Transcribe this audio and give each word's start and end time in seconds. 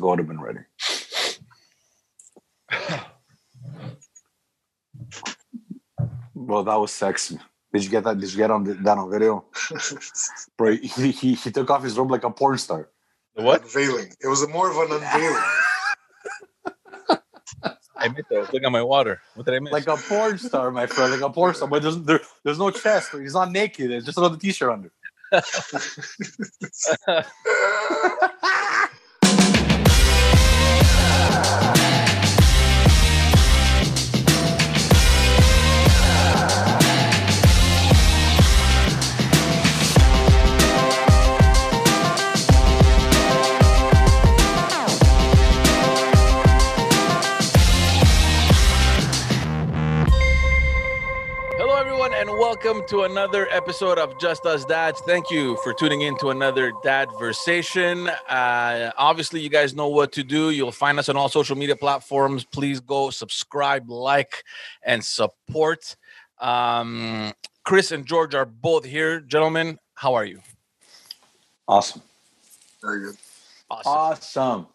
ago, 0.00 0.08
I 0.08 0.10
would 0.10 0.18
have 0.20 0.28
been 0.28 0.40
ready. 0.40 0.60
well, 6.34 6.64
that 6.64 6.74
was 6.74 6.92
sexy. 6.92 7.38
Did 7.72 7.84
you 7.84 7.90
get 7.90 8.02
that? 8.04 8.18
Did 8.18 8.32
you 8.32 8.38
get 8.38 8.50
on 8.50 8.64
the, 8.64 8.74
that 8.74 8.98
on 8.98 9.10
video, 9.10 9.44
bro? 10.56 10.76
He, 10.76 11.12
he 11.12 11.34
he 11.34 11.50
took 11.52 11.70
off 11.70 11.84
his 11.84 11.96
robe 11.96 12.10
like 12.10 12.24
a 12.24 12.30
porn 12.30 12.58
star. 12.58 12.88
The 13.36 13.42
what? 13.42 13.62
Unveiling. 13.62 14.12
It 14.20 14.26
was 14.26 14.46
more 14.48 14.68
of 14.70 14.76
an 14.76 14.92
unveiling. 14.96 15.42
I 17.96 18.06
admit 18.06 18.24
that. 18.30 18.36
I 18.36 18.40
was 18.40 18.52
looking 18.52 18.66
at 18.66 18.72
my 18.72 18.82
water. 18.82 19.20
What 19.34 19.46
did 19.46 19.54
I 19.54 19.60
miss? 19.60 19.72
like 19.72 19.86
a 19.86 19.96
porn 19.96 20.38
star, 20.38 20.72
my 20.72 20.86
friend, 20.86 21.12
like 21.12 21.20
a 21.20 21.30
porn 21.30 21.54
star. 21.54 21.68
But 21.68 21.82
there's 21.82 21.98
there, 22.02 22.20
there's 22.42 22.58
no 22.58 22.70
chest. 22.70 23.12
He's 23.12 23.34
not 23.34 23.52
naked. 23.52 23.90
There's 23.90 24.06
just 24.06 24.18
another 24.18 24.36
t-shirt 24.36 24.72
under. 24.72 24.90
welcome 52.62 52.86
to 52.86 53.04
another 53.04 53.48
episode 53.50 53.96
of 53.98 54.18
Just 54.18 54.44
Us 54.44 54.66
Dads. 54.66 55.00
Thank 55.06 55.30
you 55.30 55.56
for 55.64 55.72
tuning 55.72 56.02
in 56.02 56.18
to 56.18 56.28
another 56.28 56.72
Dadversation. 56.84 58.14
Uh, 58.28 58.92
obviously, 58.98 59.40
you 59.40 59.48
guys 59.48 59.74
know 59.74 59.88
what 59.88 60.12
to 60.12 60.22
do. 60.22 60.50
You'll 60.50 60.70
find 60.70 60.98
us 60.98 61.08
on 61.08 61.16
all 61.16 61.30
social 61.30 61.56
media 61.56 61.74
platforms. 61.74 62.44
Please 62.44 62.80
go 62.80 63.08
subscribe, 63.08 63.88
like, 63.88 64.44
and 64.82 65.02
support. 65.02 65.96
Um, 66.38 67.32
Chris 67.64 67.92
and 67.92 68.04
George 68.04 68.34
are 68.34 68.44
both 68.44 68.84
here. 68.84 69.20
Gentlemen, 69.20 69.78
how 69.94 70.12
are 70.12 70.26
you? 70.26 70.40
Awesome. 71.66 72.02
Very 72.82 73.00
good. 73.00 73.16
Awesome. 73.70 73.92
Awesome. 73.92 74.66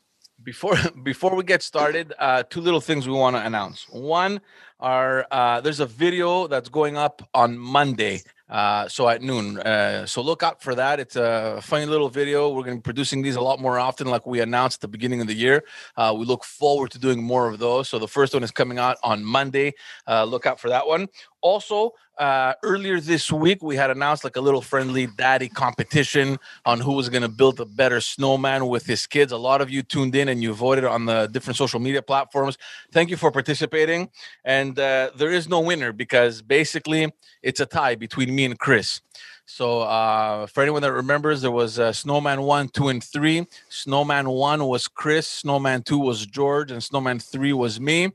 before 0.43 0.75
before 1.03 1.35
we 1.35 1.43
get 1.43 1.61
started 1.61 2.13
uh 2.19 2.43
two 2.43 2.61
little 2.61 2.81
things 2.81 3.07
we 3.07 3.13
want 3.13 3.35
to 3.35 3.45
announce 3.45 3.87
one 3.89 4.41
uh 4.85 5.61
there's 5.61 5.79
a 5.79 5.85
video 5.85 6.47
that's 6.47 6.69
going 6.69 6.95
up 6.95 7.27
on 7.33 7.57
monday 7.57 8.21
uh 8.49 8.87
so 8.87 9.09
at 9.09 9.23
noon. 9.23 9.57
Uh 9.57 10.05
so 10.05 10.21
look 10.21 10.43
out 10.43 10.61
for 10.61 10.75
that. 10.75 10.99
It's 10.99 11.15
a 11.15 11.59
funny 11.63 11.87
little 11.87 12.09
video. 12.09 12.49
We're 12.49 12.61
going 12.61 12.77
to 12.77 12.81
be 12.81 12.83
producing 12.83 13.23
these 13.23 13.35
a 13.37 13.41
lot 13.41 13.59
more 13.59 13.79
often 13.79 14.05
like 14.05 14.27
we 14.27 14.39
announced 14.39 14.77
at 14.77 14.81
the 14.81 14.87
beginning 14.87 15.19
of 15.19 15.25
the 15.25 15.33
year. 15.33 15.63
Uh 15.97 16.13
we 16.15 16.25
look 16.25 16.43
forward 16.43 16.91
to 16.91 16.99
doing 16.99 17.23
more 17.23 17.49
of 17.49 17.57
those. 17.57 17.89
So 17.89 17.97
the 17.97 18.07
first 18.07 18.35
one 18.35 18.43
is 18.43 18.51
coming 18.51 18.77
out 18.77 18.97
on 19.01 19.25
monday. 19.25 19.73
Uh 20.07 20.25
look 20.25 20.45
out 20.45 20.59
for 20.59 20.69
that 20.69 20.85
one 20.85 21.07
also 21.45 21.91
uh 22.17 22.53
earlier 22.63 22.97
this 22.99 23.31
week 23.31 23.59
we 23.61 23.75
had 23.75 23.89
announced 23.91 24.23
like 24.23 24.35
a 24.35 24.41
little 24.47 24.61
friendly 24.71 25.05
daddy 25.23 25.49
competition 25.63 26.27
on 26.65 26.79
who 26.79 26.93
was 26.99 27.07
going 27.13 27.21
to 27.21 27.33
build 27.41 27.59
a 27.59 27.65
better 27.81 27.99
snowman 28.01 28.61
with 28.73 28.85
his 28.93 29.05
kids. 29.05 29.31
A 29.31 29.37
lot 29.49 29.61
of 29.61 29.69
you 29.69 29.81
tuned 29.83 30.15
in 30.15 30.27
and 30.31 30.41
you 30.41 30.53
voted 30.53 30.85
on 30.85 31.05
the 31.05 31.27
different 31.35 31.57
social 31.57 31.79
media 31.79 32.01
platforms. 32.01 32.57
Thank 32.91 33.09
you 33.11 33.17
for 33.17 33.29
participating. 33.31 34.09
And 34.43 34.73
uh, 34.79 35.11
there 35.15 35.31
is 35.39 35.47
no 35.47 35.59
winner 35.59 35.91
because 35.93 36.41
basically 36.41 37.13
it's 37.43 37.59
a 37.59 37.67
tie 37.77 37.95
between 37.95 38.29
me 38.37 38.45
and 38.45 38.57
Chris. 38.57 39.01
So 39.45 39.81
uh, 39.81 40.47
for 40.47 40.63
anyone 40.63 40.81
that 40.81 40.93
remembers, 40.93 41.41
there 41.41 41.51
was 41.51 41.77
uh, 41.77 41.93
Snowman 41.93 42.41
one, 42.41 42.67
two, 42.69 42.87
and 42.89 43.03
three. 43.03 43.45
Snowman 43.69 44.27
one 44.29 44.65
was 44.65 44.87
Chris. 44.87 45.27
Snowman 45.27 45.83
two 45.83 45.99
was 45.99 46.25
George, 46.25 46.71
and 46.71 46.81
Snowman 46.83 47.19
three 47.19 47.53
was 47.53 47.79
me. 47.79 48.11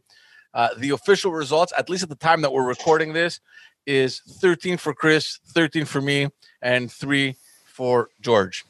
Uh, 0.55 0.69
the 0.79 0.91
official 0.91 1.33
results, 1.33 1.73
at 1.79 1.89
least 1.89 2.03
at 2.03 2.09
the 2.09 2.15
time 2.17 2.43
that 2.43 2.53
we're 2.53 2.67
recording 2.67 3.12
this, 3.12 3.41
is 3.87 4.20
13 4.41 4.77
for 4.77 4.93
Chris, 4.93 5.38
13 5.49 5.84
for 5.84 6.00
me, 6.00 6.28
and 6.62 6.91
three 6.91 7.37
for 7.65 8.09
George. 8.21 8.65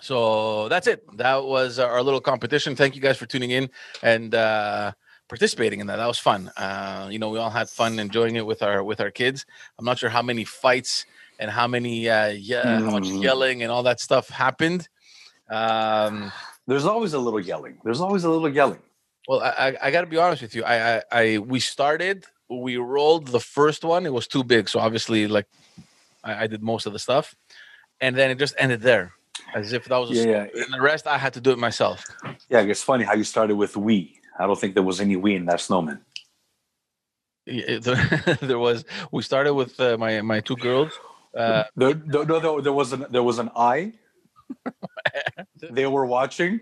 So 0.00 0.68
that's 0.68 0.86
it. 0.86 1.04
That 1.16 1.44
was 1.44 1.78
our 1.78 2.02
little 2.02 2.20
competition. 2.20 2.74
Thank 2.76 2.94
you 2.94 3.00
guys 3.00 3.16
for 3.16 3.26
tuning 3.26 3.50
in 3.52 3.70
and 4.02 4.34
uh, 4.34 4.92
participating 5.28 5.80
in 5.80 5.86
that. 5.86 5.96
That 5.96 6.06
was 6.06 6.18
fun. 6.18 6.50
Uh, 6.56 7.08
you 7.10 7.18
know, 7.18 7.30
we 7.30 7.38
all 7.38 7.50
had 7.50 7.68
fun 7.70 7.98
enjoying 7.98 8.36
it 8.36 8.44
with 8.44 8.62
our 8.62 8.82
with 8.82 9.00
our 9.00 9.10
kids. 9.10 9.46
I'm 9.78 9.84
not 9.84 9.98
sure 9.98 10.10
how 10.10 10.20
many 10.22 10.44
fights 10.44 11.06
and 11.38 11.50
how 11.50 11.66
many 11.68 12.08
uh, 12.08 12.28
yeah, 12.28 12.80
how 12.80 12.90
much 12.90 13.04
Mm. 13.04 13.22
yelling 13.22 13.62
and 13.62 13.70
all 13.70 13.82
that 13.84 14.00
stuff 14.00 14.28
happened. 14.28 14.88
Um, 15.48 16.32
There's 16.66 16.84
always 16.86 17.12
a 17.12 17.18
little 17.18 17.40
yelling. 17.40 17.78
There's 17.84 18.00
always 18.00 18.24
a 18.24 18.30
little 18.30 18.48
yelling. 18.48 18.80
Well, 19.28 19.40
I, 19.40 19.48
I, 19.48 19.76
I 19.82 19.90
got 19.90 20.02
to 20.02 20.06
be 20.06 20.16
honest 20.16 20.42
with 20.42 20.54
you. 20.54 20.64
I, 20.64 20.96
I, 20.96 21.02
I, 21.12 21.38
we 21.38 21.60
started, 21.60 22.26
we 22.48 22.76
rolled 22.76 23.28
the 23.28 23.40
first 23.40 23.84
one. 23.84 24.06
It 24.06 24.12
was 24.12 24.26
too 24.26 24.44
big, 24.44 24.68
so 24.68 24.78
obviously, 24.80 25.26
like, 25.26 25.46
I, 26.22 26.44
I 26.44 26.46
did 26.46 26.62
most 26.62 26.86
of 26.86 26.92
the 26.92 26.98
stuff, 26.98 27.34
and 28.00 28.16
then 28.16 28.30
it 28.30 28.38
just 28.38 28.54
ended 28.58 28.80
there, 28.82 29.12
as 29.54 29.72
if 29.72 29.84
that 29.86 29.96
was. 29.96 30.10
A 30.10 30.28
Yeah. 30.28 30.46
And 30.54 30.72
the 30.72 30.80
rest, 30.80 31.06
I 31.06 31.18
had 31.18 31.32
to 31.34 31.40
do 31.40 31.50
it 31.50 31.58
myself. 31.58 32.04
Yeah, 32.48 32.60
it's 32.60 32.82
funny 32.82 33.04
how 33.04 33.14
you 33.14 33.24
started 33.24 33.56
with 33.56 33.76
we. 33.76 34.20
I 34.38 34.46
don't 34.46 34.58
think 34.58 34.74
there 34.74 34.82
was 34.82 35.00
any 35.00 35.16
we 35.16 35.36
in 35.36 35.46
that 35.46 35.60
snowman. 35.60 36.00
Yeah, 37.46 37.78
there, 37.82 38.38
there 38.40 38.58
was. 38.58 38.84
We 39.12 39.22
started 39.22 39.54
with 39.54 39.78
uh, 39.78 39.96
my 39.98 40.20
my 40.22 40.40
two 40.40 40.56
girls. 40.56 40.92
Uh, 41.36 41.64
There, 41.76 41.94
there, 41.94 42.24
no, 42.24 42.38
there, 42.38 42.62
there 42.62 42.72
was 42.72 42.92
an 42.92 43.06
there 43.10 43.22
was 43.22 43.38
an 43.38 43.50
I. 43.56 43.92
they 45.70 45.86
were 45.86 46.06
watching, 46.06 46.60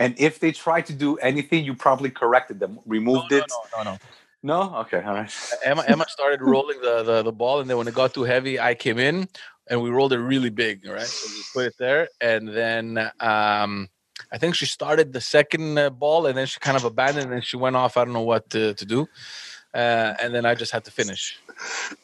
and 0.00 0.14
if 0.18 0.38
they 0.40 0.52
tried 0.52 0.86
to 0.86 0.92
do 0.92 1.16
anything, 1.16 1.64
you 1.64 1.74
probably 1.74 2.10
corrected 2.10 2.60
them, 2.60 2.78
removed 2.86 3.30
no, 3.30 3.38
it. 3.38 3.44
no, 3.76 3.84
no, 3.84 3.90
no. 3.92 3.98
No, 4.44 4.74
okay, 4.78 5.00
all 5.02 5.14
right. 5.14 5.32
Emma 5.62 5.84
Emma 5.86 6.04
started 6.08 6.42
rolling 6.42 6.80
the, 6.80 7.04
the 7.04 7.22
the 7.22 7.32
ball, 7.32 7.60
and 7.60 7.70
then 7.70 7.76
when 7.78 7.86
it 7.86 7.94
got 7.94 8.12
too 8.12 8.24
heavy, 8.24 8.58
I 8.58 8.74
came 8.74 8.98
in 8.98 9.28
and 9.68 9.80
we 9.80 9.90
rolled 9.90 10.12
it 10.12 10.18
really 10.18 10.50
big. 10.50 10.84
Right, 10.84 11.02
so 11.02 11.30
we 11.32 11.42
put 11.54 11.66
it 11.68 11.74
there, 11.78 12.08
and 12.20 12.48
then 12.48 12.98
um, 13.20 13.88
I 14.32 14.38
think 14.38 14.56
she 14.56 14.66
started 14.66 15.12
the 15.12 15.20
second 15.20 15.78
uh, 15.78 15.90
ball, 15.90 16.26
and 16.26 16.36
then 16.36 16.46
she 16.46 16.58
kind 16.58 16.76
of 16.76 16.84
abandoned, 16.84 17.32
and 17.32 17.44
she 17.44 17.56
went 17.56 17.76
off. 17.76 17.96
I 17.96 18.04
don't 18.04 18.14
know 18.14 18.22
what 18.22 18.50
to, 18.50 18.74
to 18.74 18.84
do, 18.84 19.08
uh, 19.74 20.14
and 20.20 20.34
then 20.34 20.44
I 20.44 20.56
just 20.56 20.72
had 20.72 20.84
to 20.86 20.90
finish. 20.90 21.38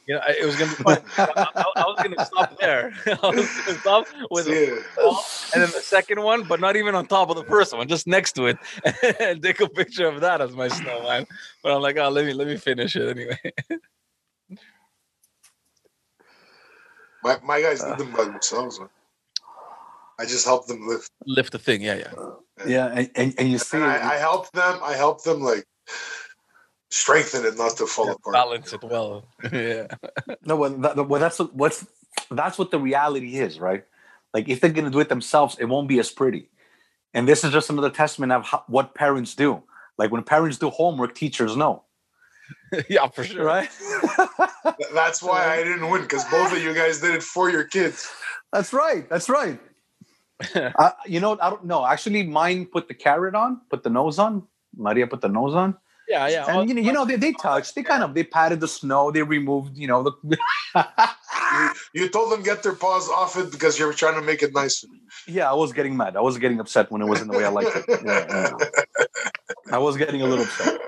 You 0.06 0.14
know, 0.14 0.20
it 0.28 0.44
was 0.46 0.56
gonna 0.56 0.70
be 0.70 0.82
fun. 0.82 1.02
I, 1.18 1.24
I- 1.56 1.62
I 1.78 1.84
was 1.86 2.00
gonna 2.02 2.24
stop 2.24 2.58
there. 2.60 2.92
I 3.06 3.18
was 3.28 3.60
gonna 3.66 3.78
stop 3.78 4.06
with 4.30 4.46
the 4.46 4.52
Yeah. 4.54 5.10
and 5.54 5.62
then 5.62 5.70
the 5.70 5.82
second 5.82 6.22
one, 6.22 6.44
but 6.44 6.60
not 6.60 6.76
even 6.76 6.94
on 6.94 7.06
top 7.06 7.30
of 7.30 7.36
the 7.36 7.44
first 7.44 7.76
one, 7.76 7.88
just 7.88 8.06
next 8.06 8.32
to 8.32 8.46
it, 8.46 8.58
and 9.20 9.42
take 9.42 9.60
a 9.60 9.68
picture 9.68 10.06
of 10.06 10.20
that 10.22 10.40
as 10.40 10.52
my 10.54 10.68
snowman. 10.68 11.26
But 11.62 11.72
I'm 11.72 11.82
like, 11.82 11.96
oh, 11.98 12.08
let 12.08 12.24
me 12.26 12.32
let 12.32 12.46
me 12.46 12.56
finish 12.56 12.96
it 12.96 13.08
anyway. 13.08 13.38
My, 17.22 17.36
my 17.42 17.60
guys 17.60 17.82
did 17.82 17.92
uh. 17.92 17.96
them 17.96 18.12
by 18.12 18.24
themselves. 18.24 18.78
man. 18.78 18.88
I 20.20 20.24
just 20.24 20.46
helped 20.46 20.68
them 20.68 20.86
lift. 20.86 21.10
lift 21.26 21.52
the 21.52 21.58
thing. 21.58 21.82
Yeah, 21.82 21.96
yeah. 21.96 22.12
Uh, 22.16 22.34
yeah, 22.66 22.86
and, 22.94 23.10
and, 23.16 23.34
and 23.38 23.48
you 23.50 23.58
see, 23.58 23.76
And 23.76 23.86
I, 23.86 24.14
I 24.14 24.16
helped 24.18 24.52
them. 24.52 24.78
I 24.82 24.94
helped 24.94 25.24
them 25.24 25.40
like 25.40 25.64
strengthen 26.90 27.44
it 27.44 27.56
not 27.56 27.76
to 27.76 27.86
fall 27.86 28.10
apart. 28.10 28.34
Balance 28.34 28.72
it 28.72 28.82
well. 28.82 29.24
yeah. 29.52 29.86
no, 30.44 30.56
well, 30.56 30.70
that, 30.70 31.08
well, 31.08 31.20
that's 31.20 31.38
what- 31.38 31.54
what's 31.54 31.86
that's 32.30 32.58
what 32.58 32.70
the 32.70 32.78
reality 32.78 33.36
is, 33.38 33.60
right? 33.60 33.84
Like 34.34 34.48
if 34.48 34.60
they're 34.60 34.70
gonna 34.72 34.90
do 34.90 35.00
it 35.00 35.08
themselves, 35.08 35.56
it 35.58 35.66
won't 35.66 35.88
be 35.88 35.98
as 35.98 36.10
pretty. 36.10 36.48
And 37.14 37.26
this 37.26 37.44
is 37.44 37.52
just 37.52 37.70
another 37.70 37.90
testament 37.90 38.32
of 38.32 38.44
how, 38.44 38.64
what 38.66 38.94
parents 38.94 39.34
do. 39.34 39.62
Like 39.96 40.10
when 40.10 40.22
parents 40.22 40.58
do 40.58 40.70
homework, 40.70 41.14
teachers 41.14 41.56
know, 41.56 41.84
yeah, 42.88 43.08
for 43.08 43.24
sure. 43.24 43.44
right? 43.44 43.68
That's 44.94 45.22
why 45.22 45.52
I 45.52 45.64
didn't 45.64 45.88
win 45.88 46.02
because 46.02 46.24
both 46.26 46.52
of 46.52 46.62
you 46.62 46.74
guys 46.74 47.00
did 47.00 47.14
it 47.14 47.22
for 47.22 47.50
your 47.50 47.64
kids. 47.64 48.10
That's 48.52 48.72
right. 48.72 49.08
That's 49.08 49.28
right. 49.28 49.58
uh, 50.54 50.90
you 51.06 51.20
know, 51.20 51.38
I 51.40 51.50
don't 51.50 51.64
know. 51.64 51.84
Actually, 51.84 52.22
mine 52.24 52.66
put 52.66 52.88
the 52.88 52.94
carrot 52.94 53.34
on, 53.34 53.60
put 53.70 53.82
the 53.82 53.90
nose 53.90 54.18
on. 54.18 54.44
Maria 54.76 55.06
put 55.06 55.20
the 55.20 55.28
nose 55.28 55.54
on, 55.54 55.76
Yeah, 56.08 56.28
yeah. 56.28 56.46
and 56.48 56.68
you 56.68 56.74
know, 56.74 56.80
you 56.80 56.92
know, 56.92 57.04
they, 57.04 57.16
they 57.16 57.32
touched. 57.32 57.74
They 57.74 57.82
kind 57.82 58.02
of 58.02 58.14
they 58.14 58.24
patted 58.24 58.60
the 58.60 58.68
snow. 58.68 59.10
They 59.10 59.22
removed, 59.22 59.76
you 59.76 59.86
know, 59.86 60.02
the. 60.02 60.38
You, 61.94 62.02
you 62.02 62.08
told 62.10 62.30
them 62.30 62.42
get 62.42 62.62
their 62.62 62.74
paws 62.74 63.08
off 63.08 63.38
it 63.38 63.50
because 63.50 63.78
you 63.78 63.86
were 63.86 63.94
trying 63.94 64.14
to 64.16 64.22
make 64.22 64.42
it 64.42 64.52
nice. 64.54 64.84
yeah, 65.26 65.50
I 65.50 65.54
was 65.54 65.72
getting 65.72 65.96
mad. 65.96 66.14
I 66.14 66.20
was 66.20 66.36
getting 66.36 66.60
upset 66.60 66.92
when 66.92 67.00
it 67.00 67.06
wasn't 67.06 67.32
the 67.32 67.38
way 67.38 67.44
I 67.44 67.48
liked 67.48 67.70
it. 67.74 67.84
Yeah, 68.04 68.26
yeah. 68.28 69.72
I 69.72 69.78
was 69.78 69.96
getting 69.96 70.20
a 70.20 70.26
little 70.26 70.44
upset. 70.44 70.78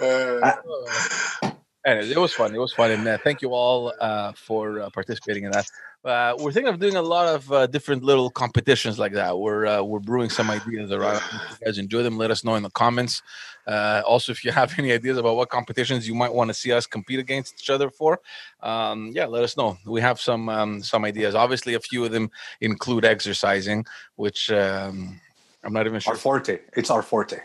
Uh, 0.00 1.47
Anyways, 1.88 2.10
it 2.10 2.18
was 2.18 2.34
fun. 2.34 2.54
It 2.54 2.58
was 2.58 2.74
fun, 2.74 2.90
and 2.90 3.08
uh, 3.08 3.16
thank 3.24 3.40
you 3.40 3.54
all 3.54 3.94
uh, 3.98 4.32
for 4.32 4.80
uh, 4.80 4.90
participating 4.90 5.44
in 5.44 5.52
that. 5.52 5.66
Uh, 6.04 6.34
we're 6.38 6.52
thinking 6.52 6.72
of 6.72 6.78
doing 6.78 6.96
a 6.96 7.02
lot 7.02 7.26
of 7.26 7.50
uh, 7.50 7.66
different 7.66 8.04
little 8.04 8.28
competitions 8.28 8.98
like 8.98 9.12
that. 9.14 9.38
We're 9.38 9.64
uh, 9.64 9.82
we're 9.82 9.98
brewing 9.98 10.28
some 10.28 10.50
ideas 10.50 10.92
around. 10.92 11.16
If 11.16 11.60
you 11.60 11.66
guys 11.66 11.78
enjoy 11.78 12.02
them, 12.02 12.18
let 12.18 12.30
us 12.30 12.44
know 12.44 12.56
in 12.56 12.62
the 12.62 12.70
comments. 12.70 13.22
Uh, 13.66 14.02
also, 14.06 14.32
if 14.32 14.44
you 14.44 14.52
have 14.52 14.78
any 14.78 14.92
ideas 14.92 15.16
about 15.16 15.36
what 15.36 15.48
competitions 15.48 16.06
you 16.06 16.14
might 16.14 16.32
want 16.32 16.48
to 16.48 16.54
see 16.54 16.72
us 16.72 16.86
compete 16.86 17.20
against 17.20 17.54
each 17.58 17.70
other 17.70 17.88
for, 17.88 18.20
um, 18.62 19.10
yeah, 19.14 19.24
let 19.24 19.42
us 19.42 19.56
know. 19.56 19.78
We 19.86 20.02
have 20.02 20.20
some 20.20 20.50
um, 20.50 20.82
some 20.82 21.06
ideas. 21.06 21.34
Obviously, 21.34 21.72
a 21.72 21.80
few 21.80 22.04
of 22.04 22.12
them 22.12 22.30
include 22.60 23.06
exercising, 23.06 23.86
which 24.16 24.52
um, 24.52 25.18
I'm 25.64 25.72
not 25.72 25.86
even 25.86 26.00
sure. 26.00 26.12
Our 26.12 26.18
forte. 26.18 26.58
It's 26.74 26.90
our 26.90 27.02
forte. 27.02 27.38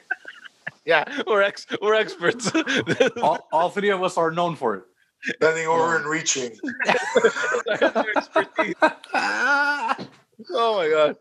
Yeah, 0.86 1.04
we're 1.28 1.42
ex 1.42 1.66
we're 1.82 1.94
experts. 1.94 2.52
all, 3.22 3.48
all 3.52 3.70
three 3.70 3.90
of 3.90 4.04
us 4.04 4.18
are 4.18 4.32
known 4.32 4.56
for 4.56 4.76
it. 4.76 4.84
Bending 5.40 5.68
over 5.68 5.98
and 5.98 6.06
reaching. 6.06 6.52
Oh 10.52 10.78
my 10.78 10.90
god. 10.90 11.16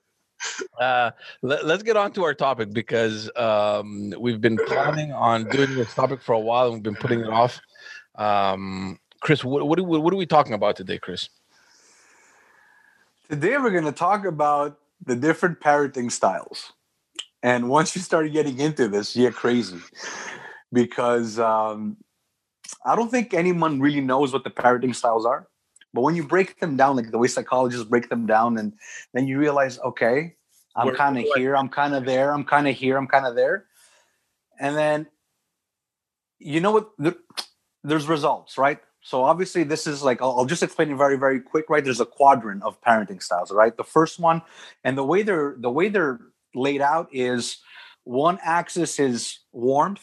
Uh, 0.81 1.11
let, 1.43 1.65
us 1.65 1.83
get 1.83 1.97
on 1.97 2.13
to 2.13 2.25
our 2.25 2.35
topic 2.35 2.73
because 2.73 3.31
um, 3.37 4.13
we've 4.19 4.41
been 4.41 4.59
planning 4.67 5.13
on 5.13 5.49
doing 5.51 5.75
this 5.75 5.95
topic 5.95 6.21
for 6.21 6.33
a 6.33 6.41
while 6.41 6.67
and 6.67 6.75
we've 6.75 6.83
been 6.83 6.97
putting 6.97 7.21
it 7.21 7.29
off. 7.29 7.61
Um, 8.17 8.99
Chris, 9.21 9.45
what, 9.45 9.69
what, 9.69 9.79
are 9.79 9.85
we, 9.85 9.99
what 9.99 10.13
are 10.13 10.17
we 10.17 10.27
talking 10.27 10.55
about 10.55 10.77
today, 10.77 10.99
Chris? 10.99 11.29
Today 13.29 13.57
we're 13.59 13.71
going 13.71 13.85
to 13.85 13.93
talk 13.93 14.25
about 14.25 14.79
the 15.05 15.15
different 15.15 15.61
parenting 15.61 16.11
styles. 16.11 16.73
And 17.43 17.69
once 17.69 17.97
you 17.97 18.03
start 18.03 18.31
getting 18.33 18.59
into 18.61 18.89
this, 18.89 19.17
you're 19.17 19.33
crazy 19.33 19.79
because 20.73 21.39
um, 21.39 21.97
I 22.85 22.97
don't 22.97 23.11
think 23.11 23.35
anyone 23.35 23.81
really 23.81 24.01
knows 24.01 24.33
what 24.33 24.45
the 24.45 24.51
parenting 24.51 24.95
styles 24.95 25.27
are. 25.27 25.49
But 25.95 26.03
when 26.03 26.17
you 26.17 26.25
break 26.25 26.61
them 26.61 26.77
down, 26.77 26.97
like 26.97 27.11
the 27.11 27.19
way 27.19 27.29
psychologists 27.29 27.85
break 27.85 28.09
them 28.11 28.27
down, 28.27 28.59
and 28.59 28.75
then 29.15 29.29
you 29.29 29.39
realize, 29.39 29.79
okay, 29.81 30.37
I'm 30.77 30.87
kind 30.97 31.19
of 31.19 31.25
here, 31.37 31.57
I'm 31.57 31.69
kind 31.69 31.95
of 31.95 32.05
there, 32.07 32.33
I'm 32.33 32.45
kind 32.45 32.69
of 32.69 32.77
here, 32.77 32.97
I'm 32.97 33.09
kind 33.09 33.27
of 33.27 33.35
there. 33.37 33.67
And 34.61 34.77
then, 34.77 35.07
you 36.39 36.61
know 36.61 36.73
what? 36.73 36.91
There- 36.99 37.17
There's 37.85 38.09
results, 38.09 38.59
right? 38.59 38.81
So 39.03 39.25
obviously, 39.25 39.65
this 39.65 39.87
is 39.89 40.03
like 40.05 40.23
I'll, 40.23 40.39
I'll 40.39 40.47
just 40.47 40.63
explain 40.63 40.91
it 40.93 40.97
very, 40.97 41.17
very 41.19 41.41
quick, 41.41 41.67
right? 41.71 41.85
There's 41.85 42.01
a 42.01 42.07
quadrant 42.07 42.63
of 42.63 42.81
parenting 42.83 43.23
styles, 43.23 43.51
right? 43.53 43.77
The 43.77 43.85
first 43.85 44.21
one, 44.21 44.43
and 44.85 44.97
the 44.97 45.05
way 45.05 45.23
they're 45.25 45.57
the 45.59 45.71
way 45.71 45.89
they're 45.89 46.21
laid 46.55 46.81
out 46.81 47.09
is 47.13 47.59
one 48.05 48.39
axis 48.43 48.99
is 48.99 49.41
warmth, 49.53 50.03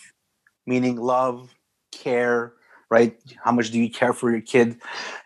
meaning 0.66 0.96
love, 0.96 1.54
care, 1.92 2.54
right? 2.90 3.18
How 3.44 3.52
much 3.52 3.72
do 3.72 3.80
you 3.80 3.90
care 3.90 4.14
for 4.14 4.32
your 4.32 4.42
kid, 4.42 4.82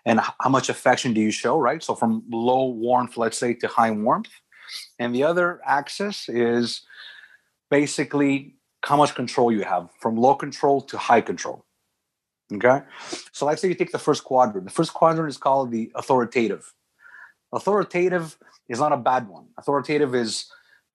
and 0.06 0.20
how 0.20 0.50
much 0.50 0.70
affection 0.70 1.14
do 1.14 1.22
you 1.22 1.32
show, 1.32 1.58
right? 1.58 1.84
So 1.84 1.96
from 1.96 2.24
low 2.30 2.68
warmth, 2.68 3.18
let's 3.18 3.38
say, 3.38 3.54
to 3.56 3.68
high 3.68 3.92
warmth, 3.92 4.30
and 5.00 5.14
the 5.14 5.24
other 5.24 5.62
axis 5.66 6.28
is 6.30 6.82
basically 7.70 8.56
how 8.84 8.98
much 8.98 9.16
control 9.16 9.52
you 9.52 9.64
have, 9.64 9.90
from 10.00 10.18
low 10.18 10.36
control 10.36 10.82
to 10.82 10.98
high 10.98 11.22
control. 11.22 11.66
Okay, 12.54 12.82
so 13.32 13.46
let's 13.46 13.62
say 13.62 13.70
you 13.70 13.76
take 13.76 13.92
the 13.92 14.00
first 14.00 14.24
quadrant. 14.24 14.66
The 14.66 14.74
first 14.74 14.94
quadrant 14.94 15.30
is 15.30 15.38
called 15.38 15.72
the 15.72 15.92
authoritative. 15.96 16.74
Authoritative 17.54 18.38
is 18.68 18.80
not 18.80 18.92
a 18.92 18.98
bad 18.98 19.28
one. 19.28 19.48
Authoritative 19.58 20.14
is 20.14 20.52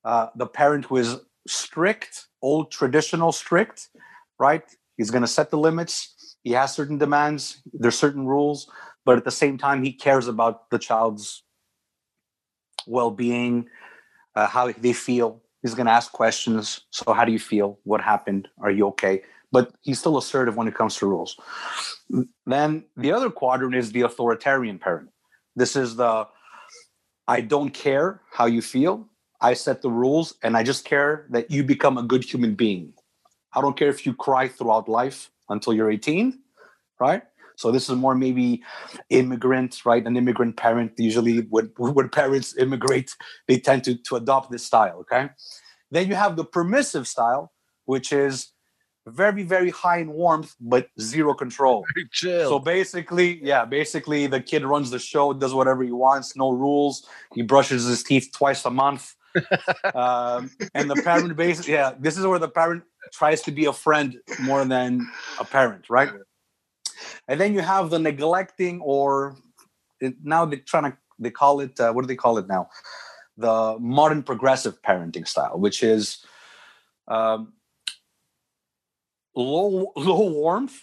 uh, 0.08 0.31
the 0.37 0.46
parent 0.46 0.87
who 0.87 0.96
is 0.96 1.20
strict, 1.46 2.28
old 2.40 2.70
traditional 2.70 3.31
strict, 3.31 3.90
right? 4.38 4.64
He's 4.96 5.10
going 5.10 5.26
to 5.28 5.28
set 5.28 5.50
the 5.50 5.58
limits. 5.58 6.38
He 6.44 6.52
has 6.52 6.75
certain 6.75 6.96
demands. 6.96 7.60
There's 7.75 7.99
certain 7.99 8.26
rules, 8.26 8.70
but 9.05 9.19
at 9.19 9.26
the 9.26 9.31
same 9.43 9.58
time, 9.58 9.82
he 9.82 9.93
cares 9.93 10.26
about 10.26 10.70
the 10.70 10.78
child's 10.78 11.44
well-being, 12.87 13.69
uh, 14.34 14.46
how 14.46 14.72
they 14.72 14.94
feel. 14.94 15.43
He's 15.60 15.75
going 15.75 15.84
to 15.87 15.93
ask 15.93 16.11
questions. 16.11 16.81
So, 16.90 17.12
how 17.12 17.26
do 17.26 17.32
you 17.32 17.38
feel? 17.38 17.78
What 17.84 18.00
happened? 18.00 18.49
Are 18.62 18.70
you 18.70 18.87
okay? 18.88 19.20
But 19.52 19.72
he's 19.82 19.99
still 19.99 20.16
assertive 20.16 20.56
when 20.56 20.69
it 20.69 20.75
comes 20.75 20.96
to 20.96 21.06
rules. 21.06 21.37
Then 22.46 22.84
the 22.96 23.12
other 23.12 23.28
quadrant 23.28 23.75
is 23.75 23.93
the 23.93 24.02
authoritarian 24.02 24.78
parent. 24.78 25.11
This 25.54 25.76
is 25.76 25.96
the 25.96 26.28
I 27.26 27.43
don't 27.43 27.75
care 27.75 28.22
how 28.32 28.46
you 28.46 28.62
feel. 28.62 29.06
I 29.40 29.55
set 29.55 29.82
the 29.82 29.90
rules 29.90 30.35
and 30.43 30.56
I 30.56 30.62
just 30.62 30.85
care 30.85 31.26
that 31.31 31.50
you 31.50 31.62
become 31.62 31.96
a 31.99 32.02
good 32.02 32.25
human 32.25 32.55
being. 32.55 32.93
I 33.55 33.61
don't 33.61 33.76
care 33.76 33.88
if 33.88 34.05
you 34.05 34.14
cry 34.14 34.49
throughout 34.49 34.88
life 34.88 35.31
until 35.49 35.73
you're 35.73 35.90
18, 35.90 36.38
right? 37.00 37.23
So 37.58 37.73
this 37.73 37.88
is 37.88 37.96
more 37.96 38.14
maybe 38.14 38.62
immigrant, 39.11 39.85
right? 39.85 40.06
An 40.06 40.17
immigrant 40.17 40.56
parent 40.56 40.93
usually 40.96 41.40
when 41.50 41.73
when 41.79 42.08
parents 42.08 42.56
immigrate, 42.56 43.17
they 43.49 43.58
tend 43.58 43.85
to 43.85 43.96
to 43.96 44.17
adopt 44.17 44.50
this 44.50 44.64
style, 44.64 44.99
okay? 45.00 45.31
Then 45.90 46.08
you 46.08 46.14
have 46.14 46.37
the 46.37 46.44
permissive 46.44 47.08
style, 47.08 47.52
which 47.85 48.12
is 48.12 48.52
very 49.06 49.43
very 49.43 49.70
high 49.70 49.99
in 49.99 50.11
warmth 50.12 50.55
but 50.61 50.87
zero 51.00 51.35
control. 51.35 51.85
Very 51.94 52.08
chill. 52.12 52.49
So 52.49 52.58
basically, 52.61 53.40
yeah, 53.43 53.64
basically 53.64 54.29
the 54.29 54.40
kid 54.40 54.64
runs 54.64 54.90
the 54.90 55.00
show, 55.00 55.32
does 55.32 55.52
whatever 55.52 55.82
he 55.82 55.90
wants, 55.90 56.37
no 56.37 56.52
rules. 56.52 57.08
He 57.35 57.43
brushes 57.43 57.87
his 57.87 58.05
teeth 58.05 58.31
twice 58.32 58.64
a 58.64 58.70
month. 58.70 59.17
Um, 59.94 60.50
and 60.75 60.90
the 60.90 61.00
parent 61.05 61.37
basically, 61.37 61.75
yeah, 61.75 61.94
this 61.99 62.17
is 62.17 62.26
where 62.26 62.38
the 62.38 62.49
parent 62.49 62.82
tries 63.12 63.43
to 63.43 63.52
be 63.52 63.67
a 63.67 63.73
friend 63.73 64.19
more 64.40 64.64
than 64.64 65.08
a 65.40 65.44
parent, 65.44 65.88
right? 65.88 66.11
And 67.29 67.40
then 67.40 67.55
you 67.55 67.61
have 67.61 67.90
the 67.90 67.99
neglecting, 67.99 68.81
or 68.81 69.37
it, 70.00 70.14
now 70.23 70.44
they're 70.44 70.58
trying 70.61 70.93
to, 70.93 70.99
they 71.19 71.31
call 71.31 71.61
it, 71.61 71.79
uh, 71.81 71.93
what 71.93 72.02
do 72.02 72.08
they 72.08 72.17
call 72.17 72.38
it 72.38 72.49
now? 72.49 72.69
The 73.37 73.76
modern 73.79 74.23
progressive 74.23 74.82
parenting 74.82 75.26
style, 75.26 75.58
which 75.58 75.82
is 75.82 76.25
um, 77.06 77.52
low, 79.35 79.93
low 79.96 80.31
warmth 80.31 80.81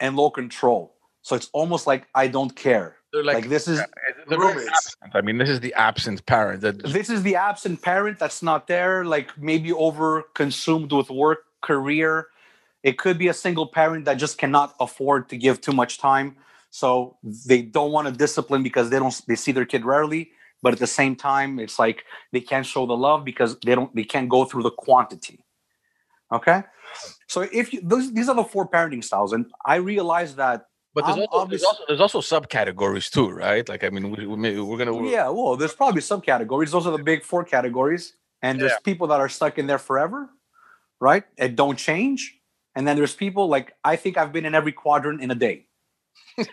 and 0.00 0.16
low 0.16 0.30
control. 0.30 0.96
So 1.22 1.36
it's 1.36 1.50
almost 1.52 1.86
like 1.86 2.06
I 2.14 2.28
don't 2.28 2.54
care. 2.56 2.96
They're 3.12 3.24
Like, 3.24 3.42
like, 3.42 3.48
this 3.48 3.68
is 3.68 3.80
they're 4.30 4.38
Roommates. 4.38 4.96
I 5.12 5.20
mean, 5.20 5.38
this 5.38 5.48
is 5.48 5.60
the 5.60 5.74
absent 5.74 6.24
parent. 6.26 6.62
That 6.62 6.82
this 6.82 7.10
is 7.10 7.22
the 7.22 7.36
absent 7.36 7.82
parent 7.82 8.18
that's 8.18 8.42
not 8.42 8.66
there, 8.66 9.04
like 9.04 9.36
maybe 9.38 9.72
over 9.72 10.24
consumed 10.34 10.92
with 10.92 11.10
work, 11.10 11.40
career. 11.60 12.28
It 12.82 12.96
could 12.96 13.18
be 13.18 13.28
a 13.28 13.34
single 13.34 13.66
parent 13.66 14.06
that 14.06 14.14
just 14.14 14.38
cannot 14.38 14.74
afford 14.80 15.28
to 15.30 15.36
give 15.36 15.60
too 15.60 15.72
much 15.72 15.98
time. 15.98 16.36
So 16.70 17.18
they 17.22 17.62
don't 17.62 17.92
want 17.92 18.08
to 18.08 18.12
discipline 18.14 18.62
because 18.62 18.90
they 18.90 18.98
don't 18.98 19.20
they 19.26 19.34
see 19.36 19.52
their 19.52 19.66
kid 19.66 19.84
rarely. 19.84 20.30
But 20.62 20.74
at 20.74 20.78
the 20.78 20.86
same 20.86 21.16
time, 21.16 21.58
it's 21.58 21.78
like 21.78 22.04
they 22.32 22.40
can't 22.40 22.66
show 22.66 22.86
the 22.86 22.96
love 22.96 23.24
because 23.24 23.58
they 23.60 23.74
don't 23.74 23.94
they 23.94 24.04
can't 24.04 24.28
go 24.28 24.44
through 24.44 24.62
the 24.62 24.70
quantity. 24.70 25.44
Okay. 26.32 26.62
So 27.26 27.42
if 27.52 27.72
you 27.72 27.80
those 27.82 28.12
these 28.12 28.28
are 28.28 28.34
the 28.34 28.44
four 28.44 28.68
parenting 28.68 29.02
styles, 29.04 29.32
and 29.32 29.46
I 29.66 29.76
realize 29.76 30.36
that 30.36 30.66
but 30.94 31.06
there's 31.06 31.26
also, 31.30 31.46
there's 31.46 31.62
also 31.62 31.84
there's 31.88 32.00
also 32.00 32.20
subcategories 32.20 33.10
too, 33.10 33.30
right? 33.30 33.68
Like 33.68 33.84
I 33.84 33.90
mean, 33.90 34.10
we, 34.10 34.26
we 34.26 34.36
may, 34.36 34.58
we're 34.58 34.78
gonna 34.78 35.08
yeah, 35.08 35.28
well, 35.28 35.56
there's 35.56 35.74
probably 35.74 36.02
subcategories. 36.02 36.70
Those 36.70 36.86
are 36.86 36.96
the 36.96 37.02
big 37.02 37.22
four 37.22 37.44
categories. 37.44 38.14
And 38.42 38.58
there's 38.58 38.72
people 38.84 39.06
that 39.08 39.20
are 39.20 39.28
stuck 39.28 39.58
in 39.58 39.66
there 39.66 39.78
forever, 39.78 40.30
right? 40.98 41.24
And 41.36 41.56
don't 41.56 41.76
change. 41.76 42.40
And 42.74 42.88
then 42.88 42.96
there's 42.96 43.14
people 43.14 43.48
like 43.48 43.74
I 43.84 43.96
think 43.96 44.16
I've 44.16 44.32
been 44.32 44.46
in 44.46 44.54
every 44.54 44.72
quadrant 44.72 45.20
in 45.20 45.30
a 45.30 45.34
day. 45.34 45.66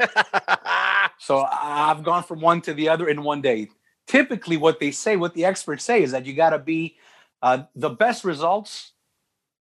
So 1.20 1.46
I've 1.52 2.04
gone 2.04 2.24
from 2.24 2.42
one 2.42 2.62
to 2.62 2.74
the 2.74 2.90
other 2.90 3.08
in 3.08 3.24
one 3.24 3.42
day. 3.42 3.70
Typically, 4.08 4.58
what 4.58 4.80
they 4.80 4.92
say, 4.92 5.18
what 5.18 5.34
the 5.34 5.46
experts 5.46 5.84
say, 5.84 6.04
is 6.04 6.12
that 6.12 6.26
you 6.26 6.34
got 6.34 6.52
to 6.52 6.60
be 6.60 6.98
uh, 7.42 7.64
the 7.76 7.90
best 7.90 8.24
results 8.24 8.94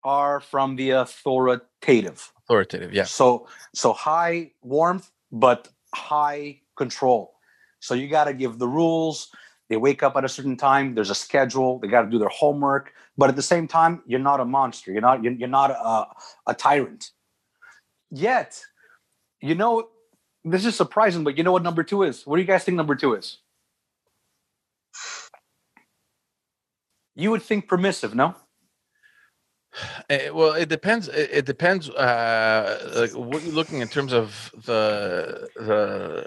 are 0.07 0.39
from 0.39 0.77
the 0.77 0.91
authoritative. 0.91 2.33
authoritative. 2.45 2.95
Yeah. 2.95 3.05
So 3.05 3.49
so 3.75 3.93
high 3.93 4.53
warmth, 4.63 5.11
but 5.33 5.69
high 5.93 6.61
control. 6.77 7.35
So 7.81 7.95
you 7.95 8.09
got 8.09 8.25
to 8.25 8.33
give 8.33 8.59
the 8.59 8.69
rules. 8.69 9.29
They 9.69 9.77
wake 9.77 10.05
up 10.05 10.17
at 10.17 10.25
a 10.25 10.29
certain 10.29 10.57
time. 10.57 10.95
There's 10.95 11.11
a 11.11 11.15
schedule. 11.15 11.81
They 11.81 11.89
got 11.89 12.03
to 12.03 12.11
do 12.11 12.21
their 12.21 12.29
homework. 12.29 12.93
But 13.19 13.31
at 13.31 13.37
the 13.37 13.43
same 13.43 13.67
time, 13.67 14.03
you're 14.07 14.21
not 14.21 14.39
a 14.39 14.45
monster. 14.45 14.93
You're 14.93 15.03
not. 15.03 15.25
You're, 15.25 15.33
you're 15.33 15.49
not 15.49 15.71
a, 15.73 16.07
a 16.47 16.55
tyrant. 16.55 17.11
Yet, 18.11 18.63
you 19.41 19.57
know, 19.57 19.89
this 20.45 20.65
is 20.65 20.77
surprising. 20.77 21.25
But 21.25 21.37
you 21.37 21.43
know 21.43 21.53
what 21.53 21.65
number 21.65 21.83
two 21.83 22.05
is? 22.05 22.25
What 22.25 22.37
do 22.37 22.43
you 22.43 22.47
guys 22.47 22.63
think 22.63 22.77
number 22.77 22.95
two 22.95 23.15
is? 23.15 23.39
You 27.17 27.33
would 27.33 27.43
think 27.43 27.67
permissive, 27.67 28.15
no? 28.15 28.37
Eh, 30.11 30.31
well, 30.31 30.53
it 30.55 30.69
depends. 30.69 31.09
It, 31.09 31.29
it 31.33 31.45
depends. 31.47 31.91
Uh, 31.91 32.93
like 32.97 33.13
what 33.13 33.43
you're 33.43 33.55
looking 33.55 33.81
in 33.81 33.89
terms 33.89 34.13
of 34.13 34.51
the 34.65 35.49
the 35.57 36.27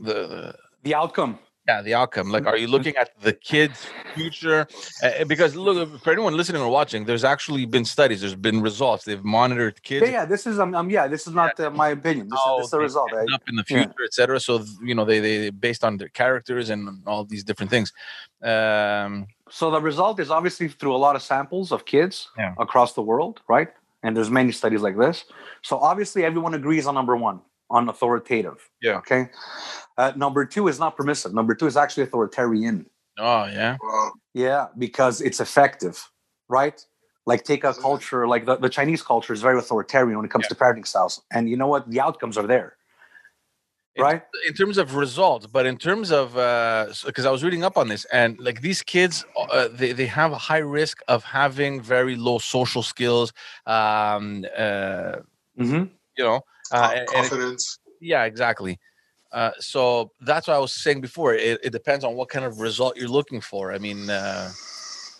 the 0.00 0.54
The 0.82 0.94
outcome. 0.94 1.38
yeah 1.68 1.82
the 1.82 1.94
outcome. 1.94 2.26
Like, 2.34 2.46
are 2.46 2.56
you 2.62 2.68
looking 2.76 2.96
at 2.96 3.08
the 3.26 3.32
kid's 3.32 3.80
future? 4.14 4.66
Uh, 5.04 5.24
because 5.32 5.54
look, 5.54 5.76
for 6.02 6.10
anyone 6.12 6.34
listening 6.36 6.62
or 6.62 6.70
watching, 6.80 7.04
there's 7.08 7.24
actually 7.34 7.64
been 7.66 7.84
studies. 7.84 8.20
There's 8.22 8.34
been 8.48 8.60
results. 8.70 9.02
They've 9.04 9.24
monitored 9.40 9.76
kids. 9.82 10.02
Yeah, 10.06 10.12
yeah. 10.18 10.24
This 10.24 10.46
is 10.50 10.58
um, 10.58 10.74
um 10.74 10.88
yeah. 10.90 11.06
This 11.14 11.26
is 11.28 11.34
not 11.40 11.52
uh, 11.60 11.70
my 11.70 11.90
opinion. 11.98 12.28
This 12.30 12.40
how 12.44 12.54
is, 12.56 12.58
this 12.58 12.66
is 12.66 12.70
the 12.72 12.78
result. 12.88 13.08
Right? 13.12 13.28
up 13.36 13.42
in 13.50 13.56
the 13.60 13.64
Yeah. 13.68 13.84
future, 13.84 14.04
etc. 14.08 14.40
So 14.40 14.52
you 14.88 14.94
know 14.96 15.04
they 15.10 15.20
they 15.20 15.50
based 15.50 15.84
on 15.84 15.92
their 16.00 16.08
characters 16.22 16.70
and 16.72 16.80
all 17.06 17.24
these 17.32 17.44
different 17.44 17.70
things. 17.74 17.92
Um, 18.42 19.26
So 19.50 19.70
the 19.70 19.80
result 19.80 20.20
is 20.20 20.30
obviously 20.30 20.68
through 20.68 20.94
a 20.94 20.98
lot 21.06 21.16
of 21.16 21.22
samples 21.22 21.72
of 21.72 21.84
kids 21.84 22.30
Yeah. 22.38 22.54
across 22.58 22.92
the 22.94 23.02
world, 23.02 23.40
right? 23.48 23.68
And 24.02 24.16
there's 24.16 24.30
many 24.30 24.52
studies 24.52 24.80
like 24.80 24.96
this. 24.96 25.24
So 25.62 25.78
obviously 25.78 26.24
everyone 26.24 26.54
agrees 26.54 26.86
on 26.86 26.94
number 26.94 27.16
one, 27.16 27.40
on 27.68 27.88
authoritative. 27.88 28.58
Yeah. 28.80 28.98
Okay. 28.98 29.28
Uh, 29.98 30.12
number 30.16 30.44
two 30.46 30.68
is 30.68 30.78
not 30.78 30.96
permissive. 30.96 31.34
Number 31.34 31.54
two 31.54 31.66
is 31.66 31.76
actually 31.76 32.04
authoritarian. 32.04 32.86
oh 33.18 33.44
yeah, 33.46 33.76
Yeah, 34.34 34.68
because 34.78 35.20
it's 35.20 35.40
effective. 35.40 35.96
right? 36.48 36.78
Like 37.26 37.44
take 37.44 37.64
a 37.64 37.74
culture 37.74 38.26
like 38.26 38.44
the, 38.46 38.56
the 38.56 38.68
Chinese 38.70 39.02
culture 39.02 39.32
is 39.32 39.42
very 39.42 39.58
authoritarian 39.58 40.16
when 40.16 40.24
it 40.24 40.30
comes 40.32 40.48
to 40.48 40.54
parenting 40.54 40.86
styles, 40.86 41.22
and 41.30 41.48
you 41.50 41.56
know 41.56 41.68
what? 41.68 41.88
The 41.90 42.00
outcomes 42.00 42.36
are 42.38 42.46
there, 42.46 42.76
In- 43.96 44.04
right? 44.04 44.22
in 44.46 44.54
terms 44.54 44.78
of 44.78 44.94
results 44.94 45.46
but 45.46 45.66
in 45.66 45.76
terms 45.76 46.12
of 46.12 46.32
because 47.04 47.26
i 47.26 47.30
was 47.30 47.42
reading 47.42 47.64
up 47.64 47.76
on 47.76 47.88
this 47.88 48.04
and 48.12 48.38
like 48.38 48.60
these 48.60 48.82
kids 48.82 49.24
uh, 49.36 49.68
they, 49.72 49.92
they 49.92 50.06
have 50.06 50.30
a 50.32 50.38
high 50.38 50.58
risk 50.80 51.00
of 51.08 51.24
having 51.24 51.82
very 51.82 52.14
low 52.16 52.38
social 52.38 52.82
skills 52.82 53.32
um 53.66 54.44
uh 54.56 55.16
Mm-hmm. 55.58 55.84
you 56.16 56.24
know 56.24 56.40
uh, 56.72 56.90
and- 56.92 56.92
and 56.92 57.00
it- 57.00 57.06
confidence. 57.06 57.78
yeah 58.00 58.24
exactly 58.24 58.78
uh 59.32 59.50
so 59.58 60.12
that's 60.20 60.46
what 60.46 60.54
i 60.54 60.58
was 60.60 60.72
saying 60.72 61.00
before 61.00 61.34
it, 61.34 61.58
it 61.62 61.70
depends 61.72 62.04
on 62.04 62.14
what 62.14 62.28
kind 62.28 62.44
of 62.44 62.60
result 62.60 62.96
you're 62.96 63.08
looking 63.08 63.40
for 63.40 63.72
i 63.72 63.78
mean 63.78 64.08
uh 64.08 64.50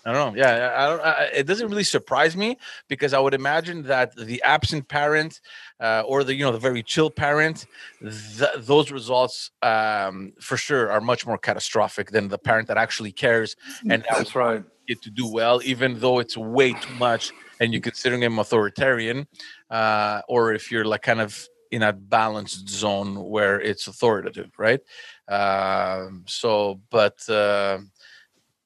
I 0.05 0.13
don't 0.13 0.35
know. 0.35 0.41
Yeah, 0.41 0.75
I 0.77 0.87
don't. 0.89 1.01
I, 1.01 1.25
it 1.35 1.47
doesn't 1.47 1.69
really 1.69 1.85
surprise 1.85 2.37
me 2.37 2.57
because 2.89 3.13
I 3.13 3.19
would 3.19 3.35
imagine 3.35 3.83
that 3.83 4.17
the 4.17 4.43
absent 4.43 4.89
parent 4.89 5.41
uh, 5.79 6.03
or 6.07 6.25
the 6.25 6.35
you 6.35 6.45
know 6.45 6.53
the 6.53 6.59
very 6.59 6.83
chill 6.83 7.11
parent, 7.11 7.67
th- 8.01 8.51
those 8.59 8.91
results 8.91 9.51
um, 9.63 10.33
for 10.41 10.57
sure 10.57 10.91
are 10.91 11.01
much 11.01 11.27
more 11.27 11.37
catastrophic 11.37 12.11
than 12.11 12.29
the 12.29 12.39
parent 12.39 12.69
that 12.69 12.79
actually 12.79 13.13
cares 13.13 13.57
and 13.89 14.05
That's 14.09 14.35
right. 14.35 14.65
it 14.89 15.03
to 15.03 15.11
do 15.11 15.31
well, 15.31 15.61
even 15.65 15.99
though 16.01 16.19
it's 16.19 16.37
way 16.37 16.73
too 16.73 16.95
much 16.95 17.31
and 17.61 17.73
you're 17.73 17.83
considering 17.83 18.23
him 18.23 18.39
authoritarian, 18.39 19.27
uh, 19.71 20.23
or 20.29 20.55
if 20.55 20.71
you're 20.71 20.87
like 20.87 21.03
kind 21.03 21.21
of 21.21 21.47
in 21.71 21.83
a 21.83 21.93
balanced 21.93 22.69
zone 22.69 23.23
where 23.23 23.61
it's 23.61 23.87
authoritative, 23.87 24.51
right? 24.59 24.81
Um, 25.29 26.25
so, 26.27 26.81
but 26.91 27.17
uh, 27.29 27.79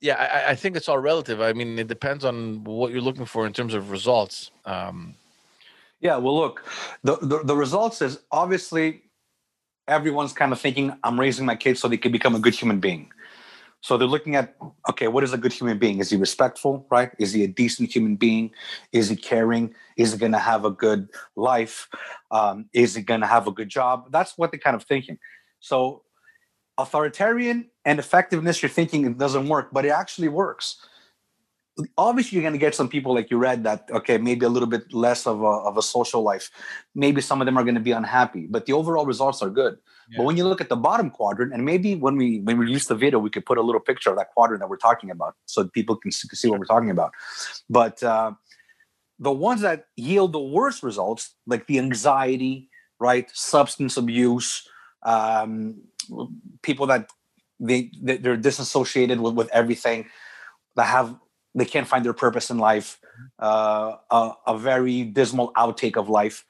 yeah, 0.04 0.16
I, 0.20 0.50
I 0.50 0.54
think 0.54 0.76
it's 0.76 0.88
all 0.90 0.98
relative. 0.98 1.40
I 1.40 1.54
mean, 1.54 1.78
it 1.78 1.88
depends 1.88 2.26
on 2.26 2.62
what 2.64 2.92
you're 2.92 3.00
looking 3.00 3.24
for 3.24 3.46
in 3.46 3.54
terms 3.54 3.72
of 3.72 3.90
results. 3.90 4.50
Um, 4.66 5.14
Yeah, 6.00 6.18
well, 6.18 6.36
look, 6.36 6.56
the, 7.02 7.16
the 7.30 7.38
the 7.42 7.56
results 7.56 8.02
is 8.02 8.18
obviously 8.30 8.86
everyone's 9.88 10.34
kind 10.34 10.52
of 10.52 10.60
thinking 10.60 10.92
I'm 11.02 11.18
raising 11.18 11.46
my 11.46 11.56
kids 11.56 11.80
so 11.80 11.88
they 11.88 11.96
can 11.96 12.12
become 12.12 12.34
a 12.34 12.38
good 12.38 12.54
human 12.54 12.80
being. 12.80 13.12
So 13.80 13.96
they're 13.96 14.14
looking 14.16 14.36
at 14.36 14.56
okay, 14.90 15.08
what 15.08 15.24
is 15.24 15.32
a 15.32 15.38
good 15.38 15.54
human 15.54 15.78
being? 15.78 16.00
Is 16.00 16.10
he 16.10 16.18
respectful, 16.18 16.86
right? 16.90 17.10
Is 17.18 17.32
he 17.32 17.42
a 17.44 17.48
decent 17.48 17.94
human 17.96 18.16
being? 18.16 18.50
Is 18.92 19.08
he 19.08 19.16
caring? 19.16 19.74
Is 19.96 20.12
he 20.12 20.18
going 20.18 20.32
to 20.32 20.44
have 20.52 20.66
a 20.66 20.70
good 20.70 21.08
life? 21.34 21.88
Um, 22.30 22.68
is 22.74 22.94
he 22.94 23.02
going 23.02 23.22
to 23.22 23.26
have 23.26 23.46
a 23.46 23.52
good 23.52 23.70
job? 23.70 24.12
That's 24.12 24.36
what 24.36 24.50
they're 24.50 24.66
kind 24.68 24.76
of 24.76 24.84
thinking. 24.84 25.18
So 25.60 26.02
authoritarian 26.78 27.70
and 27.84 27.98
effectiveness, 27.98 28.62
you're 28.62 28.70
thinking 28.70 29.06
it 29.06 29.18
doesn't 29.18 29.48
work, 29.48 29.70
but 29.72 29.84
it 29.84 29.90
actually 29.90 30.28
works. 30.28 30.76
Obviously 31.98 32.36
you're 32.36 32.42
going 32.42 32.52
to 32.52 32.58
get 32.58 32.74
some 32.74 32.88
people 32.88 33.12
like 33.12 33.32
you 33.32 33.36
read 33.36 33.64
that 33.64 33.88
okay 33.90 34.16
maybe 34.16 34.46
a 34.46 34.48
little 34.48 34.68
bit 34.68 34.92
less 34.92 35.26
of 35.26 35.42
a, 35.42 35.44
of 35.44 35.76
a 35.76 35.82
social 35.82 36.22
life. 36.22 36.50
Maybe 36.94 37.20
some 37.20 37.40
of 37.40 37.46
them 37.46 37.58
are 37.58 37.64
going 37.64 37.74
to 37.74 37.80
be 37.80 37.90
unhappy 37.90 38.46
but 38.48 38.66
the 38.66 38.72
overall 38.72 39.06
results 39.06 39.42
are 39.42 39.50
good. 39.50 39.78
Yeah. 40.08 40.18
but 40.18 40.24
when 40.24 40.36
you 40.36 40.46
look 40.46 40.60
at 40.60 40.68
the 40.68 40.76
bottom 40.76 41.10
quadrant 41.10 41.52
and 41.52 41.64
maybe 41.64 41.96
when 41.96 42.16
we 42.16 42.40
when 42.40 42.58
we 42.58 42.66
release 42.66 42.86
the 42.86 42.94
video 42.94 43.18
we 43.18 43.28
could 43.28 43.44
put 43.44 43.58
a 43.58 43.62
little 43.62 43.80
picture 43.80 44.10
of 44.10 44.16
that 44.18 44.28
quadrant 44.34 44.60
that 44.60 44.68
we're 44.68 44.76
talking 44.76 45.10
about 45.10 45.34
so 45.46 45.66
people 45.66 45.96
can 45.96 46.12
see, 46.12 46.28
can 46.28 46.36
see 46.36 46.48
what 46.48 46.60
we're 46.60 46.66
talking 46.66 46.90
about. 46.90 47.10
But 47.68 48.00
uh, 48.04 48.32
the 49.18 49.32
ones 49.32 49.60
that 49.62 49.86
yield 49.96 50.32
the 50.32 50.40
worst 50.40 50.84
results 50.84 51.34
like 51.44 51.66
the 51.66 51.80
anxiety 51.80 52.70
right 53.00 53.28
substance 53.32 53.96
abuse 53.96 54.68
um, 55.04 55.82
people 56.62 56.86
that 56.86 57.10
they 57.60 57.90
they- 58.02 58.18
they're 58.18 58.36
disassociated 58.36 59.20
with, 59.20 59.34
with 59.34 59.48
everything 59.52 60.06
that 60.76 60.86
have 60.86 61.16
they 61.54 61.64
can't 61.64 61.86
find 61.86 62.04
their 62.04 62.12
purpose 62.14 62.50
in 62.50 62.58
life 62.58 62.98
uh, 63.38 63.96
a, 64.10 64.32
a 64.48 64.58
very 64.58 65.04
dismal 65.04 65.52
outtake 65.54 65.96
of 65.96 66.08
life. 66.08 66.44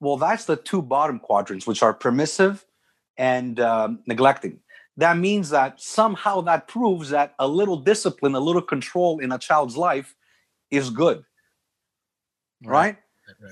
Well 0.00 0.16
that's 0.18 0.44
the 0.46 0.56
two 0.56 0.82
bottom 0.82 1.18
quadrants 1.20 1.66
which 1.66 1.82
are 1.82 1.94
permissive 1.94 2.64
and 3.16 3.60
um, 3.60 4.00
neglecting. 4.06 4.60
That 4.98 5.16
means 5.16 5.50
that 5.50 5.80
somehow 5.80 6.42
that 6.42 6.68
proves 6.68 7.10
that 7.10 7.34
a 7.38 7.48
little 7.48 7.78
discipline 7.78 8.34
a 8.34 8.40
little 8.40 8.62
control 8.62 9.20
in 9.20 9.32
a 9.32 9.38
child's 9.38 9.76
life 9.76 10.14
is 10.70 10.90
good. 10.90 11.24
Right, 12.64 12.96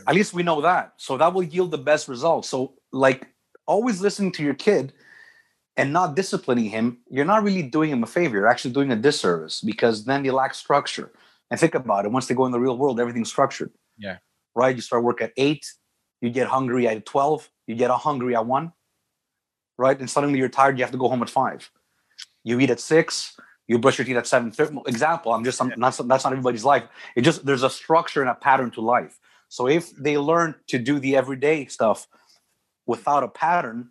at 0.06 0.14
least 0.14 0.34
we 0.34 0.42
know 0.42 0.60
that. 0.62 0.94
So 0.98 1.16
that 1.18 1.34
will 1.34 1.42
yield 1.42 1.70
the 1.72 1.78
best 1.78 2.08
results. 2.08 2.48
So 2.48 2.74
like 2.92 3.26
always 3.66 4.00
listening 4.00 4.32
to 4.32 4.42
your 4.44 4.54
kid 4.54 4.92
and 5.80 5.94
not 5.94 6.14
disciplining 6.14 6.66
him, 6.66 6.98
you're 7.08 7.24
not 7.24 7.42
really 7.42 7.62
doing 7.62 7.90
him 7.90 8.02
a 8.02 8.06
favor. 8.06 8.36
You're 8.36 8.46
actually 8.46 8.72
doing 8.72 8.92
a 8.92 8.96
disservice 8.96 9.62
because 9.62 10.04
then 10.04 10.22
they 10.22 10.30
lack 10.30 10.52
structure. 10.52 11.10
And 11.50 11.58
think 11.58 11.74
about 11.74 12.04
it. 12.04 12.12
Once 12.12 12.26
they 12.26 12.34
go 12.34 12.44
in 12.44 12.52
the 12.52 12.60
real 12.60 12.76
world, 12.76 13.00
everything's 13.00 13.30
structured. 13.30 13.72
Yeah. 13.96 14.18
Right? 14.54 14.76
You 14.76 14.82
start 14.82 15.02
work 15.02 15.22
at 15.22 15.32
eight, 15.38 15.64
you 16.20 16.28
get 16.28 16.48
hungry 16.48 16.86
at 16.86 17.06
12, 17.06 17.48
you 17.66 17.76
get 17.76 17.90
hungry 17.90 18.36
at 18.36 18.44
one, 18.44 18.72
right? 19.78 19.98
And 19.98 20.10
suddenly 20.10 20.38
you're 20.38 20.50
tired, 20.50 20.76
you 20.78 20.84
have 20.84 20.92
to 20.92 20.98
go 20.98 21.08
home 21.08 21.22
at 21.22 21.30
five. 21.30 21.70
You 22.44 22.60
eat 22.60 22.68
at 22.68 22.78
six, 22.78 23.34
you 23.66 23.78
brush 23.78 23.96
your 23.96 24.04
teeth 24.04 24.18
at 24.18 24.26
seven. 24.26 24.52
Example, 24.86 25.32
I'm 25.32 25.44
just, 25.44 25.62
I'm 25.62 25.72
not, 25.78 25.96
that's 25.96 26.24
not 26.24 26.32
everybody's 26.32 26.64
life. 26.64 26.84
It 27.16 27.22
just, 27.22 27.46
there's 27.46 27.62
a 27.62 27.70
structure 27.70 28.20
and 28.20 28.28
a 28.28 28.34
pattern 28.34 28.70
to 28.72 28.82
life. 28.82 29.18
So 29.48 29.66
if 29.66 29.90
they 29.96 30.18
learn 30.18 30.56
to 30.68 30.78
do 30.78 30.98
the 30.98 31.16
everyday 31.16 31.64
stuff 31.66 32.06
without 32.86 33.22
a 33.22 33.28
pattern, 33.28 33.90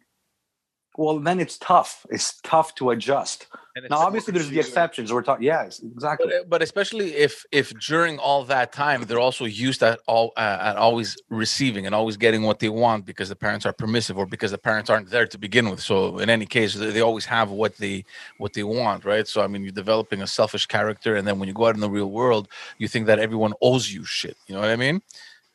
well, 0.98 1.19
then 1.19 1.39
it's 1.39 1.58
tough. 1.58 2.05
It's 2.10 2.39
tough 2.41 2.75
to 2.75 2.89
adjust. 2.89 3.48
Now, 3.89 4.00
obviously, 4.00 4.34
there's 4.34 4.50
the 4.50 4.60
exceptions. 4.60 5.13
We're 5.13 5.22
talking, 5.22 5.46
yeah, 5.46 5.63
exactly. 5.63 6.27
but, 6.29 6.50
but 6.50 6.62
especially 6.62 7.15
if 7.15 7.46
if 7.51 7.72
during 7.79 8.19
all 8.19 8.43
that 8.46 8.74
time 8.74 9.03
they're 9.03 9.19
also 9.19 9.46
used 9.46 9.81
at 9.84 10.00
all 10.05 10.34
uh, 10.36 10.58
at 10.62 10.75
always 10.75 11.15
receiving 11.29 11.86
and 11.86 11.96
always 11.96 12.17
getting 12.17 12.43
what 12.43 12.60
they 12.60 12.67
want 12.67 13.05
because 13.05 13.29
the 13.29 13.38
parents 13.38 13.65
are 13.65 13.72
permissive 13.72 14.17
or 14.17 14.25
because 14.25 14.51
the 14.51 14.58
parents 14.58 14.89
aren't 14.89 15.10
there 15.10 15.25
to 15.25 15.38
begin 15.38 15.69
with 15.69 15.79
so 15.79 16.17
in 16.17 16.29
any 16.29 16.46
case 16.46 16.74
they, 16.74 16.89
they 16.89 17.00
always 17.00 17.24
have 17.25 17.51
what 17.51 17.77
they 17.77 18.03
what 18.38 18.51
they 18.53 18.63
want 18.63 19.05
right 19.05 19.27
so 19.29 19.41
i 19.41 19.48
mean 19.48 19.63
you're 19.63 19.72
developing 19.72 20.22
a 20.22 20.27
selfish 20.27 20.65
character 20.65 21.15
and 21.15 21.25
then 21.25 21.39
when 21.39 21.48
you 21.48 21.53
go 21.53 21.67
out 21.67 21.75
in 21.75 21.81
the 21.81 21.89
real 21.89 22.12
world 22.12 22.50
you 22.79 22.88
think 22.88 23.05
that 23.05 23.19
everyone 23.19 23.53
owes 23.62 23.93
you 23.93 24.03
shit 24.03 24.36
you 24.48 24.55
know 24.55 24.60
what 24.60 24.69
i 24.69 24.75
mean 24.75 25.01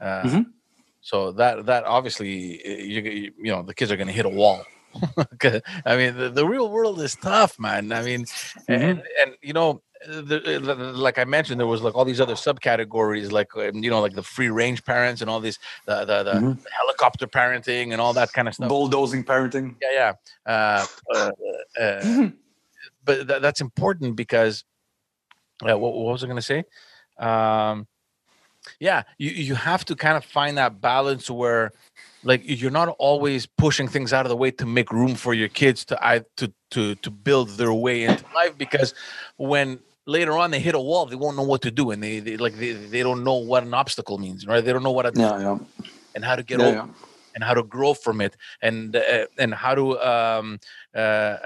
uh, 0.00 0.22
Mhm. 0.22 0.46
so 1.02 1.32
that 1.32 1.66
that 1.66 1.84
obviously 1.84 2.62
uh, 2.64 2.70
you, 2.70 3.32
you 3.38 3.52
know 3.52 3.62
the 3.62 3.74
kids 3.74 3.90
are 3.92 3.96
going 3.96 4.06
to 4.06 4.14
hit 4.14 4.24
a 4.24 4.30
wall 4.30 4.64
I 5.86 5.96
mean, 5.96 6.16
the, 6.16 6.30
the 6.30 6.46
real 6.46 6.70
world 6.70 7.00
is 7.00 7.16
tough, 7.16 7.58
man. 7.58 7.92
I 7.92 8.02
mean, 8.02 8.26
and 8.68 9.02
and 9.20 9.34
you 9.42 9.52
know, 9.52 9.82
the, 10.06 10.22
the- 10.22 10.74
like 11.06 11.18
I 11.18 11.24
mentioned, 11.24 11.58
there 11.60 11.66
was 11.66 11.82
like 11.82 11.94
all 11.94 12.04
these 12.04 12.20
other 12.20 12.34
subcategories, 12.34 13.30
like 13.32 13.54
um, 13.56 13.82
you 13.82 13.90
know, 13.90 14.00
like 14.00 14.14
the 14.14 14.22
free 14.22 14.48
range 14.50 14.84
parents 14.84 15.20
and 15.20 15.30
all 15.30 15.40
these 15.40 15.58
the 15.86 16.04
the, 16.04 16.22
the 16.22 16.32
Mhm. 16.40 16.58
helicopter 16.70 17.26
parenting 17.26 17.92
and 17.92 18.00
all 18.00 18.12
that 18.14 18.32
kind 18.32 18.48
of 18.48 18.54
stuff. 18.54 18.68
Bulldozing 18.68 19.24
parenting. 19.24 19.76
Yeah, 19.82 19.92
yeah. 20.46 20.52
Uh, 20.52 20.86
uh, 21.14 21.30
uh, 21.80 22.28
but 23.04 23.26
tha- 23.26 23.40
that's 23.40 23.60
important 23.60 24.16
because 24.16 24.64
uh, 25.62 25.76
what, 25.78 25.92
what 25.94 26.12
was 26.12 26.24
I 26.24 26.26
going 26.26 26.36
to 26.36 26.42
say? 26.42 26.64
Um, 27.18 27.86
yeah, 28.84 29.02
you 29.16 29.30
you 29.30 29.54
have 29.54 29.82
to 29.86 29.96
kind 29.96 30.16
of 30.16 30.24
find 30.24 30.58
that 30.58 30.82
balance 30.82 31.30
where, 31.30 31.72
like, 32.22 32.42
you're 32.44 32.76
not 32.82 32.88
always 32.98 33.46
pushing 33.46 33.88
things 33.88 34.12
out 34.12 34.26
of 34.26 34.30
the 34.30 34.36
way 34.36 34.50
to 34.60 34.66
make 34.66 34.92
room 34.92 35.14
for 35.14 35.32
your 35.32 35.48
kids 35.48 35.86
to 35.86 35.94
I 36.06 36.22
to 36.36 36.52
to 36.72 36.94
to 36.96 37.10
build 37.10 37.48
their 37.60 37.72
way 37.72 38.04
into 38.04 38.24
life 38.34 38.58
because 38.58 38.92
when 39.38 39.78
later 40.04 40.32
on 40.32 40.50
they 40.50 40.60
hit 40.60 40.74
a 40.74 40.84
wall 40.90 41.06
they 41.06 41.16
won't 41.16 41.36
know 41.38 41.48
what 41.52 41.62
to 41.62 41.70
do 41.70 41.92
and 41.92 42.02
they, 42.02 42.20
they 42.20 42.36
like 42.36 42.56
they, 42.58 42.72
they 42.72 43.02
don't 43.02 43.24
know 43.24 43.36
what 43.36 43.62
an 43.62 43.72
obstacle 43.72 44.18
means 44.18 44.46
right 44.46 44.62
they 44.62 44.72
don't 44.74 44.82
know 44.82 44.96
what 44.98 45.06
a 45.06 45.12
Yeah, 45.14 45.38
yeah. 45.46 45.58
and 46.14 46.22
how 46.22 46.36
to 46.36 46.42
get 46.42 46.60
yeah, 46.60 46.66
over 46.66 46.76
yeah. 46.76 46.86
and 47.34 47.42
how 47.42 47.54
to 47.54 47.62
grow 47.62 47.94
from 47.94 48.20
it 48.20 48.36
and 48.60 48.94
uh, 48.96 49.26
and 49.38 49.54
how 49.54 49.74
to 49.74 49.98
um, 50.12 50.58
uh, 50.94 50.98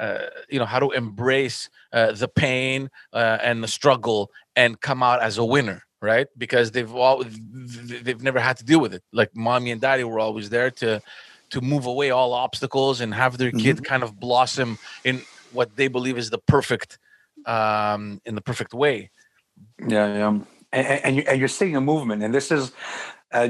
uh, 0.04 0.30
you 0.52 0.58
know 0.58 0.66
how 0.74 0.80
to 0.80 0.90
embrace 0.90 1.70
uh, 1.92 2.10
the 2.22 2.26
pain 2.26 2.90
uh, 3.12 3.48
and 3.48 3.62
the 3.62 3.68
struggle 3.68 4.32
and 4.56 4.80
come 4.80 5.04
out 5.04 5.22
as 5.22 5.38
a 5.38 5.44
winner 5.44 5.80
right? 6.00 6.26
Because 6.36 6.70
they've 6.70 6.92
all 6.94 7.24
they've 7.24 8.22
never 8.22 8.38
had 8.40 8.56
to 8.58 8.64
deal 8.64 8.80
with 8.80 8.94
it. 8.94 9.02
Like 9.12 9.34
mommy 9.36 9.70
and 9.70 9.80
daddy 9.80 10.04
were 10.04 10.20
always 10.20 10.50
there 10.50 10.70
to 10.72 11.00
to 11.50 11.60
move 11.60 11.86
away 11.86 12.10
all 12.10 12.32
obstacles 12.34 13.00
and 13.00 13.14
have 13.14 13.38
their 13.38 13.50
kid 13.50 13.82
kind 13.84 14.02
of 14.02 14.20
blossom 14.20 14.78
in 15.04 15.22
what 15.52 15.76
they 15.76 15.88
believe 15.88 16.18
is 16.18 16.30
the 16.30 16.38
perfect 16.38 16.98
um 17.46 18.20
in 18.24 18.34
the 18.34 18.40
perfect 18.42 18.74
way. 18.74 19.10
Yeah, 19.86 20.06
yeah. 20.14 20.28
And, 20.28 20.86
and, 20.86 21.04
and 21.04 21.16
you- 21.16 21.24
and 21.26 21.38
you're 21.38 21.48
seeing 21.48 21.76
a 21.76 21.80
movement, 21.80 22.22
and 22.22 22.34
this 22.34 22.50
is, 22.50 22.72
uh, 23.32 23.48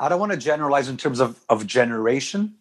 I 0.00 0.08
don't 0.08 0.20
want 0.20 0.32
to 0.32 0.38
generalize 0.38 0.88
in 0.88 0.96
terms 0.96 1.20
of, 1.20 1.38
of 1.48 1.66
generation, 1.66 2.54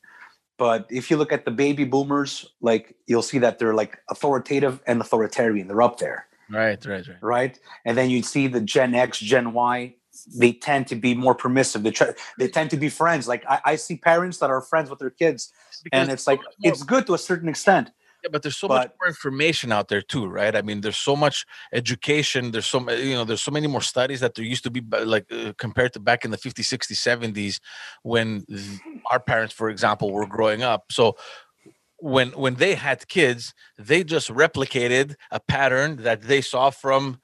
but 0.57 0.87
if 0.89 1.09
you 1.09 1.17
look 1.17 1.31
at 1.31 1.45
the 1.45 1.51
baby 1.51 1.85
boomers, 1.85 2.45
like 2.61 2.95
you'll 3.05 3.21
see 3.21 3.37
that 3.39 3.59
they're 3.59 3.73
like 3.75 3.99
authoritative 4.09 4.81
and 4.87 4.99
authoritarian. 4.99 5.67
They're 5.67 5.81
up 5.83 5.99
there, 5.99 6.27
right 6.49 6.85
right 6.85 7.07
right 7.07 7.17
right? 7.21 7.59
And 7.85 7.97
then 7.97 8.09
you 8.09 8.23
see 8.23 8.47
the 8.47 8.61
Gen 8.61 8.95
X, 8.95 9.19
Gen 9.19 9.53
Y. 9.53 9.95
They 10.35 10.53
tend 10.53 10.87
to 10.87 10.95
be 10.95 11.13
more 11.13 11.35
permissive. 11.35 11.83
They 11.83 11.91
try, 11.91 12.13
they 12.39 12.47
tend 12.47 12.71
to 12.71 12.77
be 12.77 12.89
friends. 12.89 13.27
Like 13.27 13.45
I, 13.47 13.59
I 13.65 13.75
see 13.75 13.97
parents 13.97 14.39
that 14.39 14.49
are 14.49 14.61
friends 14.61 14.89
with 14.89 14.97
their 14.99 15.11
kids, 15.11 15.51
and 15.91 16.07
Because 16.07 16.09
it's 16.09 16.27
like 16.27 16.39
it's 16.63 16.83
good 16.83 17.05
to 17.07 17.13
a 17.13 17.19
certain 17.19 17.49
extent. 17.49 17.91
Yeah, 18.23 18.29
but 18.31 18.41
there's 18.41 18.57
so 18.57 18.67
much 18.67 18.89
more 18.99 19.07
information 19.07 19.71
out 19.71 19.89
there 19.89 20.01
too, 20.01 20.25
right? 20.25 20.55
I 20.55 20.63
mean, 20.63 20.81
there's 20.81 20.97
so 20.97 21.15
much 21.15 21.45
education. 21.71 22.49
There's 22.49 22.65
so 22.65 22.79
you 22.91 23.13
know, 23.13 23.25
there's 23.25 23.43
so 23.43 23.51
many 23.51 23.67
more 23.67 23.81
studies 23.81 24.21
that 24.21 24.33
there 24.33 24.43
used 24.43 24.63
to 24.63 24.71
be, 24.71 24.81
like 24.81 25.31
uh, 25.31 25.53
compared 25.59 25.93
to 25.93 25.99
back 25.99 26.25
in 26.25 26.31
the 26.31 26.37
50s, 26.37 26.65
60s, 26.65 26.97
70s, 26.97 27.59
when 28.01 28.43
our 29.11 29.19
parents, 29.19 29.53
for 29.53 29.69
example, 29.69 30.11
were 30.11 30.25
growing 30.25 30.63
up. 30.63 30.85
So 30.91 31.15
when 31.99 32.29
when 32.31 32.55
they 32.55 32.75
had 32.75 33.07
kids, 33.07 33.53
they 33.77 34.03
just 34.03 34.29
replicated 34.29 35.15
a 35.31 35.39
pattern 35.39 35.97
that 36.03 36.23
they 36.23 36.41
saw 36.41 36.69
from 36.69 37.19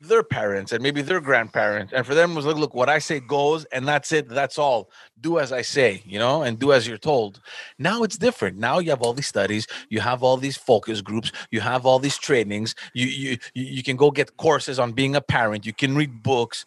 their 0.00 0.24
parents 0.24 0.72
and 0.72 0.82
maybe 0.82 1.00
their 1.00 1.20
grandparents 1.20 1.92
and 1.92 2.04
for 2.04 2.14
them 2.14 2.32
it 2.32 2.34
was 2.34 2.44
like 2.44 2.56
look 2.56 2.74
what 2.74 2.88
i 2.88 2.98
say 2.98 3.20
goes 3.20 3.64
and 3.66 3.86
that's 3.86 4.10
it 4.10 4.28
that's 4.28 4.58
all 4.58 4.90
do 5.20 5.38
as 5.38 5.52
i 5.52 5.62
say 5.62 6.02
you 6.04 6.18
know 6.18 6.42
and 6.42 6.58
do 6.58 6.72
as 6.72 6.88
you're 6.88 6.98
told 6.98 7.40
now 7.78 8.02
it's 8.02 8.18
different 8.18 8.58
now 8.58 8.80
you 8.80 8.90
have 8.90 9.00
all 9.00 9.12
these 9.12 9.28
studies 9.28 9.64
you 9.90 10.00
have 10.00 10.24
all 10.24 10.36
these 10.36 10.56
focus 10.56 11.00
groups 11.00 11.30
you 11.52 11.60
have 11.60 11.86
all 11.86 12.00
these 12.00 12.18
trainings 12.18 12.74
you 12.94 13.06
you 13.06 13.38
you 13.54 13.82
can 13.82 13.96
go 13.96 14.10
get 14.10 14.36
courses 14.38 14.80
on 14.80 14.90
being 14.90 15.14
a 15.14 15.20
parent 15.20 15.64
you 15.64 15.72
can 15.72 15.94
read 15.94 16.20
books 16.20 16.66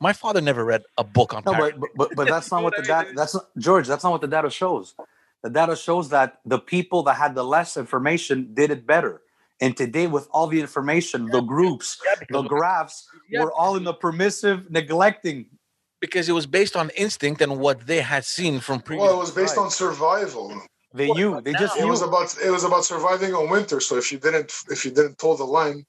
my 0.00 0.12
father 0.12 0.40
never 0.40 0.64
read 0.64 0.82
a 0.98 1.04
book 1.04 1.32
on 1.32 1.44
No, 1.46 1.54
but 1.54 1.78
but, 1.94 2.16
but, 2.16 2.28
that's 2.28 2.50
not 2.50 2.64
what 2.64 2.74
the 2.74 2.82
what 2.82 2.90
I 2.90 2.94
mean? 2.96 3.04
data. 3.04 3.16
That's 3.16 3.34
not 3.34 3.44
George. 3.56 3.86
That's 3.86 4.02
not 4.02 4.10
what 4.10 4.20
the 4.20 4.26
data 4.26 4.50
shows. 4.50 4.96
The 5.42 5.50
data 5.50 5.74
shows 5.76 6.08
that 6.10 6.38
the 6.44 6.58
people 6.58 7.02
that 7.04 7.14
had 7.16 7.34
the 7.34 7.44
less 7.44 7.76
information 7.76 8.54
did 8.54 8.70
it 8.70 8.86
better. 8.86 9.22
And 9.60 9.76
today, 9.76 10.06
with 10.06 10.28
all 10.32 10.46
the 10.46 10.60
information, 10.60 11.28
the 11.30 11.40
groups, 11.40 11.98
Yeah, 12.04 12.14
the 12.30 12.42
graphs, 12.42 13.08
yeah, 13.28 13.40
we're 13.40 13.52
all 13.52 13.76
in 13.76 13.84
the 13.84 13.94
permissive, 13.94 14.70
neglecting. 14.70 15.46
because 16.00 16.28
it 16.28 16.32
was 16.32 16.46
based 16.46 16.74
on 16.76 16.90
instinct 16.96 17.40
and 17.42 17.60
what 17.60 17.86
they 17.86 18.00
had 18.00 18.24
seen 18.24 18.58
from 18.58 18.80
previous 18.80 19.06
Well, 19.06 19.14
it 19.18 19.20
was 19.20 19.30
based 19.30 19.56
Right. 19.56 19.62
on 19.64 19.70
survival. 19.70 20.62
They 20.92 21.06
Well, 21.08 21.14
knew. 21.18 21.30
but 21.34 21.44
They 21.44 21.54
just 21.54 21.76
It 21.78 21.82
knew. 21.84 21.90
was 21.90 22.02
about 22.02 22.36
it 22.42 22.50
was 22.50 22.64
about 22.64 22.84
surviving 22.84 23.34
on 23.34 23.48
winter. 23.48 23.78
So 23.80 23.96
if 23.96 24.10
you 24.12 24.18
didn't 24.18 24.52
if 24.68 24.84
you 24.84 24.90
didn't 24.90 25.18
toe 25.18 25.36
the 25.36 25.44
line, 25.44 25.86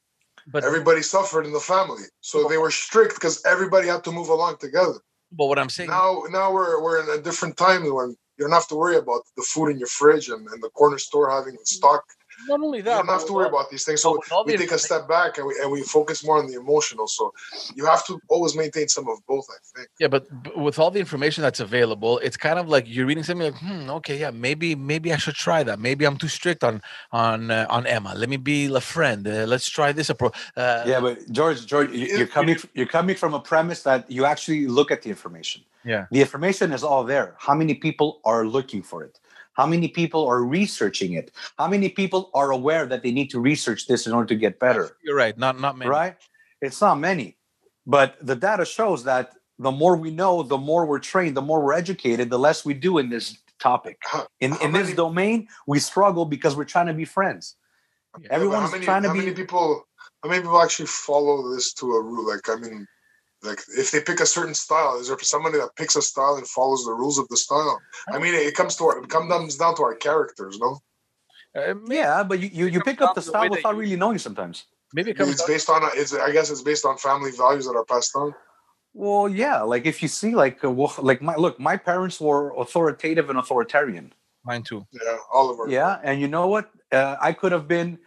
but 0.53 0.63
everybody 0.63 1.01
suffered 1.01 1.45
in 1.47 1.53
the 1.53 1.59
family. 1.59 2.03
So 2.21 2.47
they 2.47 2.57
were 2.57 2.69
strict 2.71 3.15
because 3.15 3.43
everybody 3.45 3.87
had 3.87 4.03
to 4.03 4.11
move 4.11 4.29
along 4.29 4.57
together. 4.57 4.99
but 5.31 5.45
what 5.49 5.57
i'm 5.57 5.69
saying 5.77 5.89
Now 5.89 6.23
now 6.39 6.47
we're 6.55 6.79
we're 6.83 6.99
in 7.03 7.09
a 7.19 7.21
different 7.27 7.57
time 7.57 7.81
when 7.99 8.15
you 8.37 8.45
don't 8.45 8.53
have 8.53 8.67
to 8.67 8.75
worry 8.75 8.97
about 8.97 9.21
the 9.37 9.43
food 9.43 9.69
in 9.69 9.77
your 9.77 9.87
fridge 9.87 10.29
and, 10.29 10.47
and 10.47 10.61
the 10.61 10.69
corner 10.69 10.97
store 10.97 11.29
having 11.29 11.53
mm-hmm. 11.53 11.63
stock. 11.63 12.03
Not 12.47 12.59
only 12.61 12.79
You 12.79 12.83
that 12.85 12.97
don't 12.97 13.07
have 13.07 13.25
to 13.25 13.33
worry 13.33 13.47
about 13.47 13.69
these 13.69 13.83
things. 13.85 14.01
So 14.01 14.19
we 14.45 14.57
take 14.57 14.71
a 14.71 14.77
step 14.79 15.07
back 15.07 15.37
and 15.37 15.47
we 15.47 15.53
and 15.61 15.71
we 15.71 15.81
focus 15.83 16.23
more 16.25 16.37
on 16.37 16.47
the 16.47 16.55
emotional. 16.55 17.07
So 17.07 17.33
you 17.75 17.85
have 17.85 18.05
to 18.07 18.19
always 18.29 18.55
maintain 18.55 18.87
some 18.87 19.07
of 19.07 19.17
both, 19.27 19.47
I 19.49 19.59
think. 19.75 19.89
Yeah, 19.99 20.07
but 20.07 20.23
with 20.57 20.79
all 20.79 20.91
the 20.91 20.99
information 20.99 21.41
that's 21.41 21.59
available, 21.59 22.19
it's 22.19 22.37
kind 22.37 22.59
of 22.59 22.67
like 22.67 22.85
you're 22.87 23.05
reading 23.05 23.23
something 23.23 23.51
like, 23.51 23.61
hmm, 23.61 23.89
okay, 23.99 24.19
yeah, 24.19 24.31
maybe 24.31 24.75
maybe 24.75 25.13
I 25.13 25.17
should 25.17 25.35
try 25.35 25.63
that. 25.63 25.79
Maybe 25.79 26.05
I'm 26.05 26.17
too 26.17 26.27
strict 26.27 26.63
on 26.63 26.81
on 27.11 27.51
uh, 27.51 27.65
on 27.69 27.85
Emma. 27.87 28.13
Let 28.15 28.29
me 28.29 28.37
be 28.37 28.73
a 28.73 28.81
friend. 28.81 29.27
Uh, 29.27 29.45
let's 29.53 29.67
try 29.69 29.91
this 29.91 30.09
approach. 30.09 30.35
Uh, 30.55 30.83
Yeah, 30.85 30.99
but 30.99 31.15
George, 31.31 31.65
George, 31.65 31.91
you- 31.91 32.17
you're 32.17 32.27
coming. 32.27 32.57
You're 32.73 32.93
coming 32.99 33.15
from 33.15 33.33
a 33.33 33.39
premise 33.39 33.83
that 33.83 34.09
you 34.09 34.25
actually 34.25 34.67
look 34.67 34.91
at 34.91 35.01
the 35.03 35.09
information. 35.09 35.61
Yeah. 35.85 36.05
The 36.11 36.21
information 36.21 36.71
is 36.71 36.83
all 36.83 37.03
there. 37.03 37.35
How 37.37 37.53
many 37.55 37.73
people 37.73 38.09
are 38.23 38.45
looking 38.45 38.81
for 38.81 39.03
it? 39.03 39.19
How 39.53 39.65
many 39.67 39.87
people 39.87 40.25
are 40.27 40.43
researching 40.43 41.13
it? 41.13 41.31
How 41.57 41.67
many 41.67 41.89
people 41.89 42.29
are 42.33 42.51
aware 42.51 42.85
that 42.85 43.03
they 43.03 43.11
need 43.11 43.29
to 43.31 43.39
research 43.39 43.87
this 43.87 44.07
in 44.07 44.13
order 44.13 44.27
to 44.27 44.35
get 44.35 44.59
better? 44.59 44.97
you're 45.03 45.15
right. 45.15 45.37
Not 45.37 45.59
not 45.59 45.77
many. 45.77 45.89
Right? 45.89 46.15
It's 46.61 46.81
not 46.81 46.95
many. 46.99 47.37
But 47.85 48.17
the 48.21 48.35
data 48.35 48.65
shows 48.65 49.03
that 49.03 49.33
the 49.59 49.71
more 49.71 49.95
we 49.95 50.09
know, 50.11 50.41
the 50.43 50.57
more 50.57 50.85
we're 50.85 50.99
trained, 50.99 51.37
the 51.37 51.41
more 51.41 51.61
we're 51.63 51.73
educated, 51.73 52.29
the 52.29 52.39
less 52.39 52.65
we 52.65 52.73
do 52.73 52.97
in 52.97 53.09
this 53.09 53.37
topic. 53.59 53.97
How- 54.01 54.27
In 54.39 54.51
how 54.51 54.65
in 54.65 54.71
this 54.71 54.93
domain, 54.93 55.47
we 55.67 55.79
struggle 55.79 56.25
because 56.25 56.55
we're 56.55 56.71
trying 56.75 56.87
to 56.87 56.93
be 56.93 57.05
friends. 57.05 57.55
Yeah, 58.19 58.27
Yeah, 58.29 58.35
Everyone's 58.35 58.71
many, 58.71 58.85
trying 58.85 59.03
to 59.03 59.09
how 59.09 59.13
be 59.13 59.19
many 59.19 59.33
people 59.33 59.85
how 60.23 60.29
many 60.29 60.41
people 60.41 60.61
actually 60.61 60.87
follow 60.87 61.53
this 61.53 61.73
to 61.73 61.85
a 61.93 62.01
rule 62.01 62.25
like 62.31 62.47
i 62.49 62.55
mean 62.55 62.87
like 63.43 63.59
if 63.77 63.91
they 63.91 63.99
pick 64.01 64.19
a 64.19 64.25
certain 64.25 64.53
style 64.53 64.97
is 64.99 65.07
there 65.07 65.17
somebody 65.19 65.57
that 65.57 65.69
picks 65.75 65.95
a 65.95 66.01
style 66.01 66.35
and 66.35 66.47
follows 66.47 66.83
the 66.85 66.91
rules 66.93 67.17
of 67.17 67.27
the 67.29 67.37
style 67.37 67.79
i 68.11 68.17
mean 68.19 68.33
it 68.33 68.55
comes 68.55 68.75
to 68.75 68.83
our 68.85 69.03
it 69.03 69.09
comes 69.09 69.55
down 69.57 69.75
to 69.75 69.83
our 69.83 69.95
characters 69.95 70.57
no 70.59 70.79
maybe, 71.55 71.79
Yeah, 71.95 72.23
but 72.23 72.39
you, 72.39 72.49
you, 72.51 72.65
you 72.67 72.81
pick 72.81 73.01
up 73.01 73.13
the 73.15 73.21
to 73.21 73.25
the 73.25 73.29
style 73.31 73.49
without 73.49 73.73
you- 73.75 73.81
really 73.81 73.95
knowing 73.95 74.17
sometimes. 74.17 74.65
maybe 74.93 75.11
it 75.11 75.17
comes. 75.17 75.31
it's 75.31 75.45
based 75.45 75.69
on 75.69 75.81
it's 75.93 76.13
i 76.13 76.31
guess 76.31 76.49
it's 76.49 76.61
based 76.61 76.85
on 76.85 76.97
family 76.97 77.31
values 77.31 77.65
that 77.67 77.75
are 77.75 77.85
passed 77.85 78.15
on 78.15 78.33
Well, 78.95 79.27
yeah, 79.27 79.65
like 79.65 79.89
if 79.89 80.03
you 80.03 80.07
see, 80.19 80.35
like, 80.43 80.61
uh, 80.63 80.69
well, 80.69 80.93
like 81.01 81.19
my 81.29 81.33
look, 81.35 81.57
my 81.59 81.77
parents 81.89 82.21
were 82.21 82.53
authoritative 82.63 83.25
and 83.31 83.39
authoritarian. 83.41 84.13
Mine 84.45 84.61
too. 84.61 84.85
yeah 84.93 85.17
oliver 85.33 85.65
Yeah, 85.77 85.97
and 86.07 86.21
you 86.21 86.27
know 86.29 86.45
what? 86.53 86.69
Uh, 86.93 87.15
I 87.29 87.33
could 87.33 87.51
have 87.57 87.65
been 87.67 87.97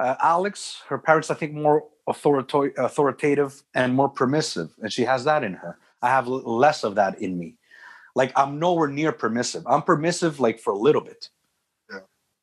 uh, 0.00 0.16
Alex. 0.34 0.80
Her 0.88 0.96
parents, 0.96 1.28
I 1.28 1.36
think, 1.36 1.52
more 1.52 1.84
authorita- 2.08 2.76
authoritative 2.78 3.62
and 3.74 3.94
more 3.94 4.08
permissive, 4.08 4.70
and 4.82 4.92
she 4.92 5.04
has 5.04 5.24
that 5.24 5.44
in 5.44 5.54
her. 5.54 5.78
I 6.02 6.08
have 6.08 6.26
l- 6.26 6.42
less 6.42 6.84
of 6.84 6.96
that 6.96 7.20
in 7.20 7.38
me. 7.38 7.56
Like 8.14 8.32
I'm 8.36 8.58
nowhere 8.58 8.88
near 8.88 9.12
permissive. 9.12 9.66
I'm 9.66 9.82
permissive, 9.82 10.40
like 10.40 10.60
for 10.60 10.72
a 10.72 10.76
little 10.76 11.00
bit. 11.00 11.28
Yeah. 11.90 12.00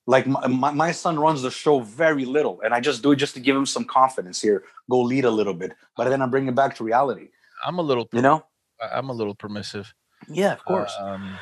Like 0.07 0.25
my, 0.27 0.47
my, 0.47 0.71
my 0.71 0.91
son 0.91 1.19
runs 1.19 1.41
the 1.41 1.51
show 1.51 1.81
very 1.81 2.25
little, 2.25 2.61
and 2.61 2.73
I 2.73 2.79
just 2.79 3.03
do 3.03 3.11
it 3.11 3.17
just 3.17 3.33
to 3.35 3.39
give 3.39 3.55
him 3.55 3.65
some 3.65 3.85
confidence 3.85 4.41
here. 4.41 4.63
Go 4.89 5.01
lead 5.01 5.25
a 5.25 5.31
little 5.31 5.53
bit, 5.53 5.73
but 5.95 6.09
then 6.09 6.21
I 6.21 6.25
bring 6.25 6.47
it 6.47 6.55
back 6.55 6.75
to 6.77 6.83
reality. 6.83 7.29
I'm 7.65 7.77
a 7.79 7.83
little. 7.83 8.07
You 8.13 8.21
know? 8.21 8.45
I- 8.81 8.97
I'm 8.97 9.09
a 9.09 9.13
little 9.13 9.35
permissive. 9.35 9.93
Yeah, 10.29 10.53
of 10.53 10.63
course. 10.65 10.93
Um, 10.99 11.37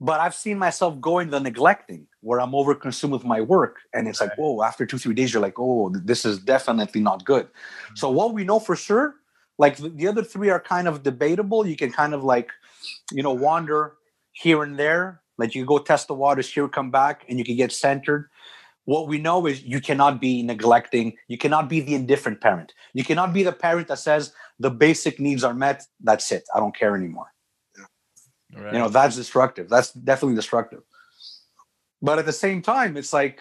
but 0.00 0.20
I've 0.20 0.34
seen 0.34 0.58
myself 0.58 1.00
going 1.00 1.30
the 1.30 1.40
neglecting 1.40 2.06
where 2.20 2.40
I'm 2.40 2.54
over 2.54 2.74
consumed 2.74 3.14
with 3.14 3.24
my 3.24 3.40
work. 3.40 3.78
And 3.94 4.06
it's 4.06 4.20
like, 4.20 4.36
whoa, 4.36 4.62
after 4.62 4.84
two, 4.84 4.98
three 4.98 5.14
days, 5.14 5.32
you're 5.32 5.42
like, 5.42 5.58
oh, 5.58 5.90
this 5.90 6.24
is 6.24 6.38
definitely 6.38 7.00
not 7.00 7.24
good. 7.24 7.46
Mm-hmm. 7.46 7.96
So 7.96 8.10
what 8.10 8.34
we 8.34 8.44
know 8.44 8.60
for 8.60 8.76
sure, 8.76 9.14
like 9.58 9.78
the, 9.78 9.88
the 9.88 10.06
other 10.06 10.22
three 10.22 10.50
are 10.50 10.60
kind 10.60 10.86
of 10.86 11.02
debatable. 11.02 11.66
You 11.66 11.76
can 11.76 11.92
kind 11.92 12.12
of 12.12 12.24
like, 12.24 12.50
you 13.10 13.22
know, 13.22 13.32
wander 13.32 13.94
here 14.32 14.62
and 14.62 14.78
there. 14.78 15.22
Like 15.38 15.54
you 15.54 15.64
go 15.64 15.78
test 15.78 16.08
the 16.08 16.14
waters 16.14 16.52
here, 16.52 16.68
come 16.68 16.90
back, 16.90 17.24
and 17.28 17.38
you 17.38 17.44
can 17.44 17.56
get 17.56 17.72
centered. 17.72 18.28
What 18.84 19.08
we 19.08 19.18
know 19.18 19.46
is 19.46 19.62
you 19.62 19.80
cannot 19.80 20.20
be 20.20 20.42
neglecting. 20.42 21.16
You 21.28 21.38
cannot 21.38 21.68
be 21.68 21.80
the 21.80 21.94
indifferent 21.94 22.40
parent. 22.40 22.72
You 22.92 23.02
cannot 23.02 23.32
be 23.32 23.42
the 23.42 23.52
parent 23.52 23.88
that 23.88 23.98
says 23.98 24.32
the 24.58 24.70
basic 24.70 25.18
needs 25.18 25.42
are 25.42 25.54
met. 25.54 25.84
That's 26.00 26.30
it. 26.30 26.44
I 26.54 26.60
don't 26.60 26.76
care 26.76 26.94
anymore 26.96 27.32
right. 28.56 28.72
you 28.72 28.78
know 28.78 28.88
that's 28.88 29.16
destructive. 29.16 29.68
That's 29.68 29.92
definitely 29.92 30.36
destructive. 30.36 30.82
But 32.02 32.18
at 32.18 32.26
the 32.26 32.32
same 32.32 32.62
time 32.62 32.96
it's 32.96 33.12
like 33.12 33.40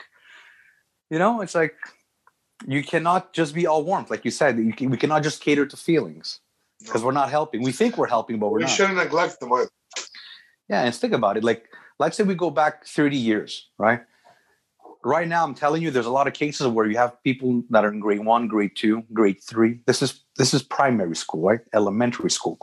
you 1.10 1.20
know 1.20 1.42
it's 1.42 1.56
like 1.56 1.76
you 2.68 2.84
cannot 2.84 3.34
just 3.34 3.54
be 3.54 3.68
all 3.68 3.84
warmth 3.84 4.10
like 4.10 4.24
you 4.26 4.32
said 4.32 4.58
you 4.58 4.74
can, 4.74 4.90
we 4.90 4.98
cannot 4.98 5.24
just 5.24 5.42
cater 5.42 5.66
to 5.66 5.78
feelings 5.78 6.40
because 6.80 7.04
we're 7.04 7.12
not 7.12 7.30
helping. 7.30 7.64
We 7.64 7.72
think 7.72 7.98
we're 7.98 8.08
helping 8.08 8.40
but 8.40 8.50
we're 8.50 8.60
we 8.60 8.64
not. 8.64 8.72
shouldn't 8.72 8.98
neglect 8.98 9.40
them 9.40 9.52
either. 9.54 9.70
yeah 10.70 10.84
and 10.84 10.96
think 10.96 11.14
about 11.14 11.38
it 11.38 11.44
like 11.44 11.70
let's 12.00 12.18
say 12.18 12.24
we 12.24 12.36
go 12.36 12.50
back 12.50 12.86
30 12.86 13.18
years 13.18 13.70
right? 13.78 14.02
Right 15.04 15.28
now 15.28 15.44
i'm 15.44 15.54
telling 15.54 15.84
you 15.84 15.92
there's 15.92 16.08
a 16.08 16.18
lot 16.20 16.28
of 16.28 16.34
cases 16.34 16.66
where 16.68 16.88
you 16.88 16.98
have 16.98 17.22
people 17.24 17.64
that 17.70 17.86
are 17.86 17.94
in 17.94 18.00
grade 18.00 18.26
one 18.26 18.48
grade 18.48 18.72
two 18.76 19.04
grade 19.14 19.40
three. 19.42 19.82
This 19.86 20.02
is 20.02 20.25
this 20.38 20.54
is 20.54 20.62
primary 20.64 21.16
school 21.16 21.42
right? 21.50 21.62
Elementary 21.74 22.30
school. 22.32 22.58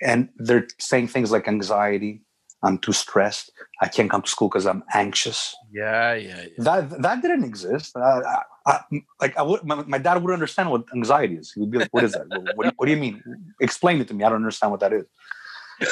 And 0.00 0.28
they're 0.36 0.66
saying 0.78 1.08
things 1.08 1.30
like 1.30 1.46
anxiety 1.48 2.22
i'm 2.64 2.78
too 2.78 2.92
stressed 2.92 3.50
i 3.80 3.88
can't 3.88 4.08
come 4.08 4.22
to 4.22 4.30
school 4.30 4.48
because 4.48 4.66
i'm 4.66 4.84
anxious. 4.94 5.40
Yeah, 5.72 6.14
yeah, 6.14 6.42
yeah. 6.42 6.64
that 6.66 7.02
that 7.02 7.22
didn't 7.22 7.44
exist. 7.44 7.96
Uh, 7.96 8.20
I, 8.34 8.42
I, 8.72 8.80
like 9.20 9.36
i 9.36 9.42
would 9.42 9.64
my, 9.64 9.76
my 9.94 9.98
dad 9.98 10.22
would 10.22 10.32
understand 10.32 10.70
what 10.70 10.84
anxiety 10.94 11.36
is. 11.42 11.52
He 11.52 11.60
would 11.60 11.70
be 11.72 11.78
like 11.78 11.88
what 11.94 12.04
is 12.04 12.12
that? 12.12 12.26
What, 12.28 12.42
what, 12.56 12.62
do 12.64 12.68
you, 12.68 12.72
what 12.76 12.86
do 12.86 12.92
you 12.92 12.98
mean? 13.06 13.22
Explain 13.60 14.00
it 14.00 14.06
to 14.08 14.14
me. 14.14 14.22
I 14.24 14.28
don't 14.28 14.36
understand 14.46 14.70
what 14.70 14.80
that 14.80 14.92
is. 14.92 15.04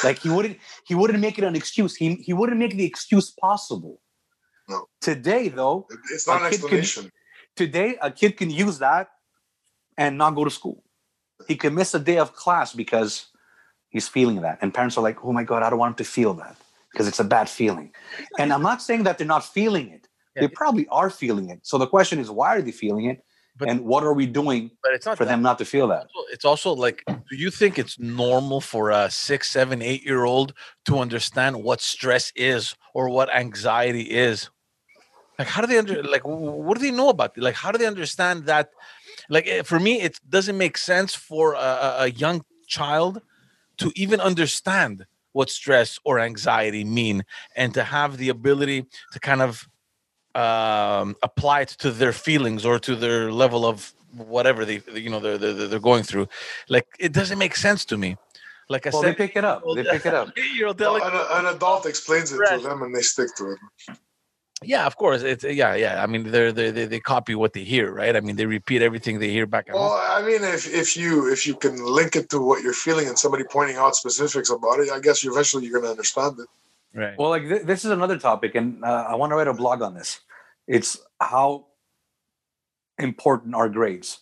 Like 0.03 0.19
he 0.19 0.29
wouldn't 0.29 0.57
he 0.89 0.93
wouldn't 0.95 1.19
make 1.19 1.37
it 1.37 1.43
an 1.43 1.55
excuse. 1.61 1.93
He, 1.95 2.15
he 2.27 2.31
wouldn't 2.31 2.57
make 2.57 2.75
the 2.77 2.85
excuse 2.85 3.31
possible. 3.31 3.99
No. 4.69 4.85
today 5.01 5.49
though 5.49 5.87
It's 6.13 6.27
not 6.27 6.41
an 6.43 6.51
kid 6.51 6.61
can- 6.61 6.77
explanation. 6.77 7.11
today 7.57 7.97
a 8.01 8.11
kid 8.11 8.37
can 8.37 8.49
use 8.49 8.77
that 8.79 9.09
and 9.97 10.17
not 10.17 10.31
go 10.35 10.43
to 10.45 10.51
school 10.59 10.77
he 11.47 11.55
can 11.55 11.73
miss 11.75 11.93
a 11.93 11.99
day 11.99 12.17
of 12.17 12.33
class 12.33 12.73
because 12.73 13.27
he's 13.89 14.07
feeling 14.07 14.41
that. 14.41 14.59
And 14.61 14.73
parents 14.73 14.97
are 14.97 15.03
like 15.03 15.23
oh 15.23 15.33
my 15.33 15.43
god 15.43 15.63
i 15.63 15.69
don't 15.69 15.79
want 15.79 15.91
him 15.93 16.05
to 16.05 16.09
feel 16.11 16.33
that 16.35 16.55
because 16.91 17.07
it's 17.07 17.19
a 17.19 17.23
bad 17.23 17.49
feeling. 17.49 17.91
And 18.39 18.51
i'm 18.53 18.63
not 18.63 18.81
saying 18.81 19.03
that 19.03 19.17
they're 19.17 19.27
not 19.27 19.45
feeling 19.45 19.89
it. 19.89 20.07
Yeah, 20.35 20.43
they 20.43 20.47
probably 20.47 20.87
are 20.87 21.09
feeling 21.09 21.49
it. 21.49 21.59
So 21.63 21.77
the 21.77 21.87
question 21.87 22.19
is 22.19 22.29
why 22.29 22.55
are 22.55 22.61
they 22.61 22.71
feeling 22.71 23.05
it? 23.05 23.23
But- 23.57 23.69
and 23.69 23.81
what 23.81 24.03
are 24.03 24.13
we 24.13 24.25
doing 24.25 24.71
but 24.81 24.93
it's 24.93 25.05
not 25.05 25.17
for 25.17 25.25
that. 25.25 25.31
them 25.31 25.41
not 25.41 25.57
to 25.57 25.65
feel 25.65 25.87
that? 25.89 26.07
It's 26.31 26.45
also 26.45 26.73
like 26.73 27.03
do 27.05 27.35
you 27.35 27.51
think 27.51 27.77
it's 27.77 27.99
normal 27.99 28.61
for 28.61 28.91
a 28.91 29.09
six 29.11 29.49
seven 29.49 29.81
eight 29.81 30.03
year 30.03 30.23
old 30.23 30.53
to 30.85 30.99
understand 30.99 31.61
what 31.61 31.81
stress 31.81 32.31
is 32.35 32.75
or 32.93 33.09
what 33.09 33.33
anxiety 33.33 34.03
is? 34.03 34.49
Like 35.37 35.47
how 35.47 35.61
do 35.61 35.67
they 35.67 35.77
under 35.77 36.03
like 36.03 36.21
what 36.23 36.77
do 36.77 36.83
they 36.83 36.91
know 36.91 37.09
about 37.09 37.35
it 37.35 37.41
like 37.41 37.55
how 37.55 37.71
do 37.71 37.77
they 37.77 37.87
understand 37.87 38.45
that 38.45 38.69
like 39.35 39.47
eh, 39.47 39.63
for 39.63 39.79
me 39.87 39.93
it 40.07 40.15
doesn't 40.35 40.57
make 40.65 40.77
sense 40.77 41.11
for 41.29 41.45
a, 41.55 41.57
a- 41.87 41.97
a 42.05 42.07
young 42.23 42.37
child 42.67 43.13
to 43.81 43.87
even 44.03 44.19
understand 44.21 45.05
what 45.33 45.49
stress 45.49 45.89
or 46.07 46.19
anxiety 46.19 46.83
mean 46.99 47.17
and 47.55 47.73
to 47.73 47.83
have 47.83 48.11
the 48.21 48.29
ability 48.37 48.79
to 49.13 49.19
kind 49.29 49.41
of 49.47 49.51
um, 50.35 51.15
apply 51.23 51.61
it 51.61 51.69
to 51.83 51.89
their 51.91 52.13
feelings 52.13 52.65
or 52.69 52.79
to 52.87 52.95
their 52.95 53.31
level 53.43 53.65
of 53.65 53.93
whatever 54.35 54.61
they 54.65 54.77
you 54.93 55.09
know 55.09 55.19
they're 55.19 55.37
they're, 55.37 55.67
they're 55.69 55.79
going 55.91 56.03
through. 56.03 56.27
Like 56.75 56.87
it 56.99 57.11
doesn't 57.13 57.39
make 57.45 57.55
sense 57.55 57.85
to 57.85 57.97
me. 57.97 58.17
Like 58.69 58.87
I 58.87 58.91
Well, 58.93 59.01
they 59.01 59.09
said, 59.09 59.17
pick 59.17 59.35
it 59.35 59.45
up. 59.45 59.63
They 59.75 59.83
pick 59.95 60.05
it 60.05 60.13
up. 60.13 60.29
you 60.55 60.65
know, 60.65 60.73
they're 60.73 60.91
Well, 60.91 61.03
an, 61.03 61.45
an 61.45 61.55
adult 61.55 61.85
explains 61.85 62.31
it 62.31 62.41
to 62.51 62.57
them 62.59 62.81
and 62.83 62.95
they 62.95 63.01
stick 63.01 63.29
to 63.37 63.51
it. 63.53 63.59
Yeah, 64.63 64.85
of 64.85 64.95
course, 64.97 65.21
it's 65.23 65.43
yeah, 65.43 65.75
yeah. 65.75 66.03
I 66.03 66.07
mean, 66.07 66.31
they're, 66.31 66.51
they 66.51 66.71
they 66.71 66.85
they 66.85 66.99
copy 66.99 67.35
what 67.35 67.53
they 67.53 67.63
hear, 67.63 67.91
right? 67.91 68.15
I 68.15 68.21
mean, 68.21 68.35
they 68.35 68.45
repeat 68.45 68.81
everything 68.81 69.19
they 69.19 69.29
hear 69.29 69.45
back 69.47 69.69
at 69.69 69.75
Well, 69.75 69.89
home. 69.89 69.99
I 69.99 70.21
mean, 70.25 70.43
if 70.43 70.67
if 70.71 70.95
you 70.95 71.31
if 71.31 71.47
you 71.47 71.55
can 71.55 71.83
link 71.83 72.15
it 72.15 72.29
to 72.29 72.39
what 72.39 72.61
you're 72.63 72.73
feeling 72.73 73.07
and 73.07 73.17
somebody 73.17 73.43
pointing 73.43 73.77
out 73.77 73.95
specifics 73.95 74.49
about 74.49 74.79
it, 74.79 74.91
I 74.91 74.99
guess 74.99 75.23
you 75.23 75.31
eventually 75.31 75.65
you're 75.65 75.73
going 75.79 75.85
to 75.85 75.91
understand 75.91 76.39
it. 76.39 76.47
Right. 76.93 77.17
Well, 77.17 77.29
like 77.29 77.43
th- 77.47 77.63
this 77.63 77.85
is 77.85 77.91
another 77.91 78.17
topic, 78.19 78.55
and 78.55 78.83
uh, 78.83 79.05
I 79.09 79.15
want 79.15 79.31
to 79.31 79.35
write 79.35 79.47
a 79.47 79.53
blog 79.53 79.81
on 79.81 79.93
this. 79.95 80.19
It's 80.67 80.97
how 81.19 81.67
important 82.99 83.55
are 83.55 83.69
grades. 83.69 84.19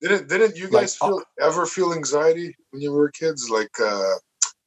Didn't 0.00 0.28
didn't 0.28 0.56
you 0.56 0.68
Like, 0.70 0.72
guys 0.82 0.96
feel 0.96 1.22
ever 1.40 1.66
feel 1.66 1.92
anxiety 1.92 2.56
when 2.70 2.82
you 2.82 2.92
were 2.92 3.10
kids? 3.10 3.50
Like 3.50 3.70
uh 3.80 4.14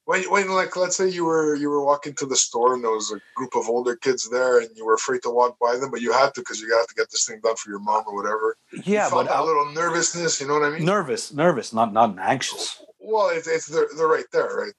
when 0.06 0.22
when 0.30 0.50
like 0.50 0.76
let's 0.76 0.96
say 0.96 1.08
you 1.08 1.24
were 1.24 1.54
you 1.54 1.70
were 1.70 1.84
walking 1.84 2.14
to 2.14 2.26
the 2.26 2.36
store 2.36 2.74
and 2.74 2.84
there 2.84 2.90
was 2.90 3.12
a 3.12 3.20
group 3.34 3.56
of 3.56 3.68
older 3.68 3.96
kids 3.96 4.28
there 4.30 4.60
and 4.60 4.68
you 4.76 4.84
were 4.84 4.94
afraid 4.94 5.22
to 5.22 5.30
walk 5.30 5.58
by 5.58 5.76
them, 5.76 5.90
but 5.90 6.00
you 6.00 6.12
had 6.12 6.34
to 6.34 6.40
because 6.40 6.60
you 6.60 6.68
got 6.68 6.88
to 6.88 6.94
get 6.94 7.10
this 7.10 7.26
thing 7.26 7.40
done 7.42 7.56
for 7.56 7.70
your 7.70 7.78
mom 7.78 8.04
or 8.06 8.14
whatever. 8.14 8.56
Yeah, 8.84 9.06
you 9.06 9.14
but 9.14 9.26
a 9.28 9.38
uh, 9.38 9.44
little 9.44 9.72
nervousness. 9.72 10.40
You 10.40 10.48
know 10.48 10.54
what 10.54 10.64
I 10.64 10.70
mean? 10.70 10.84
nervous, 10.84 11.32
nervous, 11.32 11.72
not 11.72 11.92
not 11.92 12.18
anxious. 12.18 12.82
Well, 13.00 13.30
it's 13.30 13.48
it's 13.48 13.66
they're, 13.66 13.88
they're 13.96 14.08
right 14.08 14.26
there, 14.32 14.54
right? 14.56 14.72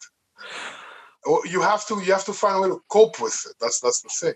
Well, 1.25 1.41
you 1.47 1.61
have 1.61 1.85
to 1.87 1.95
you 2.01 2.13
have 2.13 2.25
to 2.25 2.33
find 2.33 2.57
a 2.57 2.61
way 2.61 2.69
to 2.69 2.81
cope 2.89 3.19
with 3.21 3.45
it. 3.49 3.55
That's 3.59 3.79
that's 3.79 4.01
the 4.01 4.09
thing. 4.09 4.35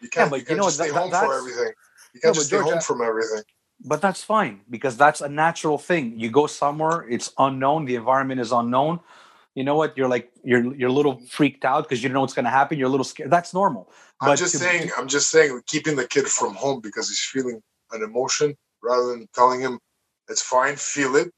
You 0.00 0.08
can't, 0.08 0.30
but 0.30 0.36
you 0.36 0.40
you 0.40 0.46
can't 0.46 0.58
know, 0.58 0.64
just 0.64 0.76
stay 0.76 0.90
that- 0.90 0.94
home 0.94 1.10
for 1.10 1.34
everything. 1.34 1.72
You 2.14 2.20
can't 2.20 2.34
just 2.34 2.48
stay 2.48 2.58
George, 2.58 2.70
home 2.70 2.80
from 2.80 3.02
everything. 3.02 3.42
But 3.84 4.00
that's 4.00 4.22
fine 4.24 4.62
because 4.70 4.96
that's 4.96 5.20
a 5.20 5.28
natural 5.28 5.78
thing. 5.78 6.18
You 6.18 6.30
go 6.30 6.46
somewhere, 6.46 7.06
it's 7.08 7.32
unknown, 7.38 7.84
the 7.84 7.94
environment 7.96 8.40
is 8.40 8.52
unknown. 8.52 9.00
You 9.56 9.64
know 9.64 9.74
what? 9.74 9.96
You're 9.96 10.06
like 10.08 10.30
you're 10.44 10.74
you're 10.76 10.90
a 10.90 10.92
little 10.92 11.18
freaked 11.28 11.64
out 11.64 11.84
because 11.84 12.02
you 12.02 12.08
don't 12.08 12.14
know 12.14 12.20
what's 12.20 12.34
going 12.34 12.44
to 12.44 12.50
happen. 12.50 12.78
You're 12.78 12.88
a 12.88 12.90
little 12.96 13.04
scared. 13.04 13.30
That's 13.30 13.52
normal. 13.54 13.90
I'm 14.20 14.36
just 14.36 14.52
to- 14.52 14.58
saying. 14.58 14.90
I'm 14.96 15.08
just 15.08 15.30
saying, 15.30 15.60
keeping 15.66 15.96
the 15.96 16.06
kid 16.06 16.26
from 16.28 16.54
home 16.54 16.80
because 16.80 17.08
he's 17.08 17.20
feeling 17.34 17.60
an 17.92 18.02
emotion, 18.02 18.54
rather 18.82 19.06
than 19.08 19.26
telling 19.34 19.60
him 19.60 19.80
it's 20.28 20.42
fine, 20.42 20.76
feel 20.76 21.16
it, 21.16 21.30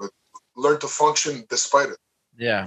but 0.00 0.10
learn 0.56 0.80
to 0.80 0.88
function 0.88 1.44
despite 1.50 1.90
it. 1.90 1.98
Yeah. 2.38 2.66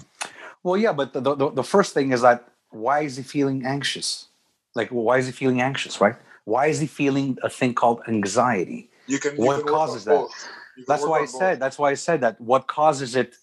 Well, 0.63 0.77
yeah, 0.77 0.93
but 0.93 1.13
the, 1.13 1.21
the 1.21 1.49
the 1.51 1.63
first 1.63 1.93
thing 1.95 2.11
is 2.11 2.21
that 2.21 2.47
why 2.69 3.01
is 3.01 3.17
he 3.17 3.23
feeling 3.23 3.65
anxious? 3.65 4.27
Like, 4.75 4.89
why 4.89 5.17
is 5.17 5.25
he 5.25 5.31
feeling 5.31 5.59
anxious? 5.61 5.99
Right? 5.99 6.15
Why 6.45 6.67
is 6.67 6.79
he 6.79 6.87
feeling 6.87 7.37
a 7.43 7.49
thing 7.49 7.73
called 7.73 8.01
anxiety? 8.07 8.91
You 9.07 9.17
can. 9.19 9.37
You 9.37 9.43
What 9.45 9.57
can 9.63 9.65
causes 9.73 10.05
that? 10.05 10.11
both. 10.19 10.35
You 10.77 10.85
can 10.85 10.93
That's 10.93 11.03
why 11.05 11.17
on 11.17 11.23
I 11.23 11.25
both. 11.25 11.31
said. 11.41 11.59
That's 11.59 11.79
why 11.79 11.89
I 11.91 11.95
said 11.95 12.21
that. 12.21 12.39
What 12.41 12.67
causes 12.67 13.15
it, 13.15 13.35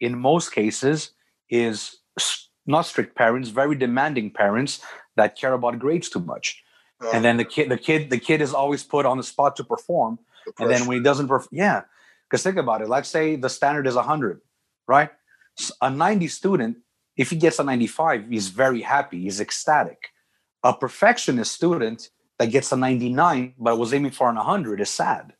in 0.00 0.18
most 0.18 0.52
cases, 0.52 1.12
is 1.48 1.98
not 2.66 2.86
strict 2.86 3.14
parents, 3.16 3.48
very 3.50 3.74
demanding 3.76 4.30
parents 4.30 4.80
that 5.16 5.36
care 5.36 5.52
about 5.52 5.78
grades 5.78 6.08
too 6.08 6.20
much, 6.20 6.62
Uh, 7.00 7.10
and 7.14 7.24
then 7.24 7.36
the 7.36 7.44
kid, 7.44 7.68
the 7.70 7.78
kid, 7.78 8.10
the 8.10 8.18
kid 8.18 8.40
is 8.40 8.52
always 8.52 8.82
put 8.84 9.06
on 9.06 9.16
the 9.16 9.22
spot 9.24 9.56
to 9.56 9.64
perform, 9.64 10.18
the 10.44 10.52
and 10.60 10.70
then 10.70 10.86
when 10.86 10.98
he 10.98 11.02
doesn't 11.02 11.28
perform, 11.28 11.48
yeah, 11.52 11.82
because 12.24 12.42
think 12.42 12.56
about 12.56 12.82
it. 12.82 12.88
Let's 12.88 13.08
say 13.08 13.36
the 13.36 13.48
standard 13.48 13.86
is 13.86 13.96
hundred, 13.96 14.40
right? 14.86 15.10
A 15.80 15.90
ninety 15.90 16.28
student, 16.28 16.78
if 17.16 17.30
he 17.30 17.36
gets 17.36 17.58
a 17.58 17.64
ninety-five, 17.64 18.28
he's 18.28 18.48
very 18.48 18.82
happy, 18.82 19.22
he's 19.22 19.40
ecstatic. 19.40 20.12
A 20.62 20.72
perfectionist 20.72 21.52
student 21.52 22.10
that 22.38 22.50
gets 22.52 22.72
a 22.72 22.76
ninety-nine 22.76 23.54
but 23.58 23.78
was 23.78 23.92
aiming 23.92 24.12
for 24.12 24.28
an 24.28 24.36
hundred 24.36 24.80
is 24.80 24.90
sad, 24.90 25.32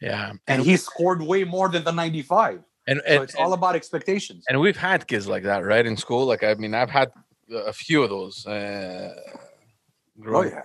Yeah. 0.00 0.32
and 0.48 0.62
he 0.64 0.76
scored 0.76 1.20
way 1.22 1.44
more 1.44 1.68
than 1.68 1.84
the 1.84 1.92
ninety-five. 1.92 2.60
And, 2.86 3.00
So 3.06 3.12
and, 3.14 3.22
it's 3.24 3.34
all 3.34 3.52
about 3.52 3.74
expectations. 3.76 4.44
and 4.48 4.60
we've 4.60 4.76
had 4.76 5.06
kids 5.06 5.26
like 5.26 5.42
that, 5.44 5.64
right? 5.64 5.84
In 5.86 5.96
school. 5.96 6.26
Like, 6.26 6.42
I 6.44 6.54
mean, 6.54 6.74
I've 6.74 6.90
had 6.90 7.10
a 7.50 7.72
few 7.72 8.02
of 8.02 8.10
those. 8.10 8.46
Uh, 8.46 9.14
Oh 10.26 10.42
yeah, 10.42 10.62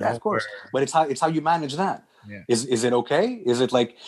yeah, 0.00 0.10
of 0.14 0.20
course. 0.20 0.46
But 0.72 0.82
it's 0.82 0.92
how 0.92 1.02
it's 1.02 1.20
how 1.20 1.28
you 1.28 1.42
manage 1.42 1.76
that. 1.76 2.02
Yeah. 2.26 2.42
Is 2.48 2.64
is 2.64 2.82
it 2.84 2.94
okay? 2.94 3.42
Is 3.44 3.60
it 3.60 3.72
like 3.72 3.98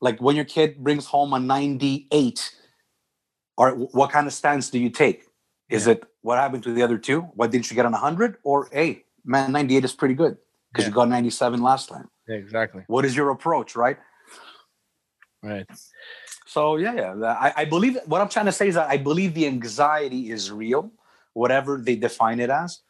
like 0.00 0.20
when 0.20 0.36
your 0.36 0.44
kid 0.44 0.78
brings 0.78 1.06
home 1.06 1.32
a 1.32 1.40
ninety 1.40 2.06
eight, 2.12 2.54
or 3.56 3.70
what 3.72 4.10
kind 4.12 4.28
of 4.28 4.32
stance 4.32 4.70
do 4.70 4.78
you 4.78 4.90
take? 4.90 5.24
Is 5.68 5.88
it 5.88 6.04
what 6.20 6.38
happened 6.38 6.62
to 6.64 6.72
the 6.72 6.82
other 6.82 6.98
two? 6.98 7.22
Why 7.34 7.48
didn't 7.48 7.68
you 7.68 7.74
get 7.74 7.84
on 7.84 7.92
hundred? 7.94 8.36
Or 8.44 8.68
hey, 8.70 9.04
man, 9.24 9.50
ninety 9.50 9.76
eight 9.76 9.84
is 9.84 9.92
pretty 9.92 10.14
good 10.14 10.36
because 10.70 10.84
Yeah. 10.84 10.90
you 10.90 10.94
got 10.94 11.08
ninety 11.08 11.30
seven 11.30 11.60
last 11.60 11.88
time. 11.88 12.08
Yeah, 12.28 12.36
exactly. 12.36 12.84
What 12.86 13.04
is 13.04 13.16
your 13.16 13.30
approach, 13.30 13.74
right? 13.74 13.98
Right. 15.42 15.66
So 16.52 16.76
yeah, 16.76 16.94
yeah. 16.94 17.32
I, 17.32 17.62
I 17.62 17.64
believe 17.64 17.96
what 18.04 18.20
I'm 18.20 18.28
trying 18.28 18.44
to 18.44 18.52
say 18.52 18.68
is 18.68 18.74
that 18.74 18.90
I 18.90 18.98
believe 18.98 19.32
the 19.32 19.46
anxiety 19.46 20.30
is 20.30 20.52
real, 20.52 20.92
whatever 21.32 21.78
they 21.78 21.96
define 21.96 22.40
it 22.40 22.50
as. 22.50 22.80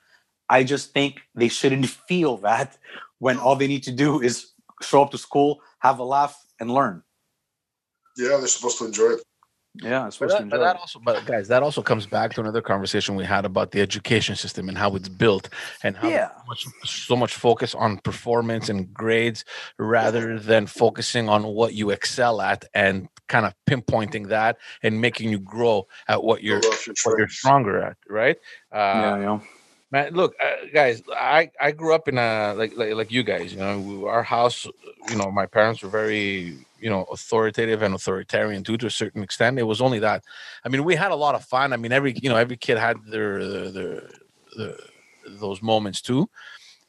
I 0.49 0.65
just 0.65 0.93
think 0.93 1.21
they 1.37 1.47
shouldn't 1.47 1.87
feel 2.09 2.39
that 2.39 2.77
when 3.21 3.39
all 3.39 3.55
they 3.55 3.69
need 3.69 3.85
to 3.85 3.93
do 3.93 4.21
is 4.21 4.51
show 4.83 5.03
up 5.05 5.13
to 5.13 5.19
school, 5.19 5.61
have 5.79 6.01
a 6.01 6.05
laugh, 6.05 6.35
and 6.59 6.75
learn. 6.75 7.05
yeah, 8.17 8.37
they're 8.39 8.49
supposed 8.49 8.79
to 8.79 8.85
enjoy 8.87 9.11
it. 9.15 9.23
Yeah, 9.81 10.07
it's 10.07 10.19
But 10.19 10.29
supposed 10.29 10.37
to 10.37 10.43
that, 10.45 10.51
but 10.51 10.59
that 10.59 10.77
also, 10.77 10.99
but 11.01 11.25
guys, 11.25 11.49
that 11.49 11.63
also 11.63 11.83
comes 11.83 12.07
back 12.07 12.35
to 12.35 12.41
another 12.41 12.61
conversation 12.61 13.15
we 13.17 13.25
had 13.25 13.45
about 13.45 13.71
the 13.71 13.81
education 13.81 14.37
system 14.37 14.69
and 14.69 14.77
how 14.77 14.95
it's 14.97 15.09
built 15.09 15.49
and 15.83 15.97
how 15.97 16.11
Yeah. 16.11 16.29
much, 16.47 16.67
so 16.85 17.17
much 17.17 17.35
focus 17.35 17.75
on 17.75 17.99
performance 17.99 18.69
and 18.69 18.93
grades 18.93 19.45
rather 19.79 20.39
than 20.39 20.67
focusing 20.67 21.29
on 21.29 21.45
what 21.45 21.75
you 21.75 21.91
excel 21.91 22.41
at 22.43 22.65
and 22.75 23.09
kind 23.29 23.47
of 23.47 23.55
pinpointing 23.67 24.29
that 24.29 24.59
and 24.83 25.01
making 25.01 25.31
you 25.31 25.39
grow 25.39 25.87
at 26.09 26.23
what 26.23 26.43
you're 26.43 26.61
your 26.61 26.73
what 27.05 27.19
you're 27.19 27.29
stronger 27.29 27.81
at, 27.81 27.97
right? 28.09 28.37
Uh, 28.71 28.77
yeah, 29.01 29.19
yeah. 29.19 29.41
Man, 29.91 30.13
look, 30.15 30.35
uh, 30.43 30.67
guys, 30.73 31.03
I 31.11 31.51
I 31.61 31.73
grew 31.73 31.95
up 31.95 32.09
in 32.09 32.19
a 32.19 32.55
like 32.57 32.73
like 32.77 32.95
like 32.95 33.11
you 33.13 33.23
guys. 33.23 33.53
You 33.53 33.59
know, 33.61 34.07
our 34.07 34.23
house. 34.23 34.67
You 35.09 35.17
know, 35.17 35.31
my 35.31 35.47
parents 35.47 35.83
were 35.83 35.91
very 35.91 36.57
you 36.83 36.91
know 36.91 37.05
authoritative 37.05 37.83
and 37.83 37.95
authoritarian 37.95 38.65
too 38.65 38.77
to 38.77 38.87
a 38.87 38.91
certain 38.91 39.23
extent. 39.23 39.59
It 39.59 39.63
was 39.63 39.81
only 39.81 40.01
that. 40.01 40.25
I 40.65 40.69
mean, 40.69 40.85
we 40.85 40.97
had 40.97 41.13
a 41.13 41.17
lot 41.17 41.35
of 41.35 41.45
fun. 41.45 41.73
I 41.73 41.77
mean, 41.77 41.93
every 41.93 42.15
you 42.21 42.29
know 42.29 42.37
every 42.37 42.57
kid 42.57 42.77
had 42.79 42.97
their 43.07 43.47
their, 43.49 43.71
their, 43.71 44.11
their 44.57 44.77
those 45.41 45.63
moments 45.63 46.03
too. 46.03 46.29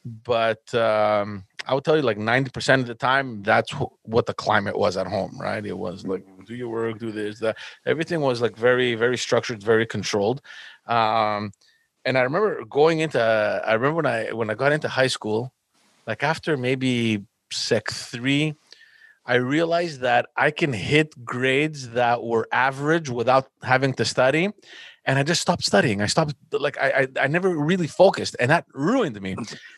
But 0.04 0.74
um, 0.74 1.44
I 1.66 1.72
would 1.72 1.84
tell 1.84 1.96
you, 1.96 2.02
like 2.02 2.18
ninety 2.18 2.50
percent 2.50 2.82
of 2.82 2.88
the 2.88 2.94
time, 2.94 3.42
that's 3.42 3.72
wh- 3.72 3.94
what 4.02 4.26
the 4.26 4.34
climate 4.34 4.76
was 4.76 4.96
at 4.96 5.06
home. 5.06 5.38
Right? 5.40 5.64
It 5.64 5.78
was 5.78 6.04
like 6.06 6.24
do 6.46 6.54
your 6.54 6.68
work, 6.68 6.98
do 6.98 7.12
this, 7.12 7.38
that. 7.40 7.56
Everything 7.86 8.20
was 8.20 8.42
like 8.42 8.56
very 8.56 8.96
very 8.96 9.16
structured, 9.16 9.62
very 9.62 9.86
controlled. 9.86 10.42
Um, 10.86 11.52
and 12.04 12.18
I 12.18 12.22
remember 12.22 12.64
going 12.64 13.00
into 13.00 13.20
I 13.20 13.72
remember 13.74 13.96
when 13.96 14.06
I 14.06 14.32
when 14.32 14.50
I 14.50 14.54
got 14.54 14.72
into 14.72 14.88
high 14.88 15.06
school, 15.06 15.52
like 16.06 16.22
after 16.22 16.56
maybe 16.56 17.24
sec 17.50 17.90
three, 17.90 18.54
I 19.26 19.36
realized 19.36 20.00
that 20.00 20.26
I 20.36 20.50
can 20.50 20.72
hit 20.72 21.24
grades 21.24 21.90
that 21.90 22.22
were 22.22 22.46
average 22.52 23.08
without 23.08 23.48
having 23.62 23.94
to 23.94 24.04
study. 24.04 24.50
And 25.06 25.18
I 25.18 25.22
just 25.22 25.42
stopped 25.42 25.64
studying. 25.64 26.00
I 26.00 26.06
stopped 26.06 26.34
like 26.52 26.78
I 26.78 27.08
I, 27.16 27.24
I 27.24 27.26
never 27.26 27.50
really 27.50 27.86
focused, 27.86 28.36
and 28.40 28.50
that 28.50 28.64
ruined 28.72 29.20
me. 29.20 29.36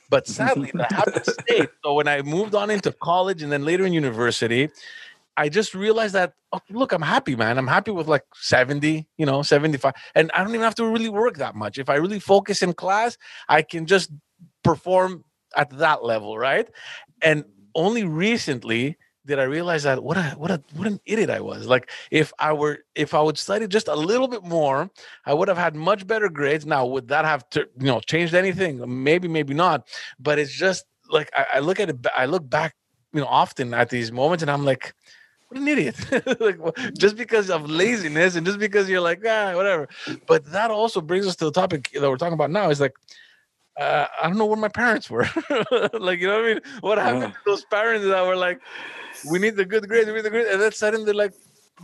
But 0.08 0.28
sadly, 0.28 0.70
habit 0.88 1.26
stayed. 1.40 1.68
So 1.82 1.94
when 1.94 2.06
I 2.06 2.22
moved 2.22 2.54
on 2.54 2.70
into 2.70 2.92
college 2.92 3.42
and 3.42 3.50
then 3.50 3.64
later 3.64 3.84
in 3.84 3.92
university, 3.92 4.68
I 5.36 5.48
just 5.48 5.74
realized 5.74 6.14
that 6.14 6.34
oh, 6.52 6.60
look, 6.70 6.92
I'm 6.92 7.02
happy, 7.02 7.34
man. 7.34 7.58
I'm 7.58 7.66
happy 7.66 7.90
with 7.90 8.06
like 8.06 8.22
70, 8.34 9.06
you 9.16 9.26
know, 9.26 9.42
75. 9.42 9.94
And 10.14 10.30
I 10.32 10.44
don't 10.44 10.50
even 10.50 10.62
have 10.62 10.76
to 10.76 10.86
really 10.86 11.08
work 11.08 11.38
that 11.38 11.54
much. 11.54 11.78
If 11.78 11.88
I 11.88 11.96
really 11.96 12.20
focus 12.20 12.62
in 12.62 12.72
class, 12.72 13.18
I 13.48 13.62
can 13.62 13.86
just 13.86 14.10
perform 14.62 15.24
at 15.56 15.70
that 15.78 16.04
level, 16.04 16.38
right? 16.38 16.68
And 17.20 17.44
only 17.74 18.04
recently 18.04 18.96
did 19.26 19.38
I 19.38 19.44
realize 19.44 19.82
that 19.84 20.02
what 20.02 20.16
a 20.16 20.22
what 20.36 20.50
a 20.50 20.62
what 20.74 20.86
an 20.86 21.00
idiot 21.04 21.30
I 21.30 21.40
was. 21.40 21.66
Like 21.66 21.90
if 22.10 22.32
I 22.38 22.52
were 22.52 22.78
if 22.94 23.14
I 23.14 23.20
would 23.20 23.38
study 23.38 23.66
just 23.66 23.88
a 23.88 23.94
little 23.94 24.28
bit 24.28 24.44
more, 24.44 24.90
I 25.26 25.34
would 25.34 25.48
have 25.48 25.58
had 25.58 25.74
much 25.76 26.06
better 26.06 26.28
grades. 26.28 26.66
Now, 26.66 26.86
would 26.86 27.08
that 27.08 27.24
have 27.24 27.48
to 27.50 27.60
you 27.78 27.86
know 27.86 28.00
changed 28.00 28.34
anything? 28.34 28.82
Maybe, 29.04 29.28
maybe 29.28 29.54
not. 29.54 29.88
But 30.18 30.38
it's 30.38 30.52
just 30.52 30.86
like 31.10 31.30
I, 31.36 31.46
I 31.54 31.58
look 31.60 31.80
at 31.80 31.90
it. 31.90 32.06
I 32.16 32.26
look 32.26 32.48
back, 32.48 32.74
you 33.12 33.20
know, 33.20 33.26
often 33.26 33.74
at 33.74 33.90
these 33.90 34.12
moments, 34.12 34.42
and 34.42 34.50
I'm 34.50 34.64
like, 34.64 34.94
what 35.48 35.60
an 35.60 35.68
idiot! 35.68 35.96
like 36.40 36.58
just 36.98 37.16
because 37.16 37.50
of 37.50 37.68
laziness 37.68 38.36
and 38.36 38.46
just 38.46 38.58
because 38.58 38.88
you're 38.88 39.00
like 39.00 39.22
ah 39.26 39.54
whatever. 39.54 39.88
But 40.26 40.44
that 40.52 40.70
also 40.70 41.00
brings 41.00 41.26
us 41.26 41.36
to 41.36 41.46
the 41.46 41.52
topic 41.52 41.90
that 41.94 42.08
we're 42.08 42.16
talking 42.16 42.34
about 42.34 42.50
now. 42.50 42.70
Is 42.70 42.80
like. 42.80 42.94
Uh, 43.78 44.06
I 44.22 44.28
don't 44.28 44.38
know 44.38 44.46
where 44.46 44.56
my 44.56 44.68
parents 44.68 45.10
were. 45.10 45.28
like, 45.92 46.18
you 46.20 46.26
know 46.28 46.36
what 46.36 46.44
I 46.44 46.54
mean? 46.54 46.60
What 46.80 46.98
happened 46.98 47.34
to 47.34 47.38
those 47.44 47.64
parents 47.66 48.06
that 48.06 48.26
were 48.26 48.36
like, 48.36 48.60
we 49.28 49.38
need 49.38 49.56
the 49.56 49.64
good 49.64 49.86
grades, 49.88 50.06
we 50.06 50.14
need 50.14 50.22
the 50.22 50.30
grades, 50.30 50.48
and 50.50 50.60
then 50.62 50.72
suddenly 50.72 51.04
they're 51.04 51.14
like, 51.14 51.34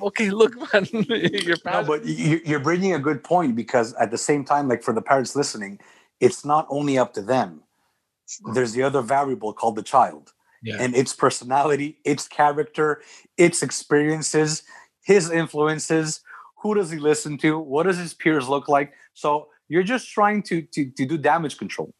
okay, 0.00 0.30
look, 0.30 0.54
man, 0.72 0.86
your 0.90 1.56
No, 1.66 1.84
but 1.84 2.04
you, 2.04 2.40
you're 2.46 2.60
bringing 2.60 2.94
a 2.94 2.98
good 2.98 3.22
point 3.22 3.54
because 3.56 3.92
at 3.94 4.10
the 4.10 4.18
same 4.18 4.44
time, 4.44 4.68
like 4.68 4.82
for 4.82 4.94
the 4.94 5.02
parents 5.02 5.36
listening, 5.36 5.80
it's 6.20 6.44
not 6.44 6.66
only 6.70 6.96
up 6.98 7.12
to 7.14 7.22
them. 7.22 7.62
there's 8.54 8.72
the 8.72 8.82
other 8.82 9.02
variable 9.02 9.52
called 9.52 9.76
the 9.76 9.82
child 9.82 10.32
Yeah. 10.62 10.76
and 10.78 10.94
its 10.96 11.14
personality, 11.14 11.98
its 12.04 12.26
character, 12.26 13.02
its 13.36 13.62
experiences, 13.62 14.62
his 15.04 15.30
influences. 15.30 16.20
Who 16.62 16.74
does 16.74 16.90
he 16.90 16.98
listen 16.98 17.36
to? 17.38 17.58
What 17.58 17.82
does 17.84 17.98
his 17.98 18.14
peers 18.14 18.48
look 18.48 18.68
like? 18.68 18.92
So 19.12 19.48
you're 19.72 19.82
just 19.94 20.10
trying 20.12 20.42
to 20.44 20.62
to, 20.74 20.90
to 20.98 21.06
do 21.06 21.18
damage 21.18 21.58
control. 21.58 21.92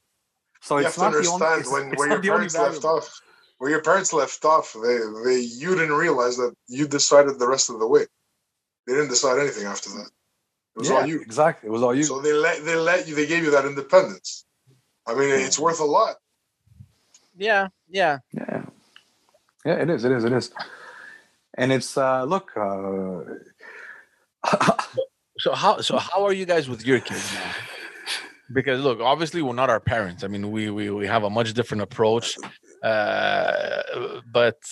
So 0.60 0.78
you 0.78 0.84
it's 0.84 0.96
have 0.96 0.96
to 0.96 1.00
not 1.02 1.12
the 1.12 1.28
only. 1.28 1.46
understand 1.46 1.60
It's, 1.60 1.72
when 1.72 1.92
it's 1.92 2.00
where 2.00 2.08
not 2.08 2.24
your 2.24 2.34
parents 2.34 2.54
left 2.58 2.84
off. 2.84 3.20
Where 3.58 3.70
your 3.70 3.82
parents 3.82 4.12
left 4.12 4.44
off, 4.44 4.76
they 4.84 4.98
they 5.26 5.40
you 5.40 5.74
didn't 5.76 5.94
realize 6.06 6.36
that 6.36 6.54
you 6.68 6.86
decided 6.88 7.38
the 7.38 7.48
rest 7.48 7.70
of 7.70 7.78
the 7.80 7.86
way. 7.88 8.06
They 8.86 8.94
didn't 8.94 9.10
decide 9.10 9.38
anything 9.40 9.66
after 9.66 9.90
that. 9.90 10.10
It 10.76 10.78
was 10.78 10.88
Yeah, 10.90 11.00
all 11.00 11.06
you. 11.06 11.20
exactly. 11.22 11.68
It 11.68 11.72
was 11.72 11.82
all 11.82 11.94
you. 11.94 12.04
So 12.04 12.20
they 12.20 12.32
let 12.34 12.64
they 12.64 12.76
let 12.76 13.08
you. 13.08 13.14
They 13.14 13.26
gave 13.26 13.44
you 13.44 13.52
that 13.52 13.64
independence. 13.66 14.44
I 15.06 15.14
mean, 15.14 15.30
it's 15.30 15.58
worth 15.58 15.80
a 15.80 15.84
lot. 15.84 16.16
Yeah, 17.36 17.68
yeah. 17.88 18.18
Yeah. 18.32 18.64
Yeah, 19.64 19.74
it 19.74 19.90
is. 19.90 20.04
It 20.04 20.12
is. 20.12 20.24
It 20.24 20.32
is. 20.32 20.50
And 21.58 21.72
it's 21.72 21.96
uh 21.96 22.24
look, 22.24 22.52
uh 22.56 23.22
So 25.42 25.54
how 25.54 25.80
so 25.80 25.98
how 25.98 26.24
are 26.24 26.32
you 26.32 26.46
guys 26.46 26.68
with 26.68 26.86
your 26.86 27.00
kids 27.00 27.34
now? 27.34 27.50
Because 28.52 28.80
look, 28.80 29.00
obviously 29.00 29.42
we're 29.42 29.54
not 29.54 29.70
our 29.70 29.80
parents. 29.80 30.22
I 30.22 30.28
mean, 30.28 30.52
we 30.52 30.70
we 30.70 30.88
we 30.90 31.04
have 31.08 31.24
a 31.24 31.30
much 31.30 31.52
different 31.52 31.82
approach, 31.82 32.36
uh, 32.84 33.82
but 34.32 34.62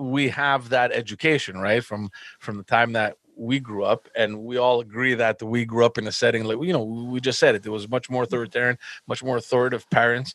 we 0.00 0.30
have 0.30 0.70
that 0.70 0.92
education, 0.92 1.58
right? 1.58 1.84
From 1.84 2.08
from 2.40 2.56
the 2.56 2.62
time 2.62 2.94
that 2.94 3.18
we 3.36 3.60
grew 3.60 3.84
up, 3.84 4.08
and 4.16 4.38
we 4.38 4.56
all 4.56 4.80
agree 4.80 5.12
that 5.12 5.42
we 5.42 5.66
grew 5.66 5.84
up 5.84 5.98
in 5.98 6.06
a 6.06 6.12
setting 6.12 6.44
like 6.44 6.56
you 6.62 6.72
know 6.72 6.84
we 6.84 7.20
just 7.20 7.38
said 7.38 7.54
it. 7.54 7.66
It 7.66 7.68
was 7.68 7.86
much 7.86 8.08
more 8.08 8.22
authoritarian, 8.22 8.78
much 9.06 9.22
more 9.22 9.36
authoritative 9.36 9.90
parents. 9.90 10.34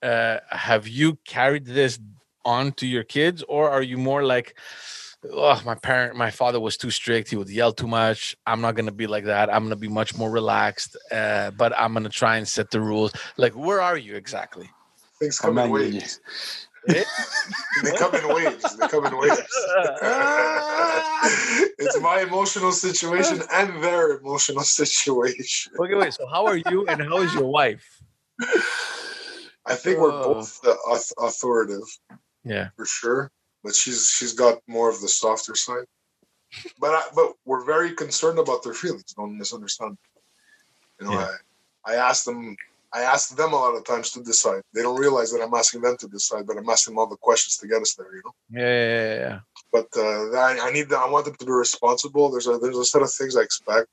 Uh, 0.00 0.38
have 0.50 0.86
you 0.86 1.18
carried 1.24 1.64
this 1.64 1.98
on 2.44 2.70
to 2.74 2.86
your 2.86 3.02
kids, 3.02 3.42
or 3.48 3.68
are 3.68 3.82
you 3.82 3.98
more 3.98 4.22
like? 4.22 4.56
Oh 5.30 5.62
my 5.64 5.74
parent 5.76 6.16
my 6.16 6.30
father 6.30 6.60
was 6.60 6.76
too 6.76 6.90
strict. 6.90 7.30
He 7.30 7.36
would 7.36 7.48
yell 7.50 7.72
too 7.72 7.86
much. 7.86 8.36
I'm 8.46 8.60
not 8.60 8.74
going 8.74 8.86
to 8.86 8.92
be 8.92 9.06
like 9.06 9.24
that. 9.24 9.52
I'm 9.52 9.62
going 9.62 9.70
to 9.70 9.76
be 9.76 9.88
much 9.88 10.16
more 10.16 10.30
relaxed 10.30 10.96
uh, 11.10 11.50
but 11.52 11.72
i'm 11.78 11.92
going 11.92 12.04
to 12.04 12.10
try 12.10 12.36
and 12.38 12.46
set 12.46 12.70
the 12.70 12.80
rules. 12.80 13.12
Like 13.36 13.52
where 13.54 13.80
are 13.80 13.96
you 13.96 14.16
exactly? 14.16 14.68
Things 15.18 15.38
come 15.38 15.58
in 15.58 15.70
waves. 15.70 16.20
They 16.88 17.04
come 17.96 18.12
in 18.16 18.26
waves. 18.34 18.76
They 18.76 18.88
come 18.88 19.06
in 19.06 19.16
waves. 19.16 19.38
it's 21.78 22.00
my 22.00 22.20
emotional 22.26 22.72
situation 22.72 23.40
and 23.52 23.82
their 23.82 24.18
emotional 24.18 24.64
situation. 24.64 25.72
okay 25.78 25.94
wait 25.94 26.12
so 26.14 26.26
how 26.26 26.44
are 26.46 26.56
you 26.56 26.84
and 26.88 27.00
how 27.00 27.18
is 27.18 27.32
your 27.34 27.46
wife? 27.46 28.02
I 29.64 29.76
think 29.76 30.00
we're 30.00 30.10
Oh. 30.12 30.34
both 30.34 30.58
uh, 30.66 30.74
authoritative. 31.24 31.86
Yeah. 32.44 32.70
For 32.76 32.84
sure, 32.84 33.30
but 33.62 33.74
she's 33.74 34.10
she's 34.10 34.34
got 34.34 34.58
more 34.66 34.88
of 34.90 35.00
the 35.00 35.08
softer 35.08 35.54
side. 35.54 35.84
But 36.78 36.90
I, 36.90 37.02
but 37.14 37.32
we're 37.44 37.64
very 37.64 37.92
concerned 37.94 38.38
about 38.38 38.62
their 38.62 38.74
feelings. 38.74 39.14
Don't 39.16 39.38
misunderstand. 39.38 39.96
You 41.00 41.06
know, 41.06 41.12
Yeah. 41.12 41.36
I 41.86 41.92
I 41.92 41.94
ask 41.96 42.24
them 42.24 42.56
I 42.92 43.02
ask 43.02 43.34
them 43.34 43.52
a 43.52 43.56
lot 43.56 43.74
of 43.74 43.84
times 43.86 44.10
to 44.12 44.22
decide. 44.22 44.62
They 44.74 44.82
don't 44.82 45.00
realize 45.00 45.32
that 45.32 45.42
I'm 45.42 45.54
asking 45.54 45.80
them 45.80 45.96
to 45.98 46.08
decide, 46.08 46.46
but 46.46 46.58
I'm 46.58 46.68
asking 46.68 46.92
them 46.92 46.98
all 46.98 47.06
the 47.06 47.16
questions 47.16 47.56
to 47.58 47.66
get 47.66 47.80
us 47.80 47.94
there. 47.94 48.14
You 48.14 48.22
know. 48.24 48.34
yeah 48.50 48.86
yeah 48.94 49.14
yeah, 49.24 49.40
but 49.72 49.88
uh, 49.96 50.36
I, 50.36 50.58
I 50.68 50.72
need 50.72 50.88
them. 50.90 51.00
I 51.00 51.08
want 51.08 51.24
them 51.24 51.36
to 51.36 51.46
be 51.46 51.52
responsible. 51.52 52.30
There's 52.30 52.48
a 52.48 52.58
there's 52.58 52.76
a 52.76 52.84
set 52.84 53.02
of 53.02 53.12
things 53.12 53.36
I 53.36 53.42
expect, 53.42 53.88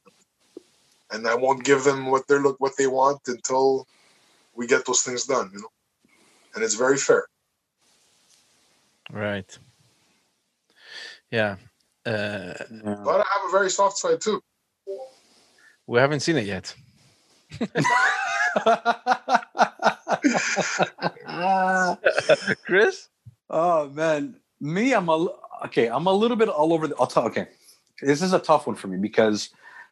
and 1.12 1.26
I 1.28 1.36
won't 1.36 1.64
give 1.64 1.84
them 1.84 2.12
what 2.12 2.28
they 2.28 2.38
look 2.38 2.60
what 2.60 2.76
they 2.78 2.88
want 2.88 3.22
until 3.28 3.88
we 4.54 4.68
get 4.68 4.86
those 4.86 5.04
things 5.04 5.26
done. 5.26 5.50
You 5.54 5.62
know, 5.62 5.72
and 6.56 6.64
it's 6.64 6.76
very 6.76 6.98
fair. 6.98 7.26
Right 9.12 9.58
yeah 11.32 11.56
uh, 12.06 12.54
But 12.70 13.22
I 13.22 13.26
have 13.34 13.48
a 13.48 13.52
very 13.52 13.70
soft 13.70 13.98
side 13.98 14.22
too. 14.22 14.42
we 15.88 16.00
haven't 16.00 16.22
seen 16.22 16.38
it 16.38 16.46
yet 16.46 16.74
chris 22.66 23.10
oh 23.50 23.90
man, 23.90 24.36
me, 24.60 24.94
I'm 24.94 25.10
a 25.10 25.28
okay. 25.66 25.90
I'm 25.90 26.08
a 26.08 26.14
little 26.14 26.38
bit 26.38 26.50
all 26.50 26.74
over 26.74 26.88
the. 26.88 26.96
I'll 27.00 27.08
tell. 27.08 27.26
Okay, 27.26 27.48
this 28.02 28.22
is 28.22 28.34
a 28.34 28.40
tough 28.40 28.68
one 28.68 28.76
for 28.76 28.88
me 28.88 28.98
because 28.98 29.50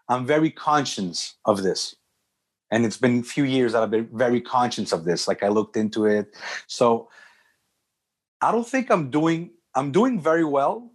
I'm 0.09 0.25
very 0.25 0.51
conscious 0.51 1.35
of 1.45 1.63
this, 1.63 1.95
and 2.71 2.85
it's 2.85 2.97
been 2.97 3.19
a 3.19 3.23
few 3.23 3.43
years 3.43 3.73
that 3.73 3.83
I've 3.83 3.91
been 3.91 4.09
very 4.13 4.41
conscious 4.41 4.91
of 4.91 5.05
this. 5.05 5.27
Like 5.27 5.43
I 5.43 5.47
looked 5.47 5.77
into 5.77 6.05
it, 6.05 6.35
so 6.67 7.09
I 8.41 8.51
don't 8.51 8.67
think 8.67 8.89
I'm 8.91 9.09
doing. 9.09 9.51
I'm 9.75 9.91
doing 9.91 10.19
very 10.19 10.43
well. 10.43 10.91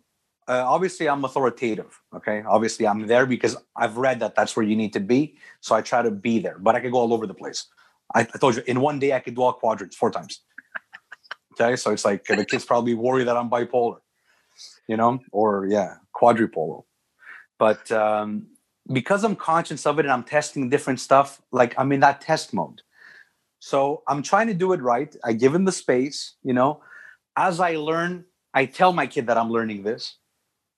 Uh, 0.48 0.64
obviously, 0.66 1.08
I'm 1.08 1.24
authoritative. 1.24 2.00
Okay, 2.14 2.42
obviously, 2.46 2.86
I'm 2.86 3.06
there 3.06 3.26
because 3.26 3.56
I've 3.76 3.96
read 3.96 4.20
that 4.20 4.34
that's 4.34 4.56
where 4.56 4.66
you 4.66 4.76
need 4.76 4.92
to 4.94 5.00
be. 5.00 5.36
So 5.60 5.74
I 5.74 5.82
try 5.82 6.02
to 6.02 6.10
be 6.10 6.40
there, 6.40 6.58
but 6.58 6.74
I 6.74 6.80
could 6.80 6.92
go 6.92 6.98
all 6.98 7.12
over 7.14 7.26
the 7.26 7.34
place. 7.34 7.66
I, 8.14 8.20
I 8.20 8.38
told 8.38 8.56
you 8.56 8.62
in 8.66 8.80
one 8.80 8.98
day 8.98 9.12
I 9.12 9.20
could 9.20 9.34
do 9.34 9.42
all 9.42 9.52
quadrants 9.52 9.96
four 9.96 10.10
times. 10.10 10.42
Okay, 11.52 11.76
so 11.76 11.92
it's 11.92 12.04
like 12.04 12.24
the 12.24 12.44
kids 12.44 12.64
probably 12.64 12.94
worry 12.94 13.24
that 13.24 13.36
I'm 13.36 13.50
bipolar, 13.50 13.98
you 14.88 14.96
know, 14.96 15.20
or 15.30 15.66
yeah, 15.66 15.96
quadrupolar. 16.14 16.82
But 17.58 17.92
um, 17.92 18.46
because 18.92 19.22
I'm 19.22 19.36
conscious 19.36 19.86
of 19.86 19.98
it 19.98 20.06
and 20.06 20.12
I'm 20.12 20.24
testing 20.24 20.70
different 20.70 20.98
stuff, 20.98 21.40
like 21.52 21.74
I'm 21.78 21.92
in 21.92 22.00
that 22.00 22.20
test 22.20 22.52
mode. 22.52 22.82
So 23.58 24.02
I'm 24.08 24.22
trying 24.22 24.48
to 24.48 24.54
do 24.54 24.72
it 24.72 24.80
right. 24.80 25.14
I 25.24 25.34
give 25.34 25.54
him 25.54 25.64
the 25.64 25.72
space, 25.72 26.34
you 26.42 26.52
know. 26.52 26.80
As 27.36 27.60
I 27.60 27.76
learn, 27.76 28.24
I 28.54 28.66
tell 28.66 28.92
my 28.92 29.06
kid 29.06 29.26
that 29.28 29.38
I'm 29.38 29.50
learning 29.50 29.82
this, 29.82 30.16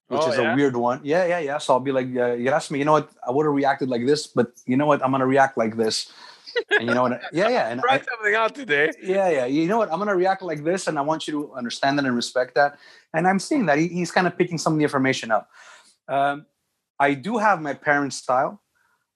which 0.08 0.20
Oh, 0.22 0.30
is 0.30 0.38
yeah? 0.38 0.52
a 0.52 0.56
weird 0.56 0.76
one. 0.76 1.00
Yeah, 1.02 1.26
yeah, 1.26 1.38
yeah. 1.40 1.58
So 1.58 1.74
I'll 1.74 1.80
be 1.80 1.92
like, 1.92 2.06
uh, 2.16 2.34
you 2.34 2.50
ask 2.50 2.70
me, 2.70 2.78
you 2.78 2.84
know 2.84 2.92
what? 2.92 3.10
I 3.26 3.30
would 3.30 3.46
have 3.46 3.54
reacted 3.54 3.88
like 3.88 4.06
this, 4.06 4.26
but 4.26 4.52
you 4.66 4.76
know 4.76 4.86
what? 4.86 5.04
I'm 5.04 5.10
gonna 5.10 5.26
react 5.26 5.58
like 5.58 5.76
this. 5.76 6.12
And 6.70 6.88
you 6.88 6.94
know 6.94 7.02
what? 7.02 7.20
Yeah, 7.32 7.48
yeah. 7.48 7.68
And 7.68 7.82
I, 7.88 7.98
something 7.98 8.34
out 8.34 8.54
today 8.54 8.92
yeah, 9.02 9.28
yeah. 9.28 9.46
You 9.46 9.66
know 9.66 9.78
what? 9.78 9.90
I'm 9.92 9.98
gonna 9.98 10.14
react 10.14 10.42
like 10.42 10.62
this, 10.62 10.86
and 10.86 10.98
I 10.98 11.02
want 11.02 11.26
you 11.26 11.32
to 11.32 11.54
understand 11.54 11.98
that 11.98 12.04
and 12.04 12.14
respect 12.14 12.54
that. 12.54 12.78
And 13.12 13.26
I'm 13.26 13.40
seeing 13.40 13.66
that 13.66 13.78
he, 13.78 13.88
he's 13.88 14.12
kind 14.12 14.26
of 14.26 14.38
picking 14.38 14.58
some 14.58 14.74
of 14.74 14.78
the 14.78 14.84
information 14.84 15.30
up. 15.32 15.48
Um, 16.08 16.46
I 17.00 17.14
do 17.14 17.38
have 17.38 17.60
my 17.60 17.74
parents' 17.74 18.16
style. 18.16 18.62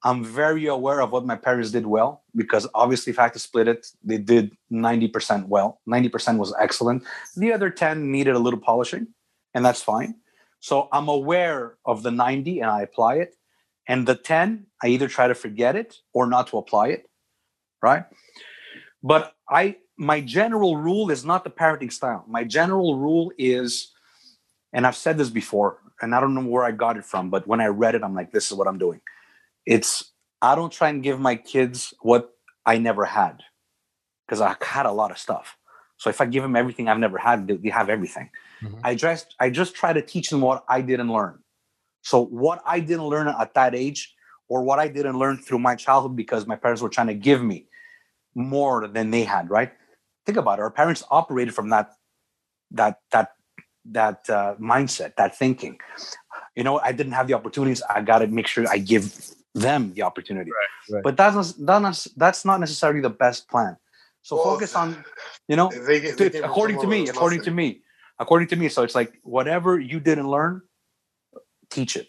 I'm 0.04 0.24
very 0.24 0.66
aware 0.66 1.00
of 1.00 1.10
what 1.10 1.26
my 1.26 1.34
parents 1.36 1.70
did 1.70 1.86
well 1.86 2.22
because 2.36 2.66
obviously, 2.74 3.10
if 3.10 3.18
I 3.18 3.24
had 3.24 3.32
to 3.32 3.38
split 3.38 3.66
it, 3.66 3.88
they 4.04 4.18
did 4.18 4.56
90% 4.72 5.48
well. 5.48 5.80
90% 5.88 6.38
was 6.38 6.54
excellent. 6.60 7.02
The 7.36 7.52
other 7.52 7.70
10 7.70 8.10
needed 8.10 8.34
a 8.36 8.38
little 8.38 8.60
polishing, 8.60 9.08
and 9.54 9.64
that's 9.64 9.82
fine. 9.82 10.14
So 10.60 10.88
I'm 10.92 11.08
aware 11.08 11.76
of 11.84 12.02
the 12.02 12.10
90 12.10 12.60
and 12.60 12.70
I 12.70 12.82
apply 12.82 13.16
it. 13.16 13.34
And 13.88 14.06
the 14.06 14.14
10, 14.14 14.66
I 14.82 14.88
either 14.88 15.08
try 15.08 15.28
to 15.28 15.34
forget 15.34 15.74
it 15.74 15.96
or 16.12 16.26
not 16.26 16.48
to 16.48 16.58
apply 16.58 16.88
it. 16.88 17.08
Right. 17.82 18.04
But 19.02 19.34
I 19.48 19.76
my 19.98 20.20
general 20.20 20.76
rule 20.76 21.10
is 21.10 21.24
not 21.24 21.42
the 21.42 21.50
parenting 21.50 21.92
style. 21.92 22.24
My 22.28 22.44
general 22.44 22.96
rule 22.96 23.32
is, 23.36 23.92
and 24.72 24.86
I've 24.86 24.96
said 24.96 25.18
this 25.18 25.28
before, 25.28 25.78
and 26.00 26.14
I 26.14 26.20
don't 26.20 26.34
know 26.34 26.44
where 26.44 26.64
I 26.64 26.70
got 26.70 26.96
it 26.96 27.04
from, 27.04 27.30
but 27.30 27.46
when 27.48 27.60
I 27.60 27.66
read 27.66 27.96
it, 27.96 28.04
I'm 28.04 28.14
like, 28.14 28.30
this 28.30 28.46
is 28.50 28.56
what 28.56 28.68
I'm 28.68 28.78
doing. 28.78 29.00
It's 29.68 30.12
I 30.40 30.54
don't 30.54 30.72
try 30.72 30.88
and 30.88 31.02
give 31.02 31.20
my 31.20 31.36
kids 31.36 31.92
what 32.00 32.30
I 32.64 32.78
never 32.78 33.04
had. 33.04 33.42
Because 34.26 34.40
I 34.40 34.56
had 34.62 34.86
a 34.86 34.92
lot 34.92 35.10
of 35.10 35.18
stuff. 35.18 35.56
So 35.98 36.08
if 36.08 36.20
I 36.20 36.26
give 36.26 36.42
them 36.42 36.56
everything 36.56 36.88
I've 36.88 36.98
never 36.98 37.18
had, 37.18 37.46
they, 37.48 37.70
have 37.70 37.90
everything. 37.90 38.30
Mhm. 38.62 38.80
I 38.82 38.94
just 38.94 39.34
I 39.40 39.50
just 39.50 39.74
try 39.74 39.92
to 39.92 40.00
teach 40.00 40.30
them 40.30 40.40
what 40.40 40.64
I 40.68 40.80
didn't 40.80 41.12
learn. 41.12 41.42
So 42.02 42.24
what 42.24 42.62
I 42.64 42.80
didn't 42.80 43.08
learn 43.12 43.28
at 43.28 43.54
that 43.54 43.74
age, 43.74 44.14
or 44.48 44.62
what 44.62 44.78
I 44.78 44.88
didn't 44.88 45.18
learn 45.18 45.36
through 45.36 45.58
my 45.58 45.74
childhood 45.74 46.16
because 46.16 46.46
my 46.46 46.56
parents 46.56 46.80
were 46.80 46.88
trying 46.88 47.08
to 47.08 47.14
give 47.28 47.42
me 47.42 47.66
more 48.34 48.86
than 48.86 49.10
they 49.10 49.24
had, 49.24 49.50
right? 49.50 49.72
Think 50.24 50.38
about 50.38 50.58
it. 50.58 50.62
Our 50.62 50.70
parents 50.70 51.02
operated 51.10 51.54
from 51.54 51.68
that 51.70 51.90
that 52.70 53.00
that 53.12 53.32
that 53.84 54.30
uh, 54.30 54.54
mindset, 54.60 55.16
that 55.16 55.36
thinking. 55.36 55.78
You 56.54 56.64
know, 56.64 56.78
I 56.78 56.92
didn't 56.92 57.12
have 57.12 57.26
the 57.26 57.34
opportunities. 57.34 57.82
I 57.82 58.00
got 58.02 58.20
to 58.20 58.26
make 58.28 58.46
sure 58.46 58.64
I 58.68 58.78
give 58.78 59.04
them 59.60 59.92
the 59.94 60.02
opportunity. 60.02 60.50
Right, 60.50 60.94
right. 60.94 61.02
But 61.02 61.16
that's 61.16 61.34
not, 61.34 61.54
that's 61.66 61.82
not 61.82 62.06
that's 62.16 62.44
not 62.44 62.60
necessarily 62.60 63.00
the 63.00 63.10
best 63.10 63.48
plan. 63.48 63.76
So 64.22 64.36
Well, 64.36 64.44
focus 64.44 64.74
on, 64.74 65.04
you 65.46 65.56
know, 65.56 65.70
They, 65.70 66.00
they 66.00 66.12
Dude, 66.14 66.34
according 66.36 66.80
to 66.80 66.86
me, 66.86 66.98
where 66.98 67.06
there's 67.06 67.16
according 67.16 67.42
to 67.42 67.50
me, 67.50 67.82
according 68.18 68.48
to 68.48 68.56
me. 68.56 68.68
So 68.68 68.82
it's 68.82 68.94
like 68.94 69.18
whatever 69.22 69.78
you 69.78 70.00
didn't 70.00 70.28
learn, 70.28 70.62
teach 71.70 71.96
it. 71.96 72.08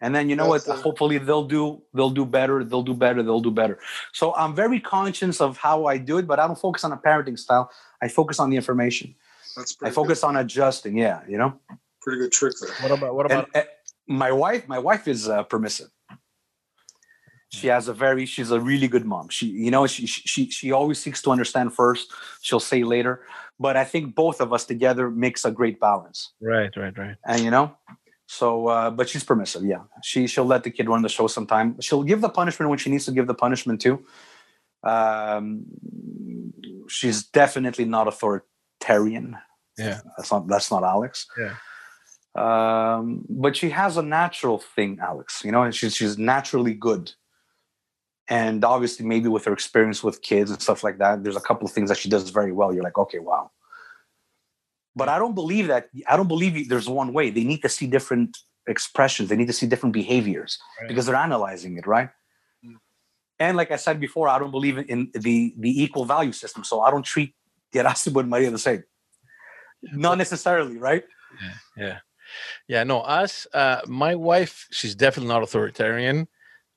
And 0.00 0.14
then 0.14 0.28
you 0.28 0.36
know 0.36 0.52
That's 0.52 0.66
what? 0.66 0.78
it. 0.78 0.82
Hopefully 0.82 1.18
they'll 1.18 1.44
do 1.46 1.82
they'll 1.94 2.10
do 2.10 2.26
better, 2.26 2.64
they'll 2.64 2.82
do 2.82 2.94
better, 2.94 3.22
they'll 3.22 3.40
do 3.40 3.50
better. 3.50 3.78
So 4.12 4.34
I'm 4.34 4.54
very 4.54 4.80
conscious 4.80 5.40
of 5.40 5.56
how 5.56 5.86
I 5.86 5.98
do 5.98 6.18
it, 6.18 6.26
but 6.26 6.38
I 6.38 6.46
don't 6.46 6.58
focus 6.58 6.84
on 6.84 6.92
a 6.92 6.96
parenting 6.96 7.38
style. 7.38 7.70
I 8.02 8.08
focus 8.08 8.38
on 8.38 8.50
the 8.50 8.56
information. 8.56 9.14
That's 9.56 9.76
I 9.76 9.78
pretty 9.78 9.94
focus 9.94 10.24
on 10.24 10.36
adjusting. 10.36 10.98
Yeah, 10.98 11.20
you 11.28 11.38
know. 11.38 11.58
Pretty 12.02 12.20
good 12.20 12.32
trick 12.32 12.54
there. 12.60 12.74
what 12.80 12.98
about 12.98 13.14
what 13.14 13.30
And 13.30 13.46
about 13.48 13.56
uh, 13.56 13.62
my 14.06 14.30
wife, 14.32 14.68
my 14.68 14.78
wife 14.78 15.08
is 15.08 15.28
uh, 15.28 15.42
permissive. 15.44 15.88
She 17.50 17.68
has 17.68 17.88
a 17.88 17.94
very, 17.94 18.26
she's 18.26 18.50
a 18.50 18.60
really 18.60 18.88
good 18.88 19.04
mom. 19.04 19.28
She, 19.28 19.46
you 19.46 19.70
know, 19.70 19.86
she, 19.86 20.06
she, 20.06 20.50
she 20.50 20.72
always 20.72 20.98
seeks 20.98 21.22
to 21.22 21.30
understand 21.30 21.72
first. 21.72 22.12
She'll 22.42 22.58
say 22.58 22.82
later, 22.82 23.22
but 23.60 23.76
I 23.76 23.84
think 23.84 24.14
both 24.14 24.40
of 24.40 24.52
us 24.52 24.64
together 24.64 25.10
makes 25.10 25.44
a 25.44 25.50
great 25.50 25.78
balance. 25.78 26.32
Right, 26.40 26.76
right, 26.76 26.96
right. 26.98 27.16
And 27.26 27.40
you 27.42 27.50
know, 27.50 27.76
so, 28.26 28.66
uh, 28.68 28.90
but 28.90 29.08
she's 29.08 29.24
permissive. 29.24 29.64
Yeah, 29.64 29.82
she 30.02 30.26
she'll 30.26 30.44
let 30.44 30.64
the 30.64 30.70
kid 30.70 30.88
run 30.88 31.02
the 31.02 31.08
show 31.08 31.26
sometime. 31.26 31.80
She'll 31.80 32.02
give 32.02 32.20
the 32.20 32.28
punishment 32.28 32.70
when 32.70 32.78
she 32.78 32.90
needs 32.90 33.04
to 33.04 33.12
give 33.12 33.26
the 33.26 33.34
punishment 33.34 33.80
too. 33.80 34.04
Um, 34.82 35.64
she's 36.88 37.24
definitely 37.24 37.84
not 37.84 38.08
authoritarian. 38.08 39.36
Yeah, 39.78 40.00
that's 40.16 40.32
not 40.32 40.48
that's 40.48 40.70
not 40.70 40.82
Alex. 40.82 41.26
Yeah. 41.38 41.54
Um, 42.36 43.24
but 43.28 43.56
she 43.56 43.70
has 43.70 43.96
a 43.96 44.02
natural 44.02 44.58
thing, 44.58 44.98
Alex. 45.00 45.42
You 45.44 45.52
know, 45.52 45.62
and 45.62 45.74
she's 45.74 45.94
she's 45.94 46.18
naturally 46.18 46.74
good. 46.74 47.12
And 48.28 48.64
obviously, 48.64 49.04
maybe 49.04 49.28
with 49.28 49.44
her 49.44 49.52
experience 49.52 50.02
with 50.02 50.22
kids 50.22 50.50
and 50.50 50.60
stuff 50.60 50.82
like 50.82 50.98
that, 50.98 51.22
there's 51.22 51.36
a 51.36 51.40
couple 51.40 51.66
of 51.66 51.72
things 51.72 51.90
that 51.90 51.98
she 51.98 52.08
does 52.08 52.30
very 52.30 52.52
well. 52.52 52.72
You're 52.72 52.82
like, 52.82 52.96
okay, 52.98 53.18
wow. 53.18 53.50
But 54.96 55.08
I 55.08 55.18
don't 55.18 55.34
believe 55.34 55.66
that. 55.66 55.88
I 56.08 56.16
don't 56.16 56.28
believe 56.28 56.68
there's 56.68 56.88
one 56.88 57.12
way. 57.12 57.30
They 57.30 57.44
need 57.44 57.62
to 57.62 57.68
see 57.68 57.86
different 57.86 58.38
expressions. 58.66 59.28
They 59.28 59.36
need 59.36 59.48
to 59.48 59.52
see 59.52 59.66
different 59.66 59.92
behaviors 59.92 60.58
Right. 60.80 60.88
because 60.88 61.04
they're 61.06 61.16
analyzing 61.16 61.76
it, 61.76 61.86
right? 61.86 62.08
Mm. 62.64 62.76
And 63.38 63.56
like 63.56 63.70
I 63.70 63.76
said 63.76 64.00
before, 64.00 64.28
I 64.28 64.38
don't 64.38 64.52
believe 64.52 64.78
in 64.78 65.10
the 65.12 65.54
the 65.58 65.82
equal 65.82 66.04
value 66.06 66.32
system. 66.32 66.64
So 66.64 66.80
I 66.80 66.90
don't 66.90 67.04
treat 67.04 67.34
Gerasimo 67.74 68.20
and 68.20 68.30
Maria 68.30 68.50
the 68.50 68.58
same. 68.58 68.84
Not 69.82 70.16
necessarily, 70.16 70.78
right? 70.78 71.04
yeah, 71.76 71.98
yeah. 72.68 72.84
No, 72.84 73.00
us. 73.00 73.46
Uh, 73.52 73.80
my 73.86 74.14
wife, 74.14 74.66
she's 74.70 74.94
definitely 74.94 75.28
not 75.28 75.42
authoritarian. 75.42 76.26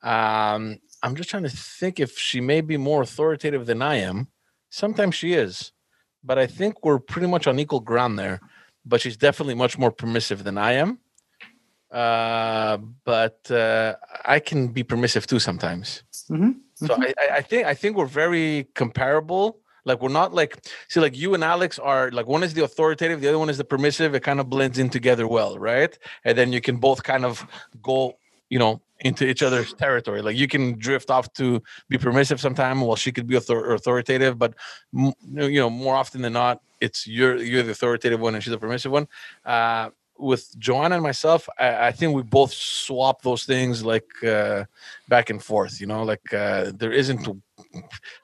Um, 0.03 0.79
I'm 1.03 1.15
just 1.15 1.29
trying 1.29 1.43
to 1.43 1.49
think 1.49 1.99
if 1.99 2.17
she 2.17 2.41
may 2.41 2.61
be 2.61 2.77
more 2.77 3.01
authoritative 3.01 3.65
than 3.65 3.81
I 3.81 3.95
am. 3.95 4.27
Sometimes 4.69 5.15
she 5.15 5.33
is, 5.33 5.71
but 6.23 6.37
I 6.37 6.47
think 6.47 6.83
we're 6.83 6.99
pretty 6.99 7.27
much 7.27 7.47
on 7.47 7.59
equal 7.59 7.79
ground 7.79 8.17
there. 8.19 8.41
But 8.85 9.01
she's 9.01 9.17
definitely 9.17 9.55
much 9.55 9.77
more 9.77 9.91
permissive 9.91 10.43
than 10.43 10.57
I 10.57 10.73
am. 10.73 10.99
Uh, 11.91 12.77
but 13.05 13.49
uh, 13.49 13.95
I 14.25 14.39
can 14.39 14.67
be 14.69 14.83
permissive 14.83 15.25
too 15.27 15.39
sometimes. 15.39 16.03
Mhm, 16.29 16.55
So 16.75 16.93
I, 16.95 17.13
I- 17.19 17.35
I 17.37 17.41
think 17.41 17.65
I 17.65 17.73
think 17.73 17.95
we're 17.95 18.05
very 18.07 18.67
comparable. 18.75 19.59
Like 19.85 20.01
we're 20.01 20.09
not 20.21 20.33
like 20.33 20.65
see 20.89 20.99
like 20.99 21.15
you 21.15 21.33
and 21.33 21.43
Alex 21.45 21.79
are 21.79 22.11
like 22.11 22.27
one 22.27 22.43
is 22.43 22.53
the 22.53 22.63
authoritative, 22.65 23.21
the 23.21 23.29
other 23.29 23.39
one 23.39 23.49
is 23.49 23.57
the 23.57 23.63
permissive. 23.63 24.13
It 24.15 24.19
kind 24.23 24.39
of 24.41 24.49
blends 24.49 24.77
in 24.77 24.89
together 24.89 25.27
well, 25.27 25.57
right? 25.57 25.97
And 26.25 26.37
then 26.37 26.51
you 26.51 26.59
can 26.59 26.75
both 26.77 27.03
kind 27.03 27.23
of 27.23 27.45
go, 27.81 28.17
you 28.49 28.59
know, 28.59 28.81
into 29.01 29.27
each 29.27 29.43
other's 29.43 29.73
territory. 29.73 30.21
Like 30.21 30.37
you 30.37 30.47
can 30.47 30.77
drift 30.77 31.09
off 31.09 31.31
to 31.33 31.61
be 31.89 31.97
permissive 31.97 32.39
sometime, 32.41 32.81
while 32.81 32.95
she 32.95 33.11
could 33.11 33.27
be 33.27 33.37
author- 33.37 33.73
authoritative. 33.73 34.37
But 34.37 34.53
you 34.93 35.13
know, 35.31 35.69
more 35.69 35.95
often 35.95 36.21
than 36.21 36.33
not, 36.33 36.61
it's 36.81 37.07
you're 37.07 37.37
you're 37.37 37.63
the 37.63 37.71
authoritative 37.71 38.19
one 38.19 38.35
and 38.35 38.43
she's 38.43 38.51
the 38.51 38.57
permissive 38.57 38.91
one. 38.91 39.07
Uh, 39.45 39.89
with 40.19 40.57
Joanna 40.57 40.95
and 40.95 41.03
myself, 41.03 41.47
I, 41.59 41.87
I 41.87 41.91
think 41.91 42.15
we 42.15 42.23
both 42.23 42.51
swap 42.51 43.21
those 43.21 43.45
things 43.45 43.85
like 43.85 44.07
uh, 44.23 44.65
back 45.07 45.29
and 45.29 45.43
forth. 45.43 45.79
You 45.79 45.87
know, 45.87 46.03
like 46.03 46.33
uh, 46.33 46.71
there 46.75 46.91
isn't 46.91 47.27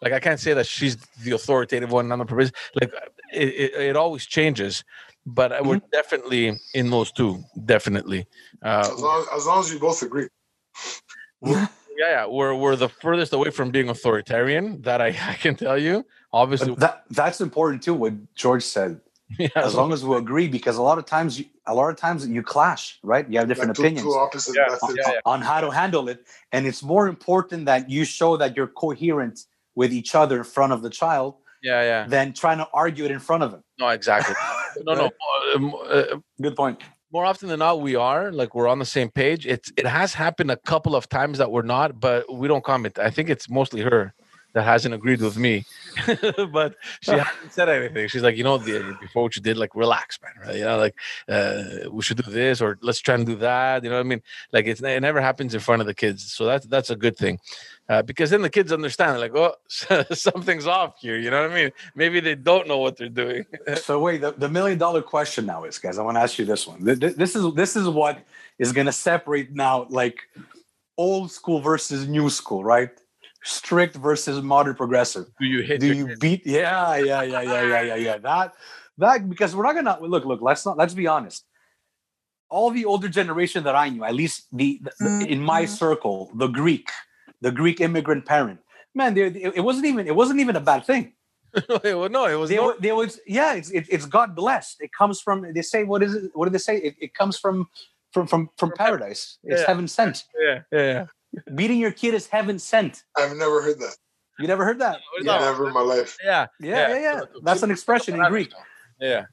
like 0.02 0.14
I 0.14 0.20
can't 0.20 0.40
say 0.40 0.54
that 0.54 0.66
she's 0.66 0.98
the 1.24 1.32
authoritative 1.32 1.92
one. 1.92 2.12
I'm 2.12 2.20
the 2.20 2.26
permissive. 2.26 2.56
Like 2.80 2.92
it, 3.32 3.50
it, 3.50 3.74
it 3.74 3.96
always 3.96 4.26
changes, 4.26 4.84
but 5.26 5.54
I 5.54 5.62
we're 5.62 5.82
definitely 5.92 6.58
in 6.74 6.90
those 6.90 7.12
two. 7.12 7.44
Definitely. 7.66 8.28
Uh, 8.62 8.90
as, 8.92 9.00
long, 9.00 9.26
as 9.36 9.46
long 9.46 9.60
as 9.60 9.74
you 9.74 9.80
both 9.80 10.02
agree. 10.02 10.28
yeah, 11.42 11.68
yeah, 11.98 12.26
we're 12.26 12.56
we're 12.56 12.76
the 12.76 12.90
furthest 12.90 13.34
away 13.34 13.50
from 13.50 13.72
being 13.72 13.90
authoritarian. 13.90 14.82
That 14.82 15.02
I, 15.02 15.08
I 15.30 15.36
can 15.36 15.56
tell 15.56 15.78
you. 15.78 16.06
Obviously, 16.32 16.70
But 16.72 16.80
that 16.80 17.04
that's 17.10 17.42
important 17.42 17.84
too. 17.84 17.94
What 17.94 18.14
George 18.36 18.64
said. 18.64 19.00
yeah, 19.40 19.48
As 19.56 19.74
long 19.74 19.94
as 19.94 20.04
we 20.06 20.16
agree, 20.16 20.48
because 20.48 20.78
a 20.78 20.82
lot 20.82 20.98
of 21.00 21.06
times, 21.06 21.40
you, 21.40 21.46
a 21.66 21.74
lot 21.74 21.90
of 21.90 21.96
times 21.96 22.28
you 22.28 22.44
clash, 22.44 23.00
right? 23.02 23.28
You 23.28 23.40
have 23.40 23.48
different 23.48 23.70
Like 23.70 23.78
two, 23.78 23.84
opinions 23.84 24.06
two 24.06 24.14
opposite 24.14 24.56
Yeah, 24.56 24.68
methods. 24.70 25.00
yeah, 25.02 25.14
yeah. 25.14 25.20
on 25.26 25.42
how 25.42 25.60
to 25.62 25.72
handle 25.72 26.08
it, 26.10 26.28
and 26.52 26.68
it's 26.68 26.84
more 26.84 27.08
important 27.08 27.66
that 27.66 27.90
you 27.90 28.04
show 28.06 28.38
that 28.38 28.56
you're 28.56 28.68
coherent 28.68 29.40
with 29.74 29.92
each 29.92 30.14
other 30.14 30.38
in 30.40 30.44
front 30.44 30.74
of 30.74 30.82
the 30.84 30.90
child 30.90 31.36
yeah, 31.64 31.82
yeah. 31.82 32.08
than 32.08 32.34
trying 32.34 32.60
to 32.60 32.68
argue 32.74 33.06
it 33.06 33.12
in 33.12 33.20
front 33.20 33.42
of 33.44 33.54
him. 33.54 33.64
No, 33.80 33.88
exactly. 33.90 34.36
No, 34.86 34.96
no. 34.96 35.10
um, 35.56 35.76
uh, 35.88 36.04
Good 36.42 36.56
point. 36.56 36.82
more 37.12 37.26
often 37.26 37.48
than 37.48 37.60
not 37.60 37.80
we 37.82 37.96
are 37.96 38.32
like 38.32 38.56
we're 38.56 38.68
on 38.68 38.80
the 38.80 38.86
same 38.98 39.10
page 39.12 39.46
it's 39.46 39.72
it 39.78 39.86
has 39.86 40.16
happened 40.16 40.50
a 40.50 40.58
couple 40.66 40.96
of 40.96 41.08
times 41.10 41.38
that 41.38 41.52
we're 41.52 41.62
not 41.78 42.00
but 42.00 42.26
we 42.34 42.48
don't 42.48 42.64
comment 42.64 42.98
i 42.98 43.12
think 43.12 43.30
it's 43.30 43.48
mostly 43.52 43.82
her 43.82 44.16
that 44.54 44.64
hasn't 44.64 44.94
agreed 44.94 45.22
with 45.22 45.38
me 45.38 45.66
but 46.52 46.76
she 47.02 47.12
hasn't 47.12 47.52
said 47.52 47.70
anything 47.70 48.08
she's 48.08 48.24
like 48.24 48.36
you 48.38 48.44
know 48.44 48.58
the, 48.58 48.96
before 49.02 49.24
what 49.24 49.36
you 49.36 49.42
did 49.42 49.58
like 49.58 49.76
relax 49.76 50.20
man 50.22 50.32
right? 50.46 50.56
you 50.58 50.64
know 50.64 50.78
like 50.78 50.96
uh, 51.30 51.64
we 51.92 52.02
should 52.02 52.18
do 52.18 52.32
this 52.32 52.62
or 52.62 52.78
let's 52.82 53.00
try 53.00 53.16
and 53.16 53.26
do 53.26 53.36
that 53.36 53.84
you 53.84 53.90
know 53.90 53.96
what 53.96 54.06
i 54.06 54.10
mean 54.10 54.22
like 54.52 54.66
it's, 54.66 54.82
it 54.82 55.02
never 55.02 55.22
happens 55.22 55.54
in 55.54 55.60
front 55.60 55.82
of 55.82 55.88
the 55.88 55.94
kids 55.94 56.32
so 56.32 56.46
that's 56.46 56.66
that's 56.68 56.90
a 56.90 56.96
good 56.96 57.18
thing 57.18 57.40
uh, 57.90 58.02
because 58.02 58.30
then 58.30 58.42
the 58.42 58.50
kids 58.50 58.72
understand 58.72 59.20
like 59.20 59.36
oh 59.36 59.54
something's 60.14 60.68
off 60.68 60.96
here 61.00 61.18
you 61.18 61.30
know 61.30 61.42
what 61.42 61.52
i 61.52 61.54
mean 61.54 61.72
maybe 61.96 62.20
they 62.20 62.36
don't 62.36 62.68
know 62.68 62.78
what 62.78 62.96
they're 62.98 63.10
doing 63.10 63.46
So 63.76 64.00
wait, 64.00 64.22
the, 64.22 64.32
the 64.32 64.50
million 64.50 64.78
dollar 64.78 65.02
question 65.02 65.46
now 65.46 65.64
is, 65.64 65.78
guys. 65.80 65.98
I 65.98 66.04
want 66.04 66.16
to 66.18 66.22
ask 66.22 66.38
you 66.38 66.46
this 66.46 66.68
one. 66.68 66.84
Th- 66.86 67.00
th- 67.00 67.16
This 67.16 67.36
is 67.36 67.54
this 67.54 67.76
is 67.76 67.88
what 67.88 68.20
is 68.60 68.72
going 68.72 68.86
to 68.86 68.92
separate 68.94 69.52
now, 69.54 69.88
like 69.90 70.20
old 70.98 71.32
school 71.32 71.60
versus 71.60 72.08
new 72.08 72.30
school, 72.30 72.64
right? 72.64 72.92
Strict 73.44 73.96
versus 73.96 74.42
modern 74.42 74.76
progressive. 74.76 75.26
do 75.40 75.46
you 75.46 75.62
hit 75.62 75.80
Do 75.82 75.94
you 75.94 76.08
kid? 76.08 76.20
beat? 76.20 76.42
Yeah, 76.46 76.96
yeah, 76.96 77.22
yeah, 77.24 77.42
yeah, 77.42 77.62
yeah, 77.62 77.82
yeah, 77.82 77.96
yeah. 77.96 78.18
That 78.18 78.54
that 78.98 79.30
because 79.30 79.56
we're 79.56 79.64
not 79.64 79.76
gonna 79.76 79.98
look. 80.02 80.26
Look, 80.26 80.42
let's 80.42 80.66
not. 80.66 80.78
Let's 80.78 80.94
be 80.94 81.08
honest. 81.08 81.46
All 82.50 82.70
the 82.70 82.86
older 82.86 83.10
generation 83.10 83.64
that 83.64 83.76
I 83.76 83.90
knew, 83.90 84.04
at 84.04 84.14
least 84.14 84.48
the, 84.52 84.80
the 85.00 85.26
in 85.28 85.42
my 85.42 85.64
mm-hmm. 85.64 85.74
circle, 85.74 86.32
the 86.36 86.48
Greek, 86.48 86.90
the 87.42 87.52
Greek 87.52 87.82
immigrant 87.82 88.26
parent, 88.26 88.60
man, 88.94 89.14
they, 89.14 89.24
it 89.24 89.54
it 89.56 89.62
wasn't 89.62 89.86
even 89.88 90.08
it 90.08 90.16
wasn't 90.16 90.40
even 90.40 90.56
a 90.56 90.62
bad 90.62 90.86
thing. 90.86 91.14
well, 91.84 92.10
no 92.10 92.26
it 92.26 92.36
was 92.36 92.50
They, 92.50 92.56
no, 92.56 92.76
they 92.80 92.92
was 92.92 93.20
yeah, 93.28 93.54
it's 93.54 93.70
it, 93.72 93.86
it's 93.90 94.06
God 94.06 94.36
blessed. 94.36 94.78
It 94.82 94.92
comes 94.92 95.22
from 95.22 95.52
they 95.54 95.62
say 95.62 95.84
what 95.84 96.02
is 96.02 96.16
it? 96.16 96.32
What 96.34 96.46
do 96.46 96.52
they 96.52 96.58
say? 96.58 96.78
It, 96.78 96.96
it 97.00 97.14
comes 97.14 97.38
from 97.38 97.68
from 98.12 98.28
from 98.28 98.50
from 98.58 98.70
From 98.70 98.78
paradise. 98.78 99.38
It's 99.44 99.62
Yeah. 99.62 99.68
heaven 99.68 99.88
sent. 99.88 100.24
yeah 100.40 100.62
yeah 100.72 101.06
Beating 101.56 101.80
your 101.80 101.92
kid 101.92 102.14
is 102.14 102.28
heaven 102.28 102.60
sent. 102.60 103.04
I've 103.18 103.36
never 103.36 103.62
heard 103.62 103.80
that. 103.80 103.96
You 104.40 104.48
never 104.48 104.66
heard 104.66 104.80
that? 104.80 105.00
No. 105.22 105.40
Never 105.40 105.68
in 105.68 105.74
my 105.74 105.82
life. 105.82 106.18
Yeah. 106.24 106.48
Yeah, 106.60 106.90
yeah, 106.90 107.00
yeah. 107.00 107.22
That's 107.44 107.64
an 107.64 107.72
expression 107.72 108.16
in 108.16 108.24
Greek. 108.30 108.52
Yeah. 109.00 109.26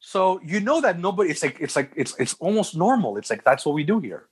So 0.00 0.40
you 0.44 0.60
know 0.60 0.80
that 0.80 0.98
nobody. 0.98 1.30
It's 1.30 1.42
like 1.42 1.58
it's 1.60 1.76
like 1.76 1.92
it's 1.96 2.14
it's 2.18 2.34
almost 2.34 2.76
normal. 2.76 3.16
It's 3.16 3.30
like 3.30 3.44
that's 3.44 3.64
what 3.64 3.74
we 3.74 3.84
do 3.84 4.00
here. 4.00 4.28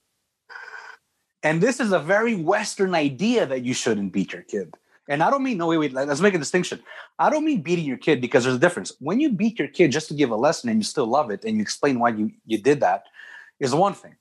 And 1.43 1.61
this 1.61 1.79
is 1.79 1.91
a 1.91 1.99
very 1.99 2.35
Western 2.35 2.95
idea 2.95 3.45
that 3.45 3.63
you 3.63 3.73
shouldn't 3.73 4.11
beat 4.11 4.33
your 4.33 4.41
kid. 4.41 4.73
And 5.09 5.23
I 5.23 5.29
don't 5.29 5.43
mean 5.43 5.57
no 5.57 5.67
wait 5.67 5.77
wait. 5.77 5.93
Let's 5.93 6.19
make 6.19 6.33
a 6.33 6.39
distinction. 6.39 6.81
I 7.19 7.29
don't 7.29 7.45
mean 7.45 7.61
beating 7.61 7.85
your 7.85 7.97
kid 7.97 8.21
because 8.21 8.43
there's 8.43 8.55
a 8.55 8.59
difference. 8.59 8.91
When 8.99 9.19
you 9.19 9.31
beat 9.31 9.57
your 9.59 9.67
kid 9.67 9.91
just 9.91 10.07
to 10.09 10.13
give 10.13 10.31
a 10.31 10.35
lesson 10.35 10.69
and 10.69 10.79
you 10.79 10.83
still 10.83 11.07
love 11.07 11.31
it 11.31 11.43
and 11.45 11.55
you 11.55 11.61
explain 11.61 11.99
why 11.99 12.09
you 12.09 12.31
you 12.45 12.57
did 12.57 12.79
that, 12.81 13.03
is 13.59 13.73
one 13.73 13.93
thing. 13.93 14.15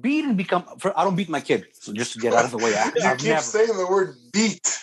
Beat 0.00 0.24
and 0.24 0.36
become. 0.36 0.64
For, 0.78 0.98
I 0.98 1.04
don't 1.04 1.16
beat 1.16 1.28
my 1.28 1.40
kid. 1.40 1.66
So 1.72 1.92
just 1.92 2.14
to 2.14 2.18
get 2.20 2.32
out 2.32 2.44
of 2.44 2.50
the 2.52 2.58
way, 2.58 2.74
I, 2.74 2.90
You 2.96 3.08
I've 3.08 3.18
keep 3.18 3.28
never. 3.28 3.42
saying 3.42 3.76
the 3.76 3.86
word 3.86 4.16
beat. 4.32 4.78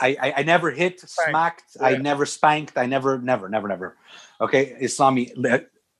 I, 0.00 0.16
I, 0.20 0.32
I 0.38 0.42
never 0.42 0.70
hit, 0.70 1.00
smacked. 1.00 1.76
I 1.80 1.96
never 1.96 2.26
spanked. 2.26 2.76
I 2.76 2.86
never, 2.86 3.18
never, 3.18 3.48
never, 3.48 3.68
never. 3.68 3.96
Okay, 4.40 4.76
Islami. 4.82 5.30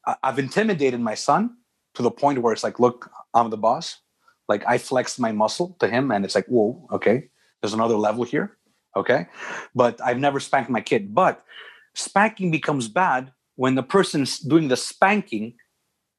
I- 0.07 0.17
I've 0.23 0.39
intimidated 0.39 1.01
my 1.01 1.15
son 1.15 1.57
to 1.95 2.03
the 2.03 2.11
point 2.11 2.43
where 2.43 2.53
it's 2.53 2.65
like, 2.65 2.81
look, 2.81 3.11
I'm 3.33 3.51
the 3.51 3.57
boss. 3.57 3.99
Like 4.49 4.65
I 4.67 4.77
flexed 4.79 5.19
my 5.21 5.33
muscle 5.33 5.77
to 5.81 5.89
him, 5.89 6.11
and 6.11 6.25
it's 6.25 6.35
like, 6.35 6.47
whoa, 6.47 6.87
okay, 6.93 7.29
there's 7.61 7.73
another 7.73 7.97
level 7.97 8.25
here. 8.25 8.59
Okay, 8.97 9.29
but 9.75 10.01
I've 10.03 10.19
never 10.19 10.41
spanked 10.41 10.69
my 10.69 10.81
kid. 10.81 11.15
But 11.15 11.43
spanking 11.95 12.51
becomes 12.51 12.89
bad 12.89 13.33
when 13.57 13.77
the 13.77 13.83
person 13.83 14.27
doing 14.47 14.69
the 14.69 14.77
spanking 14.77 15.55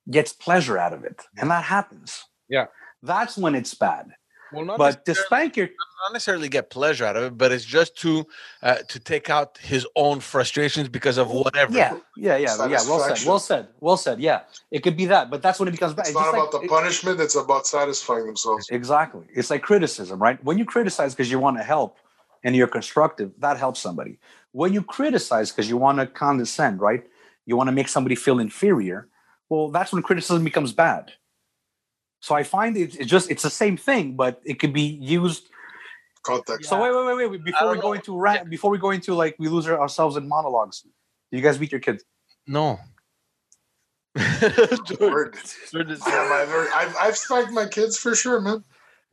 gets 0.09 0.33
pleasure 0.33 0.77
out 0.77 0.93
of 0.93 1.03
it, 1.03 1.21
and 1.37 1.49
that 1.51 1.63
happens. 1.63 2.23
Yeah. 2.49 2.65
that's 3.01 3.37
when 3.37 3.55
it's 3.55 3.73
bad. 3.73 4.11
Well, 4.51 4.65
not 4.65 4.77
But 4.77 5.05
to 5.05 5.11
necessarily- 5.11 5.25
spank 5.25 5.57
your 5.57 5.67
not 6.03 6.13
necessarily 6.13 6.49
get 6.49 6.69
pleasure 6.69 7.05
out 7.05 7.15
of 7.15 7.23
it, 7.23 7.37
but 7.37 7.51
it's 7.51 7.65
just 7.65 7.97
to 8.01 8.25
uh, 8.61 8.75
to 8.89 8.99
take 8.99 9.29
out 9.29 9.57
his 9.57 9.87
own 9.95 10.19
frustrations 10.19 10.89
because 10.89 11.17
of 11.17 11.31
whatever. 11.31 11.73
Yeah, 11.73 11.97
yeah, 12.17 12.37
yeah, 12.37 12.67
yeah. 12.67 12.81
Well 12.87 12.99
said. 12.99 13.27
Well 13.27 13.39
said. 13.39 13.67
Well 13.79 13.97
said. 13.97 14.19
Yeah, 14.19 14.41
it 14.69 14.83
could 14.83 14.95
be 14.97 15.05
that, 15.07 15.31
but 15.31 15.41
that's 15.41 15.59
when 15.59 15.67
it 15.69 15.71
becomes 15.71 15.93
bad. 15.95 16.01
It's 16.07 16.09
It's 16.09 16.19
not 16.19 16.29
about 16.29 16.53
like- 16.53 16.61
the 16.61 16.65
it- 16.67 16.69
punishment, 16.69 17.19
it's 17.21 17.35
about 17.35 17.65
satisfying 17.65 18.25
themselves. 18.27 18.67
Exactly. 18.69 19.25
It's 19.33 19.49
like 19.49 19.63
criticism, 19.63 20.21
right? 20.21 20.37
When 20.43 20.57
you 20.59 20.65
criticize 20.65 21.15
because 21.15 21.31
you 21.31 21.39
want 21.39 21.57
to 21.57 21.63
help 21.63 21.97
and 22.43 22.55
you're 22.55 22.67
constructive, 22.79 23.31
that 23.39 23.57
helps 23.57 23.79
somebody. 23.79 24.19
When 24.51 24.71
you 24.73 24.83
criticize 24.83 25.51
because 25.51 25.67
you 25.69 25.77
want 25.77 25.97
to 25.99 26.05
condescend, 26.05 26.79
right? 26.81 27.03
You 27.47 27.55
want 27.57 27.69
to 27.69 27.75
make 27.79 27.87
somebody 27.87 28.15
feel 28.15 28.39
inferior. 28.39 29.07
Well, 29.53 29.69
that's 29.69 29.93
when 29.93 30.01
criticism 30.01 30.43
becomes 30.43 30.73
bad. 30.73 31.11
So 32.21 32.33
I 32.33 32.41
find 32.41 32.75
it, 32.75 32.95
it's 32.99 33.05
just 33.05 33.29
it's 33.29 33.43
the 33.43 33.51
same 33.51 33.77
thing, 33.77 34.15
but 34.15 34.41
it 34.43 34.55
could 34.59 34.73
be 34.73 34.81
used. 34.81 35.43
Context. 36.23 36.69
So 36.69 36.81
wait, 36.81 36.89
wait, 36.89 37.05
wait, 37.05 37.15
wait, 37.17 37.31
wait. 37.31 37.43
Before 37.43 37.69
we 37.71 37.75
go 37.79 37.89
know. 37.89 37.93
into 37.93 38.17
rant, 38.17 38.49
before 38.49 38.71
we 38.71 38.79
go 38.79 38.89
into 38.89 39.13
like 39.13 39.35
we 39.37 39.49
lose 39.49 39.67
ourselves 39.67 40.15
in 40.17 40.27
monologues. 40.27 40.81
Do 40.81 41.37
you 41.37 41.43
guys 41.43 41.59
beat 41.59 41.71
your 41.71 41.81
kids? 41.81 42.03
No. 42.47 42.79
George, 44.17 44.99
Word. 44.99 45.37
George 45.71 45.91
is- 45.91 46.01
Yeah, 46.07 46.27
my- 46.29 46.41
I've, 46.41 46.87
I've, 46.87 46.95
I've 46.99 47.17
spanked 47.17 47.51
my 47.51 47.67
kids 47.67 47.95
for 47.95 48.15
sure, 48.15 48.41
man. 48.41 48.63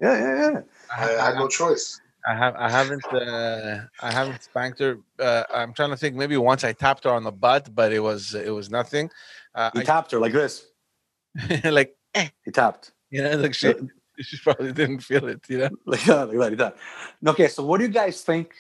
Yeah, 0.01 0.17
yeah, 0.19 0.51
yeah. 0.53 0.61
I, 0.97 1.17
I 1.17 1.27
had 1.27 1.35
no 1.35 1.49
choice. 1.49 2.01
I 2.27 2.35
have 2.35 2.55
I 2.57 2.71
haven't 2.71 3.05
uh, 3.13 3.81
I 4.01 4.11
haven't 4.11 4.43
spanked 4.43 4.79
her. 4.79 4.99
Uh, 5.19 5.45
I'm 5.53 5.73
trying 5.75 5.91
to 5.91 5.97
think. 5.97 6.17
Maybe 6.17 6.37
once 6.39 6.65
I 6.65 6.73
tapped 6.73 7.05
her 7.05 7.11
on 7.11 7.25
the 7.25 7.33
butt, 7.33 7.75
but 7.75 7.93
it 7.93 8.01
was 8.01 8.35
it 8.35 8.55
was 8.55 8.71
nothing. 8.71 9.11
Uh, 9.55 9.71
He 9.75 9.83
tapped 9.83 10.11
her 10.13 10.19
like 10.19 10.33
this. 10.33 10.67
I, 11.65 11.69
like 11.71 11.97
He 12.45 12.51
tapped. 12.53 12.93
you 13.11 13.23
know, 13.23 13.37
like 13.37 13.55
she 13.55 13.73
she 14.21 14.37
probably 14.39 14.73
didn't 14.73 15.01
feel 15.01 15.27
it. 15.29 15.41
You 15.49 15.59
know. 15.59 15.71
like 15.87 16.05
that, 16.05 16.29
like 16.29 16.39
that, 16.39 16.51
like 16.51 16.59
that. 16.59 16.77
Okay, 17.27 17.49
so 17.49 17.65
what 17.65 17.79
do 17.79 17.85
you 17.85 17.91
guys 17.93 18.23
think? 18.23 18.55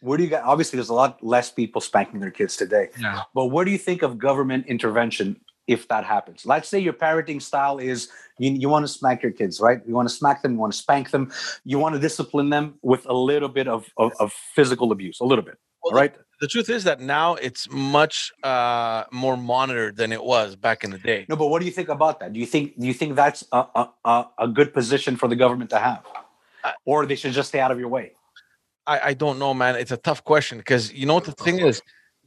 What 0.00 0.18
do 0.18 0.22
you 0.24 0.30
guys? 0.30 0.42
Obviously, 0.44 0.76
there's 0.76 0.90
a 0.90 0.94
lot 0.94 1.22
less 1.22 1.50
people 1.50 1.80
spanking 1.80 2.20
their 2.20 2.30
kids 2.30 2.56
today. 2.56 2.90
Yeah. 3.00 3.22
But 3.34 3.46
what 3.46 3.64
do 3.64 3.70
you 3.70 3.78
think 3.78 4.02
of 4.02 4.18
government 4.18 4.66
intervention 4.66 5.40
if 5.66 5.88
that 5.88 6.04
happens? 6.04 6.44
Let's 6.44 6.68
say 6.68 6.78
your 6.78 6.92
parenting 6.92 7.40
style 7.40 7.78
is 7.78 8.08
you, 8.38 8.50
you 8.52 8.68
want 8.68 8.84
to 8.84 8.88
smack 8.92 9.22
your 9.22 9.32
kids, 9.32 9.60
right? 9.60 9.80
You 9.86 9.94
want 9.94 10.08
to 10.08 10.14
smack 10.14 10.42
them, 10.42 10.52
you 10.52 10.58
want 10.58 10.72
to 10.74 10.78
spank 10.78 11.10
them, 11.10 11.32
you 11.64 11.78
want 11.78 11.94
to 11.94 12.00
discipline 12.00 12.50
them 12.50 12.74
with 12.82 13.06
a 13.06 13.14
little 13.14 13.48
bit 13.48 13.66
of, 13.66 13.86
of, 13.96 14.12
of 14.20 14.32
physical 14.54 14.92
abuse, 14.92 15.20
a 15.20 15.24
little 15.24 15.44
bit, 15.44 15.56
Well, 15.82 15.94
right? 15.94 16.14
The 16.44 16.48
truth 16.48 16.68
is 16.68 16.84
that 16.84 17.00
now 17.00 17.36
it's 17.36 17.70
much 17.70 18.30
uh, 18.42 19.04
more 19.10 19.34
monitored 19.34 19.96
than 19.96 20.12
it 20.12 20.22
was 20.22 20.56
back 20.56 20.84
in 20.84 20.90
the 20.90 20.98
day. 20.98 21.24
No, 21.26 21.36
but 21.36 21.46
what 21.46 21.60
do 21.60 21.64
you 21.64 21.72
think 21.72 21.88
about 21.88 22.20
that? 22.20 22.34
Do 22.34 22.38
you 22.38 22.44
think 22.44 22.78
do 22.78 22.86
you 22.86 22.92
think 22.92 23.16
that's 23.16 23.44
a 23.50 23.64
a, 24.04 24.26
a, 24.38 24.46
good 24.48 24.74
position 24.74 25.16
for 25.16 25.26
the 25.26 25.36
government 25.36 25.70
to 25.70 25.78
have, 25.78 26.04
I- 26.62 26.74
or 26.84 27.06
they 27.06 27.14
should 27.16 27.32
just 27.32 27.48
stay 27.48 27.60
out 27.60 27.70
of 27.70 27.78
your 27.78 27.88
way? 27.88 28.12
I, 28.86 29.00
I 29.10 29.14
don't 29.14 29.38
know, 29.38 29.54
man. 29.54 29.76
It's 29.76 29.90
a 29.90 29.96
tough 29.96 30.22
question 30.22 30.58
because 30.58 30.92
you 30.92 31.06
know 31.06 31.14
what 31.14 31.24
the 31.24 31.32
thing 31.32 31.60
is. 31.60 31.80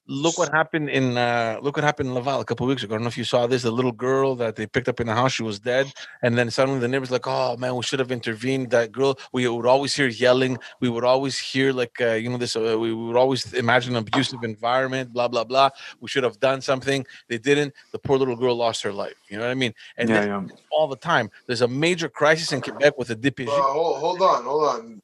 Look 0.10 0.38
what 0.38 0.54
happened 0.54 0.90
in 0.90 1.18
uh, 1.18 1.60
look 1.62 1.76
what 1.76 1.84
happened 1.84 2.08
in 2.08 2.16
Laval 2.16 2.40
a 2.40 2.46
couple 2.46 2.66
of 2.66 2.70
weeks 2.70 2.82
ago. 2.82 2.96
I 2.96 2.98
don't 2.98 3.04
know 3.04 3.10
if 3.10 3.18
you 3.18 3.26
saw 3.26 3.46
this. 3.46 3.64
The 3.64 3.72
little 3.72 3.92
girl 3.92 4.36
that 4.36 4.56
they 4.56 4.66
picked 4.66 4.88
up 4.88 5.02
in 5.02 5.08
the 5.08 5.14
house, 5.14 5.34
she 5.34 5.44
was 5.44 5.60
dead, 5.60 5.92
and 6.22 6.38
then 6.38 6.50
suddenly 6.50 6.80
the 6.80 6.88
neighbors 6.88 7.12
like, 7.12 7.28
"Oh 7.28 7.58
man, 7.58 7.76
we 7.76 7.84
should 7.84 8.00
have 8.00 8.10
intervened." 8.10 8.70
That 8.70 8.94
girl, 8.94 9.20
we 9.34 9.46
would 9.50 9.66
always 9.66 9.94
hear 9.94 10.08
yelling. 10.08 10.60
We 10.80 10.88
would 10.88 11.04
always 11.04 11.38
hear 11.38 11.74
like 11.74 12.00
uh, 12.00 12.14
you 12.14 12.30
know 12.30 12.38
this. 12.38 12.56
Uh, 12.56 12.78
we 12.80 12.94
would 12.94 13.18
always 13.18 13.54
imagine 13.54 13.98
an 13.98 14.04
abusive 14.08 14.44
environment. 14.44 15.12
Blah 15.12 15.28
blah 15.28 15.44
blah. 15.44 15.72
We 16.00 16.08
should 16.08 16.24
have 16.24 16.40
done 16.40 16.62
something. 16.62 17.06
They 17.28 17.38
didn't. 17.38 17.74
The 17.92 18.00
poor 18.00 18.18
little 18.18 18.38
girl 18.38 18.56
lost 18.56 18.84
her 18.84 18.94
life. 18.94 19.16
You 19.28 19.36
know 19.38 19.44
what 19.44 19.52
I 19.52 19.56
mean? 19.56 19.74
And 19.98 20.08
yeah, 20.08 20.22
then 20.22 20.30
yeah. 20.30 20.56
all 20.72 20.88
the 20.88 20.96
time, 20.96 21.30
there's 21.48 21.62
a 21.62 21.68
major 21.68 22.08
crisis 22.08 22.54
in 22.54 22.62
Quebec 22.62 22.98
with 22.98 23.10
the 23.10 23.16
DPJ. 23.18 23.50
Uh, 23.50 23.62
hold, 23.62 23.98
hold 23.98 24.22
on, 24.22 24.44
hold 24.46 24.64
on. 24.64 25.02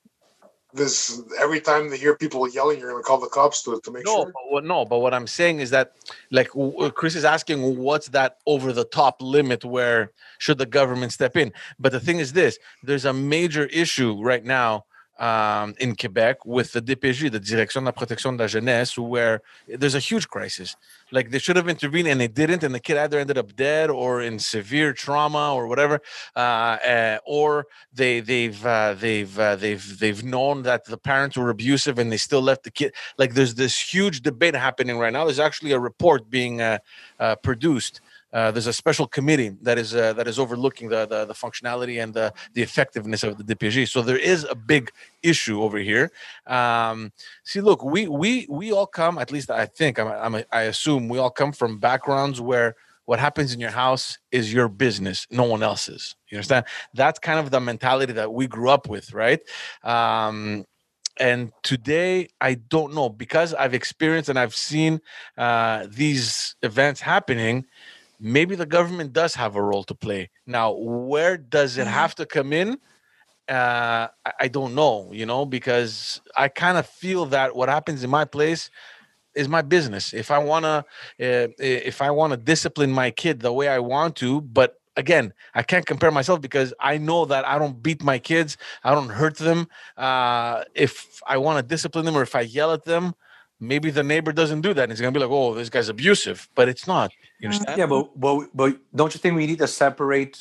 This 0.74 1.22
every 1.40 1.62
time 1.62 1.90
they 1.90 1.98
hear 1.98 2.16
people 2.16 2.48
yelling, 2.50 2.80
you're 2.80 2.92
gonna 2.92 3.04
call 3.04 3.20
the 3.20 3.28
cops 3.28 3.62
to, 3.64 3.80
to 3.84 3.92
make 3.92 4.06
No, 4.06 4.16
sure. 4.16 4.26
but 4.26 4.34
what, 4.50 4.64
no, 4.64 4.86
but 4.86 5.00
what 5.00 5.14
I'm 5.14 5.28
saying 5.28 5.60
is 5.60 5.70
that, 5.70 5.94
like, 6.32 6.48
w- 6.54 6.76
uh, 6.80 6.90
Chris 6.90 7.16
is 7.16 7.26
asking, 7.26 7.78
what's 7.78 8.08
that 8.10 8.38
over 8.48 8.74
the 8.74 8.84
top 8.86 9.22
limit 9.22 9.64
where 9.64 10.12
should 10.40 10.58
the 10.58 10.66
government 10.66 11.12
step 11.12 11.38
in? 11.38 11.54
But 11.80 11.92
the 11.92 12.00
thing 12.00 12.18
is 12.20 12.34
this: 12.34 12.58
there's 12.82 13.06
a 13.06 13.14
major 13.14 13.66
issue 13.66 14.20
right 14.24 14.44
now 14.44 14.86
um, 15.24 15.74
in 15.80 15.96
Quebec 15.96 16.46
with 16.46 16.74
the 16.74 16.82
DPJ, 16.82 17.32
the 17.32 17.40
Direction 17.40 17.84
de 17.84 17.86
la 17.86 17.92
Protection 17.92 18.36
de 18.36 18.44
la 18.44 18.48
Jeunesse, 18.48 18.98
where 18.98 19.42
there's 19.68 19.96
a 19.96 20.00
huge 20.00 20.28
crisis. 20.28 20.76
Like 21.12 21.30
they 21.32 21.40
should 21.40 21.56
have 21.56 21.70
intervened 21.70 22.10
and 22.10 22.20
they 22.20 22.28
didn't, 22.28 22.62
and 22.62 22.76
the 22.76 22.80
kid 22.82 22.98
either 22.98 23.20
ended 23.20 23.38
up 23.38 23.56
dead 23.56 23.90
or 23.90 24.22
in 24.22 24.38
severe 24.38 24.92
trauma 24.92 25.54
or 25.54 25.68
whatever, 25.68 26.02
uh, 26.36 26.40
uh, 26.96 27.18
or 27.26 27.68
they 27.94 28.20
they've 28.20 28.66
uh, 28.66 28.96
they've 28.96 29.40
uh, 29.40 29.56
they've 29.56 30.00
they've 30.00 30.24
known 30.26 30.64
that 30.64 30.84
the 30.86 30.98
parents 30.98 31.38
were 31.38 31.50
abusive 31.50 32.00
and 32.00 32.12
they 32.12 32.18
still 32.18 32.42
left 32.42 32.64
the 32.64 32.72
kid. 32.72 32.94
Like 33.18 33.34
there's 33.34 33.56
this 33.56 33.80
huge 33.80 34.24
debate 34.24 34.56
happening 34.56 34.98
right 34.98 35.14
now. 35.14 35.24
There's 35.24 35.40
actually 35.40 35.72
a 35.72 35.80
report 35.80 36.30
being 36.30 36.60
uh, 36.60 36.80
uh, 37.20 37.36
produced. 37.38 38.02
Uh, 38.34 38.52
there's 38.52 38.68
a 38.68 38.74
special 38.74 39.08
committee 39.08 39.52
that 39.62 39.78
is 39.78 39.96
uh, 39.96 40.12
that 40.14 40.28
is 40.28 40.40
overlooking 40.40 40.90
the, 40.90 41.06
the 41.06 41.26
the 41.26 41.34
functionality 41.34 42.02
and 42.02 42.14
the 42.14 42.34
the 42.54 42.62
effectiveness 42.62 43.24
of 43.24 43.38
the 43.38 43.56
DPJ. 43.56 43.88
So 43.88 44.02
there 44.02 44.18
is 44.18 44.46
a 44.50 44.56
big 44.56 44.92
issue 45.22 45.62
over 45.62 45.78
here. 45.78 46.12
Um, 46.48 47.14
see, 47.44 47.62
look, 47.62 47.84
we 47.84 48.08
we 48.08 48.48
we 48.50 48.72
all 48.72 48.88
come. 48.88 49.18
At 49.20 49.32
least 49.32 49.52
I 49.52 49.68
think 49.68 50.00
I'm, 50.00 50.08
I'm 50.08 50.44
I 50.52 50.64
assume 50.64 51.10
we 51.10 51.20
all 51.20 51.30
come 51.30 51.52
from 51.52 51.78
backgrounds 51.78 52.42
where 52.42 52.76
what 53.06 53.20
happens 53.20 53.54
in 53.54 53.60
your 53.60 53.72
house 53.72 54.18
is 54.32 54.54
your 54.54 54.70
business, 54.70 55.28
no 55.30 55.44
one 55.44 55.62
else's. 55.62 56.16
You 56.30 56.38
understand? 56.38 56.66
That's 56.94 57.20
kind 57.20 57.38
of 57.38 57.52
the 57.52 57.60
mentality 57.60 58.14
that 58.14 58.34
we 58.34 58.48
grew 58.48 58.70
up 58.70 58.88
with, 58.88 59.14
right? 59.14 59.42
Um, 59.84 60.66
and 61.20 61.52
today 61.62 62.28
i 62.42 62.56
don't 62.56 62.94
know 62.94 63.08
because 63.08 63.54
i've 63.54 63.76
experienced 63.76 64.30
and 64.30 64.40
i've 64.40 64.56
seen 64.56 65.00
uh, 65.38 65.86
these 65.90 66.56
events 66.64 67.00
happening 67.00 67.64
maybe 68.20 68.56
the 68.56 68.66
government 68.66 69.14
does 69.14 69.36
have 69.36 69.56
a 69.56 69.62
role 69.62 69.84
to 69.86 69.96
play. 69.96 70.30
Now 70.46 70.74
where 70.74 71.38
does 71.38 71.78
it 71.78 71.88
have 71.88 72.16
to 72.16 72.26
come 72.26 72.54
in? 72.54 72.78
Uh, 73.50 74.08
I, 74.26 74.34
I 74.42 74.48
don't 74.48 74.74
know 74.74 75.12
you 75.12 75.26
know 75.26 75.46
because 75.46 76.22
i 76.38 76.48
kind 76.48 76.78
of 76.78 76.86
feel 76.88 77.26
that 77.26 77.54
what 77.54 77.68
happens 77.68 78.02
in 78.02 78.10
my 78.10 78.24
place 78.24 78.70
is 79.36 79.50
my 79.50 79.62
business. 79.62 80.14
If 80.14 80.32
i 80.32 80.38
want 80.38 80.64
to 80.64 80.78
uh, 80.80 81.48
if 81.60 82.02
i 82.02 82.10
want 82.12 82.32
to 82.32 82.38
discipline 82.38 82.92
my 82.92 83.12
kid 83.12 83.42
the 83.42 83.52
way 83.52 83.68
i 83.68 83.80
want 83.80 84.16
to 84.18 84.42
but 84.42 84.76
again 84.96 85.34
i 85.56 85.64
can't 85.64 85.86
compare 85.86 86.12
myself 86.12 86.40
because 86.40 86.74
i 86.80 86.98
know 86.98 87.26
that 87.26 87.48
i 87.48 87.58
don't 87.58 87.84
beat 87.84 88.04
my 88.04 88.20
kids 88.20 88.58
i 88.84 88.94
don't 88.94 89.10
hurt 89.10 89.38
them. 89.38 89.68
Uh, 89.98 90.64
if 90.76 91.20
i 91.28 91.38
want 91.38 91.58
to 91.58 91.64
discipline 91.64 92.06
them 92.06 92.16
or 92.16 92.22
if 92.22 92.36
i 92.36 92.42
yell 92.42 92.72
at 92.72 92.86
them 92.86 93.14
maybe 93.72 93.90
the 93.92 94.04
neighbor 94.04 94.32
doesn't 94.32 94.62
do 94.62 94.74
that 94.74 94.84
and 94.84 94.92
he's 94.92 95.02
gonna 95.02 95.12
be 95.12 95.20
like 95.20 95.30
oh 95.40 95.54
this 95.54 95.70
guy's 95.70 95.90
abusive 95.90 96.50
but 96.56 96.68
it's 96.68 96.86
not 96.88 97.12
you 97.40 97.48
understand 97.48 97.78
Yeah, 97.80 97.88
but, 97.94 98.20
but 98.20 98.50
but 98.54 98.78
don't 98.96 99.14
you 99.14 99.20
think 99.20 99.36
we 99.36 99.48
need 99.48 99.60
to 99.60 99.68
separate 99.68 100.36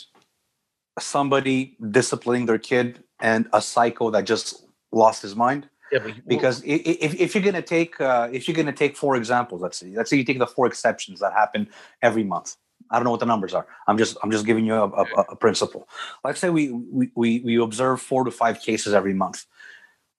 somebody 0.98 1.76
disciplining 1.90 2.46
their 2.46 2.58
kid 2.58 3.02
and 3.20 3.48
a 3.52 3.62
psycho 3.62 4.10
that 4.10 4.24
just 4.24 4.66
lost 4.92 5.22
his 5.22 5.34
mind? 5.34 5.68
yeah, 5.92 6.00
but 6.00 6.16
you- 6.16 6.22
Because 6.26 6.62
i- 6.64 6.82
i- 6.90 6.98
if, 7.06 7.14
if 7.20 7.34
you're 7.34 7.44
gonna 7.44 7.62
take 7.76 8.00
uh, 8.00 8.28
if 8.32 8.46
you're 8.48 8.56
gonna 8.56 8.72
take 8.72 8.96
four 8.96 9.16
examples, 9.16 9.62
let's 9.62 9.78
say 9.78 9.88
let's 9.98 10.10
say 10.10 10.16
you 10.16 10.24
take 10.24 10.38
the 10.38 10.46
four 10.46 10.66
exceptions 10.66 11.20
that 11.20 11.32
happen 11.32 11.68
every 12.02 12.24
month. 12.24 12.56
I 12.90 12.96
don't 12.96 13.04
know 13.04 13.10
what 13.12 13.20
the 13.20 13.26
numbers 13.34 13.54
are. 13.54 13.66
I'm 13.88 13.96
just 13.96 14.16
I'm 14.22 14.30
just 14.30 14.44
giving 14.44 14.66
you 14.66 14.74
a, 14.74 14.86
a, 14.88 15.04
a 15.30 15.36
principle. 15.36 15.88
Let's 16.24 16.40
say 16.40 16.50
we, 16.50 16.70
we 16.70 17.10
we 17.14 17.40
we 17.40 17.56
observe 17.56 18.00
four 18.02 18.24
to 18.24 18.30
five 18.30 18.60
cases 18.60 18.92
every 18.92 19.14
month. 19.14 19.46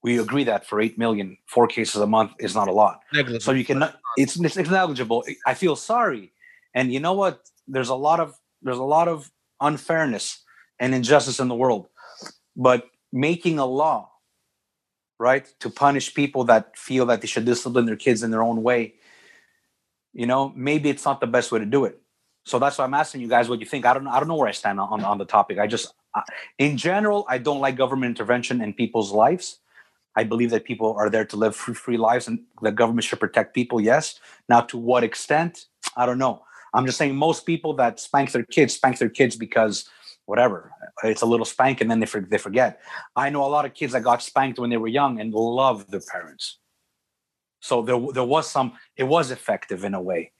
We 0.04 0.20
agree 0.20 0.44
that 0.44 0.66
for 0.66 0.82
eight 0.82 0.98
million, 0.98 1.38
four 1.46 1.66
cases 1.68 2.02
a 2.02 2.08
month 2.08 2.34
is 2.40 2.54
not 2.54 2.68
a 2.68 2.74
lot. 2.74 3.00
negligent. 3.14 3.42
So 3.42 3.52
you 3.52 3.66
can 3.66 3.90
it's 4.18 4.40
it's 4.40 4.58
negligible. 4.58 5.24
I 5.48 5.54
feel 5.54 5.76
sorry, 5.76 6.34
and 6.76 6.92
you 6.92 7.00
know 7.00 7.14
what? 7.14 7.50
There's 7.68 7.90
a 7.90 7.96
lot 7.96 8.20
of 8.20 8.38
there's 8.62 8.78
a 8.78 8.84
lot 8.84 9.08
of 9.08 9.32
unfairness 9.62 10.44
and 10.80 10.94
injustice 10.94 11.40
in 11.40 11.48
the 11.48 11.56
world, 11.56 11.88
but 12.56 12.90
making 13.14 13.60
a 13.60 13.66
law, 13.66 14.10
right, 15.20 15.48
to 15.60 15.70
punish 15.70 16.14
people 16.14 16.44
that 16.46 16.78
feel 16.78 17.06
that 17.06 17.22
they 17.22 17.28
should 17.28 17.46
discipline 17.46 17.86
their 17.86 17.96
kids 17.96 18.24
in 18.24 18.32
their 18.32 18.44
own 18.44 18.62
way, 18.64 18.96
you 20.12 20.26
know, 20.26 20.52
maybe 20.56 20.90
it's 20.90 21.06
not 21.06 21.22
the 21.22 21.28
best 21.28 21.52
way 21.52 21.60
to 21.60 21.66
do 21.66 21.86
it. 21.86 22.02
So 22.46 22.60
that's 22.60 22.78
why 22.78 22.84
I'm 22.84 22.94
asking 22.94 23.22
you 23.22 23.30
guys 23.30 23.48
what 23.48 23.60
you 23.60 23.66
think. 23.66 23.86
I 23.86 23.94
don't 23.94 24.08
I 24.08 24.20
don't 24.20 24.28
know 24.28 24.36
where 24.36 24.50
I 24.50 24.52
stand 24.52 24.80
on 24.80 25.04
on 25.04 25.18
the 25.18 25.26
topic. 25.26 25.60
I 25.60 25.68
just 25.68 25.94
in 26.58 26.76
general 26.76 27.26
I 27.30 27.38
don't 27.38 27.62
like 27.62 27.78
government 27.78 28.10
intervention 28.10 28.62
in 28.62 28.74
people's 28.74 29.14
lives. 29.14 29.60
I 30.16 30.24
believe 30.24 30.52
that 30.52 30.64
people 30.64 30.96
are 30.98 31.10
there 31.10 31.26
to 31.26 31.36
live 31.36 31.56
free, 31.56 31.74
free 31.74 31.98
lives 31.98 32.28
and 32.28 32.40
the 32.62 32.72
government 32.72 33.04
should 33.04 33.20
protect 33.20 33.54
people. 33.54 33.82
Yes. 33.82 34.20
Now, 34.48 34.62
to 34.62 34.78
what 34.78 35.04
extent? 35.04 35.66
I 35.98 36.06
don't 36.06 36.20
know. 36.20 36.44
I'm 36.74 36.86
just 36.86 36.98
saying 36.98 37.16
most 37.16 37.46
people 37.46 37.74
that 37.76 38.00
spank 38.00 38.32
their 38.32 38.44
kids 38.44 38.74
spank 38.74 38.98
their 38.98 39.10
kids 39.10 39.36
because 39.36 39.90
whatever. 40.26 40.72
It's 41.04 41.22
a 41.22 41.26
little 41.26 41.46
spank 41.46 41.82
and 41.82 41.90
then 41.92 42.00
they, 42.00 42.08
they 42.30 42.38
forget. 42.38 42.80
I 43.16 43.30
know 43.30 43.46
a 43.46 43.48
lot 43.48 43.66
of 43.66 43.74
kids 43.74 43.94
that 43.94 44.04
got 44.04 44.22
spanked 44.22 44.60
when 44.60 44.70
they 44.70 44.78
were 44.78 44.88
young 44.88 45.20
and 45.20 45.34
love 45.34 45.90
their 45.92 46.02
parents. 46.12 46.60
So 47.60 47.82
there, 47.82 48.00
there 48.14 48.24
was 48.24 48.50
some, 48.50 48.74
it 48.98 49.04
was 49.04 49.32
effective 49.32 49.84
in 49.84 49.94
a 49.94 50.02
way 50.02 50.32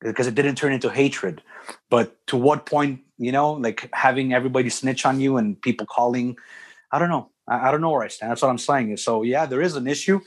because 0.00 0.26
it 0.26 0.34
didn't 0.34 0.56
turn 0.56 0.72
into 0.72 0.90
hatred. 0.90 1.42
But 1.90 2.26
to 2.28 2.36
what 2.36 2.66
point, 2.66 3.00
you 3.18 3.32
know, 3.32 3.52
like 3.52 3.88
having 3.92 4.32
everybody 4.32 4.70
snitch 4.70 5.04
on 5.04 5.20
you 5.20 5.36
and 5.36 5.60
people 5.60 5.86
calling, 5.86 6.36
I 6.92 6.98
don't 6.98 7.10
know. 7.10 7.30
I, 7.50 7.68
I 7.68 7.70
don't 7.70 7.82
know 7.82 7.90
where 7.90 8.02
I 8.02 8.08
stand. 8.08 8.30
That's 8.30 8.42
what 8.42 8.48
I'm 8.48 8.58
saying. 8.58 8.96
So 8.96 9.22
yeah, 9.22 9.44
there 9.44 9.60
is 9.60 9.76
an 9.76 9.86
issue, 9.86 10.20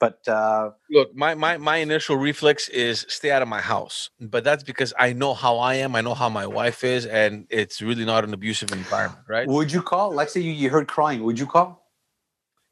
but 0.00 0.26
uh, 0.26 0.70
look 0.90 1.14
my, 1.14 1.34
my 1.34 1.58
my 1.58 1.76
initial 1.76 2.16
reflex 2.16 2.68
is 2.70 3.06
stay 3.08 3.30
out 3.30 3.42
of 3.42 3.48
my 3.48 3.60
house 3.60 4.10
but 4.20 4.42
that's 4.42 4.64
because 4.64 4.92
i 4.98 5.12
know 5.12 5.34
how 5.34 5.58
i 5.58 5.74
am 5.74 5.94
i 5.94 6.00
know 6.00 6.14
how 6.14 6.28
my 6.28 6.46
wife 6.46 6.82
is 6.82 7.06
and 7.06 7.46
it's 7.50 7.80
really 7.80 8.04
not 8.04 8.24
an 8.24 8.32
abusive 8.34 8.72
environment 8.72 9.22
right 9.28 9.46
would 9.46 9.70
you 9.70 9.82
call? 9.82 10.10
Let's 10.10 10.32
say 10.32 10.40
you, 10.40 10.52
you 10.52 10.70
heard 10.70 10.88
crying. 10.88 11.22
Would 11.22 11.38
you 11.38 11.46
call? 11.46 11.86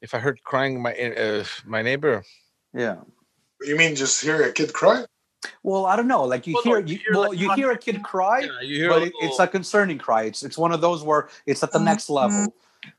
if 0.00 0.14
i 0.14 0.18
heard 0.18 0.42
crying 0.42 0.80
my 0.82 0.92
uh, 0.94 1.44
my 1.66 1.82
neighbor 1.82 2.24
Yeah. 2.74 2.96
You 3.60 3.76
mean 3.76 3.96
just 3.96 4.22
hear 4.22 4.42
a 4.42 4.52
kid 4.52 4.72
cry? 4.72 5.04
Well, 5.62 5.86
I 5.86 5.96
don't 5.96 6.06
know. 6.08 6.24
Like 6.24 6.46
you 6.46 6.54
Well, 6.54 6.62
hear, 6.62 6.78
you 6.80 6.94
you, 6.94 6.98
hear, 6.98 7.12
well, 7.12 7.28
like, 7.30 7.38
you 7.38 7.52
hear 7.54 7.70
a 7.72 7.78
kid 7.78 8.02
cry, 8.02 8.40
Yeah, 8.40 8.60
you 8.62 8.76
hear 8.76 8.90
but 8.90 9.02
a 9.02 9.06
it, 9.06 9.12
it's 9.20 9.38
a 9.38 9.46
concerning 9.46 9.98
cry. 9.98 10.22
It's 10.24 10.42
it's 10.42 10.56
one 10.58 10.72
of 10.72 10.80
those 10.80 11.02
where 11.02 11.28
it's 11.46 11.62
at 11.62 11.72
the 11.72 11.80
next 11.80 12.08
level. 12.08 12.54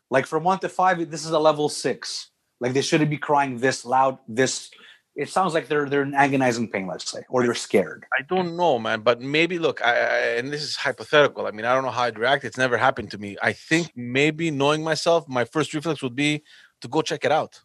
Like 0.09 0.25
from 0.25 0.43
one 0.43 0.59
to 0.59 0.69
five, 0.69 1.09
this 1.09 1.25
is 1.25 1.31
a 1.31 1.39
level 1.39 1.69
six. 1.69 2.31
Like 2.59 2.73
they 2.73 2.81
shouldn't 2.81 3.09
be 3.09 3.17
crying 3.17 3.59
this 3.59 3.85
loud. 3.85 4.17
This 4.27 4.69
it 5.15 5.29
sounds 5.29 5.53
like 5.53 5.67
they're 5.67 5.87
they're 5.89 6.03
in 6.03 6.13
agonizing 6.13 6.69
pain. 6.69 6.87
Let's 6.87 7.11
say, 7.11 7.23
or 7.29 7.43
they're 7.43 7.53
scared. 7.53 8.05
I 8.17 8.23
don't 8.23 8.55
know, 8.55 8.79
man. 8.79 9.01
But 9.01 9.21
maybe 9.21 9.59
look, 9.59 9.81
I, 9.81 9.91
I 9.91 10.17
and 10.37 10.51
this 10.51 10.63
is 10.63 10.75
hypothetical. 10.75 11.45
I 11.45 11.51
mean, 11.51 11.65
I 11.65 11.73
don't 11.73 11.83
know 11.83 11.91
how 11.91 12.03
I'd 12.03 12.17
react. 12.17 12.43
It's 12.45 12.57
never 12.57 12.77
happened 12.77 13.11
to 13.11 13.17
me. 13.17 13.37
I 13.41 13.53
think 13.53 13.91
maybe 13.95 14.51
knowing 14.51 14.83
myself, 14.83 15.27
my 15.27 15.45
first 15.45 15.73
reflex 15.73 16.01
would 16.01 16.15
be 16.15 16.43
to 16.81 16.87
go 16.87 17.01
check 17.01 17.25
it 17.25 17.31
out. 17.31 17.61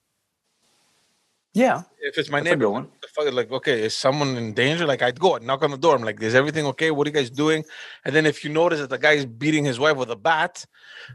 Yeah, 1.57 1.83
If 2.01 2.19
it's 2.19 2.31
my 2.31 2.41
That's 2.41 2.51
neighbor, 2.51 2.65
good 2.67 2.71
one. 2.73 2.89
the 3.01 3.07
fuck, 3.15 3.33
like, 3.33 3.53
okay, 3.53 3.83
is 3.85 3.95
someone 3.95 4.37
in 4.37 4.55
danger? 4.55 4.87
Like, 4.87 5.03
I'd 5.03 5.21
go 5.21 5.37
and 5.37 5.47
knock 5.47 5.63
on 5.63 5.71
the 5.71 5.77
door. 5.79 5.95
I'm 5.95 6.03
like, 6.03 6.21
is 6.21 6.35
everything 6.35 6.67
okay? 6.67 6.91
What 6.91 7.07
are 7.07 7.11
you 7.11 7.15
guys 7.15 7.31
doing? 7.31 7.63
And 8.05 8.13
then 8.15 8.27
if 8.27 8.43
you 8.43 8.51
notice 8.51 8.81
that 8.81 8.91
the 8.91 8.99
guy 8.99 9.13
is 9.13 9.25
beating 9.25 9.65
his 9.65 9.79
wife 9.79 9.97
with 9.97 10.11
a 10.11 10.17
bat, 10.17 10.67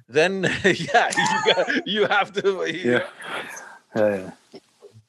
then 0.08 0.44
yeah, 0.64 1.12
you, 1.18 1.54
got, 1.54 1.88
you 1.88 2.06
have 2.08 2.32
to. 2.42 2.66
yeah. 2.74 3.06
Yeah. 3.96 4.32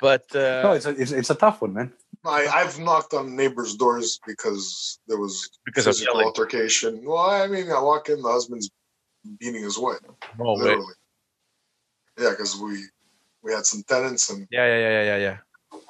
But 0.01 0.35
uh, 0.35 0.63
no, 0.65 0.73
it's 0.73 0.87
a, 0.87 0.91
it's, 0.91 1.13
it's 1.13 1.31
a 1.31 1.35
tough 1.37 1.61
one, 1.63 1.75
man. 1.75 1.93
I, 2.25 2.47
I've 2.49 2.79
knocked 2.81 3.15
on 3.15 3.37
neighbors' 3.37 3.77
doors 3.77 4.19
because 4.27 4.99
there 5.07 5.19
was 5.19 5.49
because 5.65 5.87
of 5.87 5.93
physical 5.95 6.15
yelling. 6.15 6.27
altercation. 6.27 7.05
Well, 7.05 7.19
I 7.19 7.47
mean, 7.47 7.71
I 7.71 7.81
walk 7.81 8.09
in, 8.09 8.21
the 8.21 8.29
husband's 8.31 8.69
beating 9.39 9.63
his 9.63 9.79
wife, 9.79 9.99
No 10.39 10.55
way. 10.55 10.63
literally. 10.63 10.95
Yeah, 12.19 12.31
because 12.31 12.57
we 12.59 12.83
we 13.43 13.53
had 13.53 13.67
some 13.67 13.83
tenants, 13.85 14.31
and 14.31 14.47
Yeah, 14.51 14.67
yeah, 14.67 14.79
yeah, 14.79 15.03
yeah, 15.03 15.17
yeah. 15.17 15.37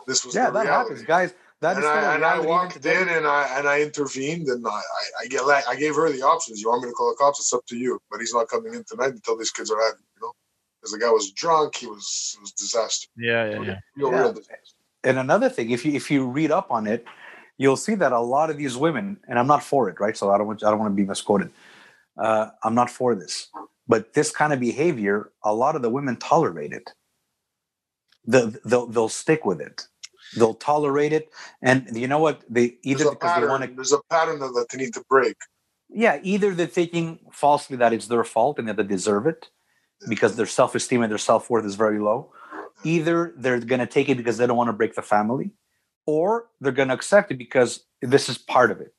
this 0.06 0.24
was 0.24 0.34
Yeah, 0.34 0.46
the 0.46 0.52
that 0.52 0.64
reality. 0.64 0.90
happens, 0.90 1.06
guys. 1.06 1.34
That 1.60 1.76
is 1.76 1.84
and 1.84 1.84
still 1.84 2.04
a 2.04 2.06
I, 2.06 2.14
and 2.14 2.24
I 2.24 2.38
walked 2.40 2.86
in 2.86 3.08
and 3.08 3.26
I 3.26 3.58
and 3.58 3.68
I 3.68 3.82
intervened 3.82 4.48
and 4.48 4.66
I, 4.66 4.70
I, 4.70 4.80
I 5.20 5.26
get 5.26 5.46
like 5.46 5.66
I 5.68 5.76
gave 5.76 5.94
her 5.94 6.10
the 6.10 6.22
options. 6.22 6.60
You 6.60 6.70
want 6.70 6.84
me 6.84 6.88
to 6.88 6.94
call 6.94 7.10
the 7.10 7.16
cops? 7.16 7.38
It's 7.38 7.52
up 7.52 7.66
to 7.66 7.76
you. 7.76 8.00
But 8.10 8.20
he's 8.20 8.32
not 8.32 8.48
coming 8.48 8.72
in 8.74 8.82
tonight 8.84 9.10
until 9.12 9.36
these 9.36 9.50
kids 9.50 9.70
are 9.70 9.78
out. 9.78 9.94
You 10.14 10.22
know, 10.22 10.32
because 10.80 10.92
the 10.92 10.98
guy 10.98 11.10
was 11.10 11.32
drunk. 11.32 11.76
He 11.76 11.86
was 11.86 12.34
it 12.38 12.40
was 12.40 12.52
disaster. 12.52 13.08
Yeah, 13.16 13.44
yeah, 13.50 13.60
yeah. 13.60 13.78
Real, 13.96 14.10
Yeah. 14.10 14.20
real 14.20 14.32
disaster. 14.32 14.76
and 15.04 15.18
another 15.18 15.50
thing, 15.50 15.70
if 15.70 15.84
you 15.84 15.92
if 15.92 16.10
you 16.10 16.26
read 16.26 16.50
up 16.50 16.70
on 16.70 16.86
it, 16.86 17.04
you'll 17.58 17.76
see 17.76 17.94
that 17.96 18.12
a 18.12 18.20
lot 18.20 18.48
of 18.48 18.56
these 18.56 18.76
women, 18.78 19.18
and 19.28 19.38
I'm 19.38 19.46
not 19.46 19.62
for 19.62 19.90
it, 19.90 20.00
right? 20.00 20.16
So 20.16 20.30
I 20.30 20.38
don't 20.38 20.46
want 20.46 20.64
I 20.64 20.70
don't 20.70 20.78
want 20.78 20.92
to 20.92 20.96
be 20.96 21.04
misquoted. 21.06 21.50
Uh, 22.16 22.48
I'm 22.64 22.74
not 22.74 22.88
for 22.90 23.14
this, 23.14 23.48
but 23.86 24.14
this 24.14 24.30
kind 24.30 24.52
of 24.54 24.60
behavior, 24.60 25.30
a 25.44 25.54
lot 25.54 25.76
of 25.76 25.82
the 25.82 25.90
women 25.90 26.16
tolerate 26.16 26.72
it. 26.72 26.90
The, 28.26 28.60
they'll 28.64 28.86
they'll 28.86 29.08
stick 29.08 29.44
with 29.44 29.60
it. 29.60 29.86
They'll 30.36 30.54
tolerate 30.54 31.12
it, 31.12 31.30
and 31.62 31.88
you 31.96 32.06
know 32.06 32.18
what? 32.18 32.42
They 32.48 32.76
either 32.84 33.04
There's 33.04 33.10
because 33.16 33.40
they 33.40 33.46
want 33.48 33.64
to 33.64 33.74
There's 33.74 33.92
a 33.92 34.00
pattern 34.10 34.38
that 34.40 34.66
they 34.70 34.78
need 34.78 34.94
to 34.94 35.02
break. 35.08 35.36
yeah 35.88 36.20
either 36.22 36.54
they're 36.54 36.66
thinking 36.80 37.18
falsely 37.32 37.76
that 37.78 37.92
it's 37.92 38.06
their 38.06 38.22
fault 38.24 38.58
and 38.60 38.68
that 38.68 38.76
they 38.76 38.84
deserve 38.84 39.26
it 39.26 39.48
because 40.08 40.36
their 40.36 40.46
self-esteem 40.46 41.02
and 41.02 41.10
their 41.10 41.18
self-worth 41.30 41.64
is 41.70 41.74
very 41.74 41.98
low 41.98 42.30
either 42.84 43.34
they're 43.42 43.58
going 43.72 43.80
to 43.86 43.86
take 43.96 44.08
it 44.08 44.16
because 44.16 44.36
they 44.38 44.46
don't 44.46 44.56
want 44.56 44.68
to 44.68 44.78
break 44.80 44.94
the 44.94 45.02
family 45.02 45.50
or 46.06 46.46
they're 46.60 46.78
going 46.80 46.88
to 46.88 46.94
accept 46.94 47.30
it 47.32 47.38
because 47.46 47.70
this 48.14 48.28
is 48.28 48.38
part 48.38 48.70
of 48.70 48.80
it 48.80 48.94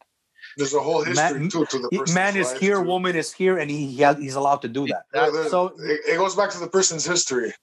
There's 0.57 0.73
a 0.73 0.83
whole 0.87 1.01
history 1.03 1.39
Man- 1.39 1.49
too 1.49 1.65
to 1.73 1.77
the 1.79 1.89
He- 1.91 2.13
man 2.13 2.35
is 2.43 2.51
here 2.63 2.75
too. 2.81 2.87
woman 2.93 3.15
is 3.15 3.31
here 3.41 3.55
and 3.61 3.71
he, 3.71 3.87
he 3.97 4.03
he's 4.25 4.35
allowed 4.35 4.61
to 4.67 4.67
do 4.67 4.83
that 4.91 5.03
Yeah, 5.15 5.47
so 5.53 5.59
it 5.79 6.17
goes 6.17 6.35
back 6.35 6.49
to 6.55 6.59
the 6.59 6.67
person's 6.77 7.05
history. 7.05 7.53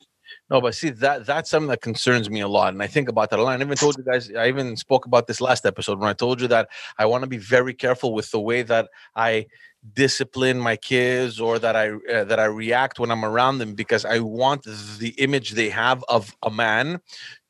No, 0.51 0.61
but 0.63 0.75
see 0.75 0.91
that 0.91 1.27
that's 1.27 1.51
something 1.51 1.69
that 1.69 1.83
concerns 1.83 2.31
me 2.31 2.41
a 2.41 2.49
lot, 2.49 2.73
and 2.73 2.83
I 2.83 2.87
think 2.87 3.09
about 3.09 3.29
that 3.31 3.39
a 3.39 3.43
lot. 3.43 3.59
I 3.59 3.63
even 3.63 3.77
told 3.77 3.99
you 3.99 4.05
guys, 4.05 4.33
I 4.35 4.49
even 4.49 4.77
spoke 4.77 5.05
about 5.05 5.27
this 5.27 5.41
last 5.41 5.67
episode 5.67 5.99
when 6.01 6.09
I 6.09 6.15
told 6.15 6.41
you 6.41 6.49
that 6.49 6.69
I 6.99 7.05
want 7.07 7.23
to 7.23 7.29
be 7.29 7.37
very 7.37 7.75
careful 7.75 8.15
with 8.15 8.31
the 8.31 8.41
way 8.41 8.63
that 8.63 8.89
I 9.15 9.47
discipline 9.95 10.59
my 10.59 10.77
kids 10.77 11.39
or 11.41 11.59
that 11.59 11.77
I 11.77 11.91
uh, 11.91 12.25
that 12.25 12.41
I 12.41 12.47
react 12.47 12.99
when 12.99 13.11
I'm 13.11 13.25
around 13.25 13.59
them 13.59 13.75
because 13.75 14.05
I 14.05 14.21
want 14.21 14.65
the 14.65 15.15
image 15.19 15.53
they 15.53 15.69
have 15.69 16.03
of 16.09 16.35
a 16.43 16.51
man 16.51 17.01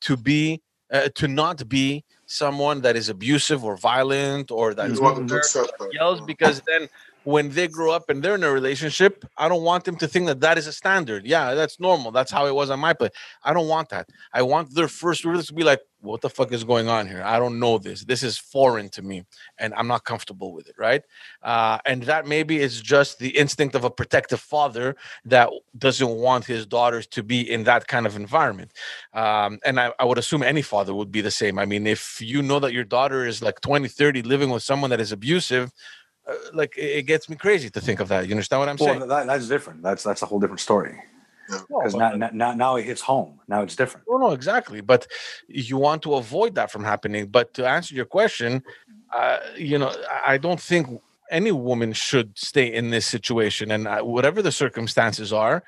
to 0.03 0.17
be 0.17 0.61
uh, 0.93 1.09
to 1.15 1.29
not 1.29 1.69
be 1.69 2.05
someone 2.27 2.83
that 2.83 2.97
is 2.97 3.09
abusive 3.09 3.65
or 3.65 3.77
violent 3.77 4.51
or 4.51 4.75
that 4.75 4.91
You 4.91 5.01
want 5.01 5.17
them 5.17 5.29
to 5.29 5.37
accept 5.37 5.79
that. 5.79 5.93
yells 5.93 6.21
because 6.21 6.63
then 6.67 6.89
when 7.29 7.51
they 7.51 7.69
grow 7.69 7.91
up 7.93 8.09
and 8.09 8.23
they're 8.23 8.37
in 8.37 8.43
a 8.43 8.51
relationship, 8.51 9.23
I 9.37 9.51
don't 9.51 9.63
want 9.63 9.85
them 9.85 9.97
to 9.97 10.09
think 10.09 10.25
that 10.29 10.41
that 10.41 10.57
is 10.57 10.67
a 10.67 10.73
standard. 10.73 11.27
Yeah, 11.27 11.53
that's 11.53 11.79
normal. 11.79 12.11
That's 12.11 12.33
how 12.33 12.47
it 12.47 12.55
was 12.55 12.71
on 12.71 12.81
my 12.81 12.95
place. 12.95 13.11
I 13.45 13.53
don't 13.53 13.69
want 13.69 13.91
that. 13.91 14.09
I 14.33 14.41
want 14.41 14.75
their 14.75 14.89
first 14.89 15.27
words 15.27 15.47
to 15.49 15.53
be 15.53 15.63
like, 15.63 15.81
"What 16.01 16.23
the 16.23 16.31
fuck 16.31 16.53
is 16.53 16.65
going 16.65 16.89
on 16.89 17.07
here? 17.07 17.23
I 17.23 17.39
don't 17.39 17.59
know 17.59 17.77
this. 17.77 18.03
This 18.03 18.23
is 18.23 18.39
foreign 18.39 18.89
to 18.97 19.03
me, 19.03 19.27
and 19.59 19.75
I'm 19.75 19.89
not 19.89 20.05
comfortable 20.05 20.55
with 20.55 20.69
it." 20.71 20.77
Right? 20.79 21.03
Uh, 21.43 21.77
and 21.85 22.05
that 22.05 22.27
maybe 22.27 22.55
is 22.67 22.81
just 22.81 23.19
the 23.19 23.37
instinct 23.43 23.75
of 23.75 23.85
a 23.85 23.91
protective 23.91 24.41
father 24.41 24.97
that 25.27 25.51
doesn't 25.77 26.09
want 26.27 26.47
his 26.47 26.65
daughters 26.65 27.07
to 27.09 27.23
be 27.23 27.41
in 27.55 27.65
that 27.65 27.89
kind 27.89 28.07
of 28.07 28.17
environment. 28.17 28.73
Um, 29.13 29.59
and 29.67 29.79
I, 29.79 29.93
I 30.01 30.07
would 30.07 30.17
assume 30.17 30.43
any 30.43 30.63
father 30.63 30.95
would 30.95 31.13
be 31.13 31.21
the 31.21 31.31
same. 31.43 31.59
I 31.59 31.67
mean, 31.67 31.87
if 31.87 32.23
you 32.23 32.41
know 32.41 32.59
that 32.61 32.73
your 32.73 32.85
daughter 32.85 33.27
is 33.27 33.43
like 33.43 33.61
20, 33.61 33.87
30 33.87 34.23
living 34.23 34.49
with 34.49 34.63
someone 34.63 34.89
that 34.89 35.01
is 35.01 35.13
abusive, 35.13 35.73
like 36.53 36.77
it, 36.77 36.91
it 36.99 37.03
gets 37.03 37.29
me 37.29 37.37
crazy 37.37 37.71
to 37.71 37.81
think 37.81 38.01
of 38.01 38.09
that. 38.09 38.27
You 38.27 38.33
understand 38.33 38.61
what 38.61 38.69
I'm 38.69 38.79
saying? 38.79 39.01
that, 39.09 39.27
that's 39.27 39.49
different 39.49 39.83
that's 39.83 40.03
that's 40.03 40.23
a 40.23 40.27
whole 40.27 40.41
different 40.41 40.61
story 40.61 40.95
because 41.49 41.95
but- 41.95 42.17
now, 42.17 42.31
now 42.33 42.53
now 42.55 42.77
it 42.77 42.85
hits 42.85 43.01
home 43.01 43.41
now 43.49 43.63
it's 43.63 43.77
different 43.77 44.07
No, 44.09 44.19
no, 44.19 44.31
exactly. 44.33 44.81
But 44.83 45.07
you 45.49 45.77
want 45.79 46.03
to 46.03 46.15
avoid 46.15 46.55
that 46.57 46.71
from 46.71 46.85
happening. 46.85 47.27
But 47.27 47.55
to 47.55 47.67
answer 47.67 47.95
your 47.95 48.05
question, 48.05 48.63
uh, 49.15 49.39
you 49.57 49.79
know, 49.79 49.91
I- 50.11 50.35
I 50.35 50.39
don't 50.39 50.61
think 50.61 51.01
any 51.31 51.53
woman 51.53 51.93
should 51.93 52.37
stay 52.39 52.73
in 52.73 52.91
this 52.91 53.07
situation. 53.07 53.71
And 53.71 53.87
uh, 53.87 54.01
whatever 54.03 54.43
the 54.43 54.53
circumstances 54.53 55.33
are, 55.33 55.63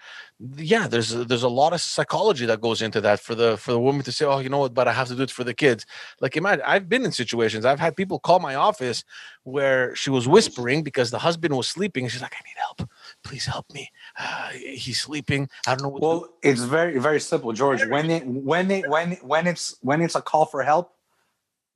yeah, 0.56 0.88
there's 0.88 1.12
a, 1.12 1.24
there's 1.24 1.42
a 1.42 1.48
lot 1.48 1.74
of 1.74 1.82
psychology 1.82 2.46
that 2.46 2.62
goes 2.62 2.80
into 2.80 3.00
that 3.02 3.20
for 3.20 3.34
the 3.34 3.58
for 3.58 3.72
the 3.72 3.80
woman 3.80 4.02
to 4.04 4.12
say, 4.12 4.24
oh, 4.24 4.38
you 4.38 4.48
know 4.48 4.60
what, 4.60 4.72
but 4.72 4.88
I 4.88 4.92
have 4.94 5.08
to 5.08 5.14
do 5.14 5.22
it 5.22 5.30
for 5.30 5.44
the 5.44 5.52
kids. 5.52 5.84
Like 6.20 6.34
imagine, 6.36 6.64
I've 6.66 6.88
been 6.88 7.04
in 7.04 7.12
situations. 7.12 7.66
I've 7.66 7.78
had 7.78 7.94
people 7.94 8.18
call 8.18 8.38
my 8.38 8.54
office 8.54 9.04
where 9.42 9.94
she 9.94 10.08
was 10.08 10.26
whispering 10.26 10.82
because 10.82 11.10
the 11.10 11.18
husband 11.18 11.54
was 11.54 11.68
sleeping. 11.68 12.08
She's 12.08 12.22
like, 12.22 12.34
I 12.34 12.42
need 12.48 12.56
help. 12.56 12.90
Please 13.22 13.44
help 13.44 13.66
me. 13.74 13.90
Uh, 14.18 14.48
he's 14.50 15.00
sleeping. 15.00 15.48
I 15.66 15.74
don't 15.74 15.82
know 15.82 15.90
well 16.00 16.28
it's 16.42 16.62
very 16.62 16.98
very 16.98 17.20
simple 17.20 17.52
george 17.52 17.84
when 17.86 18.10
it 18.10 18.26
when 18.26 18.70
it 18.70 18.88
when 18.88 19.12
when 19.22 19.46
it's 19.46 19.76
when 19.82 20.00
it's 20.00 20.14
a 20.14 20.22
call 20.22 20.46
for 20.46 20.62
help 20.62 20.94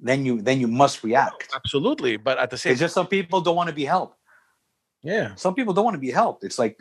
then 0.05 0.25
you 0.27 0.41
then 0.49 0.61
you 0.61 0.69
must 0.69 1.03
react 1.03 1.49
oh, 1.53 1.57
Absolutely, 1.57 2.17
but 2.27 2.39
at 2.39 2.51
the 2.51 2.59
same 2.59 2.73
It's 2.73 2.81
just 2.87 2.95
some 2.95 3.09
people 3.09 3.41
don't 3.41 3.57
want 3.61 3.71
to 3.71 3.75
be 3.83 3.87
helped. 3.97 4.17
yeah. 5.03 5.35
Some 5.45 5.55
people 5.59 5.73
don't 5.75 5.85
want 5.89 5.97
to 6.01 6.07
be 6.09 6.13
helped. 6.23 6.45
It's 6.45 6.59
like 6.65 6.77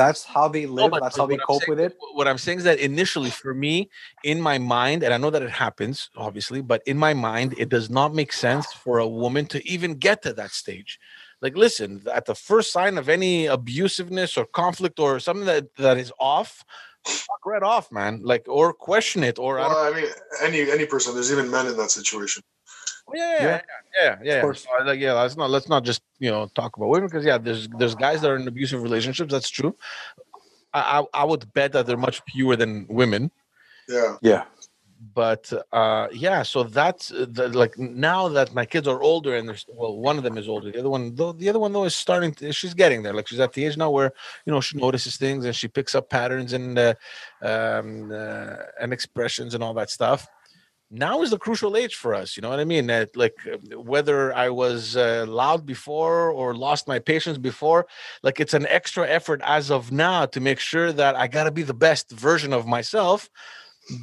that's 0.00 0.22
how 0.24 0.48
they 0.48 0.66
live. 0.66 0.90
but- 0.90 1.02
that's 1.02 1.16
how 1.16 1.26
they 1.26 1.34
I'm 1.34 1.40
cope 1.40 1.62
saying- 1.62 1.70
with 1.70 1.80
it. 1.80 1.96
What 2.12 2.28
I'm 2.28 2.38
saying 2.38 2.58
is 2.58 2.64
that 2.64 2.78
initially, 2.78 3.30
for 3.30 3.54
me, 3.54 3.88
in 4.22 4.38
my 4.40 4.58
mind, 4.58 5.02
and 5.02 5.14
I 5.14 5.16
know 5.16 5.30
that 5.30 5.42
it 5.42 5.50
happens, 5.50 6.10
obviously, 6.16 6.60
but 6.60 6.82
in 6.86 6.98
my 6.98 7.14
mind, 7.14 7.54
it 7.58 7.68
does 7.70 7.88
not 7.88 8.14
make 8.14 8.32
sense 8.32 8.66
for 8.72 8.98
a 8.98 9.08
woman 9.08 9.46
to 9.46 9.58
even 9.66 9.94
get 9.94 10.22
to 10.22 10.32
that 10.34 10.50
stage. 10.50 10.98
Like, 11.40 11.56
listen, 11.56 12.02
at 12.12 12.26
the 12.26 12.34
first 12.34 12.70
sign 12.72 12.98
of 12.98 13.08
any 13.08 13.46
abusiveness 13.46 14.36
or 14.36 14.44
conflict 14.44 14.98
or 14.98 15.20
something 15.20 15.46
that, 15.46 15.74
that 15.76 15.96
is 15.96 16.12
off, 16.20 16.64
fuck 17.06 17.46
right 17.46 17.62
off, 17.62 17.90
man. 17.92 18.20
Like, 18.22 18.46
or 18.48 18.72
question 18.72 19.22
it, 19.24 19.38
or 19.38 19.58
I 19.58 19.62
don't 19.62 19.72
Well, 19.72 19.92
I 19.92 19.96
mean, 19.96 20.10
any 20.42 20.70
any 20.70 20.86
person. 20.86 21.14
There's 21.14 21.32
even 21.32 21.50
men 21.50 21.66
in 21.66 21.76
that 21.76 21.90
situation. 21.90 22.42
Oh, 23.08 23.12
yeah, 23.14 23.22
yeah, 23.22 23.42
Yeah. 23.42 23.48
yeah, 23.48 23.60
yeah, 24.02 24.16
yeah. 24.22 24.34
Of 24.36 24.42
course. 24.42 24.64
So, 24.64 24.84
like, 24.84 25.00
yeah, 25.00 25.12
let's 25.12 25.36
not 25.36 25.50
let's 25.50 25.68
not 25.68 25.84
just 25.84 26.02
you 26.18 26.30
know 26.30 26.46
talk 26.54 26.76
about 26.76 26.88
women 26.88 27.08
because 27.08 27.24
yeah, 27.24 27.38
there's 27.38 27.68
there's 27.78 27.94
guys 27.94 28.20
that 28.20 28.30
are 28.30 28.36
in 28.36 28.46
abusive 28.46 28.82
relationships. 28.82 29.32
That's 29.32 29.50
true. 29.50 29.74
I 30.74 31.00
I, 31.00 31.22
I 31.22 31.24
would 31.24 31.52
bet 31.54 31.72
that 31.72 31.86
they're 31.86 31.96
much 31.96 32.20
fewer 32.28 32.56
than 32.56 32.86
women. 32.88 33.30
Yeah. 33.88 34.16
Yeah. 34.20 34.44
But 35.14 35.52
uh, 35.72 36.08
yeah, 36.12 36.42
so 36.42 36.64
that's 36.64 37.12
uh, 37.12 37.26
the, 37.30 37.48
like 37.50 37.78
now 37.78 38.28
that 38.28 38.52
my 38.52 38.64
kids 38.64 38.88
are 38.88 39.00
older 39.00 39.36
and 39.36 39.48
there's 39.48 39.64
well, 39.68 39.96
one 39.96 40.18
of 40.18 40.24
them 40.24 40.36
is 40.36 40.48
older. 40.48 40.72
The 40.72 40.80
other 40.80 40.90
one, 40.90 41.14
though, 41.14 41.32
the 41.32 41.48
other 41.48 41.60
one 41.60 41.72
though 41.72 41.84
is 41.84 41.94
starting. 41.94 42.32
To, 42.34 42.52
she's 42.52 42.74
getting 42.74 43.02
there. 43.02 43.14
Like 43.14 43.28
she's 43.28 43.38
at 43.38 43.52
the 43.52 43.64
age 43.64 43.76
now 43.76 43.90
where 43.90 44.12
you 44.44 44.52
know 44.52 44.60
she 44.60 44.76
notices 44.76 45.16
things 45.16 45.44
and 45.44 45.54
she 45.54 45.68
picks 45.68 45.94
up 45.94 46.10
patterns 46.10 46.52
and 46.52 46.76
uh, 46.78 46.94
um, 47.42 48.10
uh, 48.10 48.56
and 48.80 48.92
expressions 48.92 49.54
and 49.54 49.62
all 49.62 49.74
that 49.74 49.90
stuff 49.90 50.26
now 50.90 51.20
is 51.20 51.30
the 51.30 51.38
crucial 51.38 51.76
age 51.76 51.96
for 51.96 52.14
us 52.14 52.36
you 52.36 52.40
know 52.40 52.48
what 52.48 52.60
i 52.60 52.64
mean 52.64 52.86
that 52.86 53.14
like 53.14 53.34
uh, 53.46 53.78
whether 53.78 54.34
i 54.34 54.48
was 54.48 54.96
uh, 54.96 55.26
loud 55.28 55.66
before 55.66 56.30
or 56.30 56.54
lost 56.54 56.88
my 56.88 56.98
patience 56.98 57.36
before 57.36 57.86
like 58.22 58.40
it's 58.40 58.54
an 58.54 58.66
extra 58.68 59.06
effort 59.06 59.40
as 59.44 59.70
of 59.70 59.92
now 59.92 60.24
to 60.24 60.40
make 60.40 60.58
sure 60.58 60.90
that 60.90 61.14
i 61.14 61.26
got 61.26 61.44
to 61.44 61.50
be 61.50 61.62
the 61.62 61.74
best 61.74 62.10
version 62.10 62.54
of 62.54 62.66
myself 62.66 63.28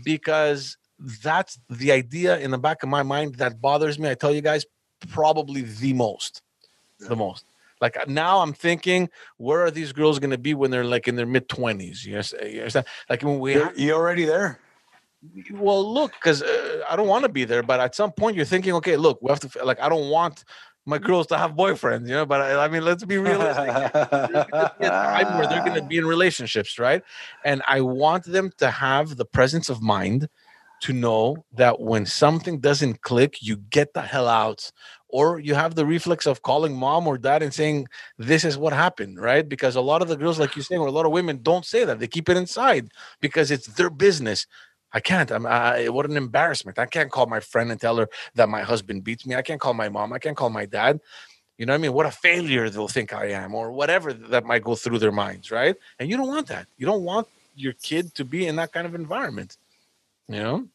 because 0.04 0.78
that's 1.00 1.60
the 1.70 1.92
idea 1.92 2.38
in 2.40 2.52
the 2.52 2.58
back 2.58 2.84
of 2.84 2.90
my 2.90 3.04
mind 3.04 3.36
that 3.36 3.62
bothers 3.62 4.00
me 4.00 4.10
i 4.10 4.14
tell 4.14 4.34
you 4.34 4.42
guys 4.42 4.66
probably 5.10 5.62
the 5.62 5.94
most 5.94 6.42
the 7.00 7.16
most 7.16 7.46
like 7.82 7.98
now 8.08 8.40
i'm 8.40 8.54
thinking 8.54 9.10
where 9.38 9.62
are 9.62 9.72
these 9.72 9.92
girls 9.92 10.20
going 10.20 10.30
to 10.30 10.38
be 10.38 10.54
when 10.54 10.72
they're 10.72 10.86
like 10.86 11.08
in 11.08 11.16
their 11.16 11.26
mid 11.26 11.48
20s 11.50 12.06
you 12.06 12.14
you 12.48 12.60
understand 12.60 12.86
like 13.10 13.22
when 13.24 13.40
we 13.40 13.54
You're, 13.54 13.74
you're 13.76 13.98
already 13.98 14.26
there. 14.26 14.60
Well, 15.52 15.94
look, 15.94 16.14
because 16.14 16.42
uh, 16.42 16.84
I 16.90 16.96
don't 16.96 17.08
want 17.08 17.24
to 17.24 17.30
be 17.30 17.46
there, 17.46 17.64
but 17.64 17.80
at 17.80 17.96
some 17.96 18.12
point 18.12 18.36
you're 18.36 18.46
thinking, 18.46 18.74
okay, 18.74 18.98
look, 18.98 19.22
we 19.22 19.30
have 19.30 19.40
to 19.42 19.66
like. 19.66 19.80
I 19.80 19.90
don't 19.90 20.10
want 20.10 20.44
my 20.86 20.98
girls 20.98 21.28
to 21.28 21.38
have 21.38 21.52
boyfriends, 21.52 22.08
you 22.08 22.14
know. 22.14 22.26
But 22.26 22.42
I, 22.42 22.66
I 22.66 22.68
mean, 22.68 22.86
let's 22.86 23.04
be 23.04 23.18
realistic. 23.18 23.68
time 23.92 25.38
where 25.38 25.48
they're 25.48 25.66
going 25.66 25.82
to 25.82 25.88
be 25.88 25.98
in 25.98 26.06
relationships, 26.06 26.78
right? 26.78 27.04
And 27.44 27.62
I 27.68 27.82
want 27.82 28.26
them 28.26 28.52
to 28.58 28.70
have 28.70 29.18
the 29.18 29.26
presence 29.26 29.70
of 29.70 29.82
mind 29.82 30.30
to 30.82 30.94
know 30.94 31.46
that 31.54 31.80
when 31.80 32.06
something 32.06 32.60
doesn't 32.60 33.02
click, 33.02 33.42
you 33.42 33.58
get 33.58 33.94
the 33.94 34.02
hell 34.02 34.28
out, 34.28 34.72
or 35.10 35.40
you 35.40 35.56
have 35.56 35.76
the 35.76 35.86
reflex 35.86 36.26
of 36.26 36.42
calling 36.42 36.76
mom 36.76 37.08
or 37.08 37.18
dad 37.18 37.42
and 37.42 37.54
saying, 37.54 37.88
This 38.18 38.44
is 38.44 38.58
what 38.58 38.74
happened, 38.74 39.20
right? 39.20 39.48
Because 39.48 39.76
a 39.76 39.82
lot 39.82 40.02
of 40.02 40.08
the 40.08 40.18
girls, 40.18 40.40
like 40.40 40.56
you're 40.56 40.64
saying, 40.64 40.82
or 40.82 40.88
a 40.88 40.92
lot 40.92 41.06
of 41.06 41.12
women 41.12 41.40
don't 41.42 41.66
say 41.66 41.86
that. 41.86 42.00
They 42.00 42.08
keep 42.08 42.30
it 42.30 42.38
inside 42.38 42.90
because 43.22 43.52
it's 43.52 43.68
their 43.68 43.90
business. 43.90 44.48
I 44.94 45.00
can't. 45.00 45.32
I'm. 45.32 45.46
I, 45.46 45.90
what 45.90 46.06
an 46.06 46.18
embarrassment. 46.18 46.80
I 46.80 46.86
can't 46.86 47.12
call 47.12 47.26
my 47.26 47.40
friend 47.40 47.72
and 47.72 47.80
tell 47.80 47.98
her 47.98 48.08
that 48.36 48.50
my 48.50 48.62
husband 48.62 49.04
beats 49.04 49.26
me. 49.26 49.36
I 49.36 49.42
can't 49.42 49.60
call 49.60 49.74
my 49.74 49.90
mom. 49.90 50.14
I 50.14 50.20
can't 50.20 50.38
call 50.38 50.50
my 50.50 50.66
dad. 50.66 51.00
You 51.58 51.66
know 51.66 51.74
what 51.74 51.80
I 51.80 51.82
mean? 51.82 51.94
What 51.94 52.06
a 52.06 52.12
failure 52.12 52.70
they'll 52.70 52.88
think 52.88 53.14
I 53.14 53.28
am, 53.32 53.56
or 53.56 53.72
whatever 53.72 54.14
that 54.14 54.46
might 54.46 54.64
go 54.64 54.76
through 54.76 55.00
their 55.00 55.12
minds, 55.12 55.52
right? 55.52 55.76
And 56.00 56.10
you 56.10 56.18
don't 56.18 56.28
want 56.28 56.48
that. 56.48 56.68
You 56.78 56.86
don't 56.86 57.04
want 57.04 57.28
your 57.56 57.74
kid 57.74 58.14
to 58.16 58.26
be 58.26 58.48
in 58.48 58.58
that 58.58 58.74
kind 58.74 58.86
of 58.86 58.96
environment. 58.96 59.58
You 60.28 60.44
know? 60.44 60.68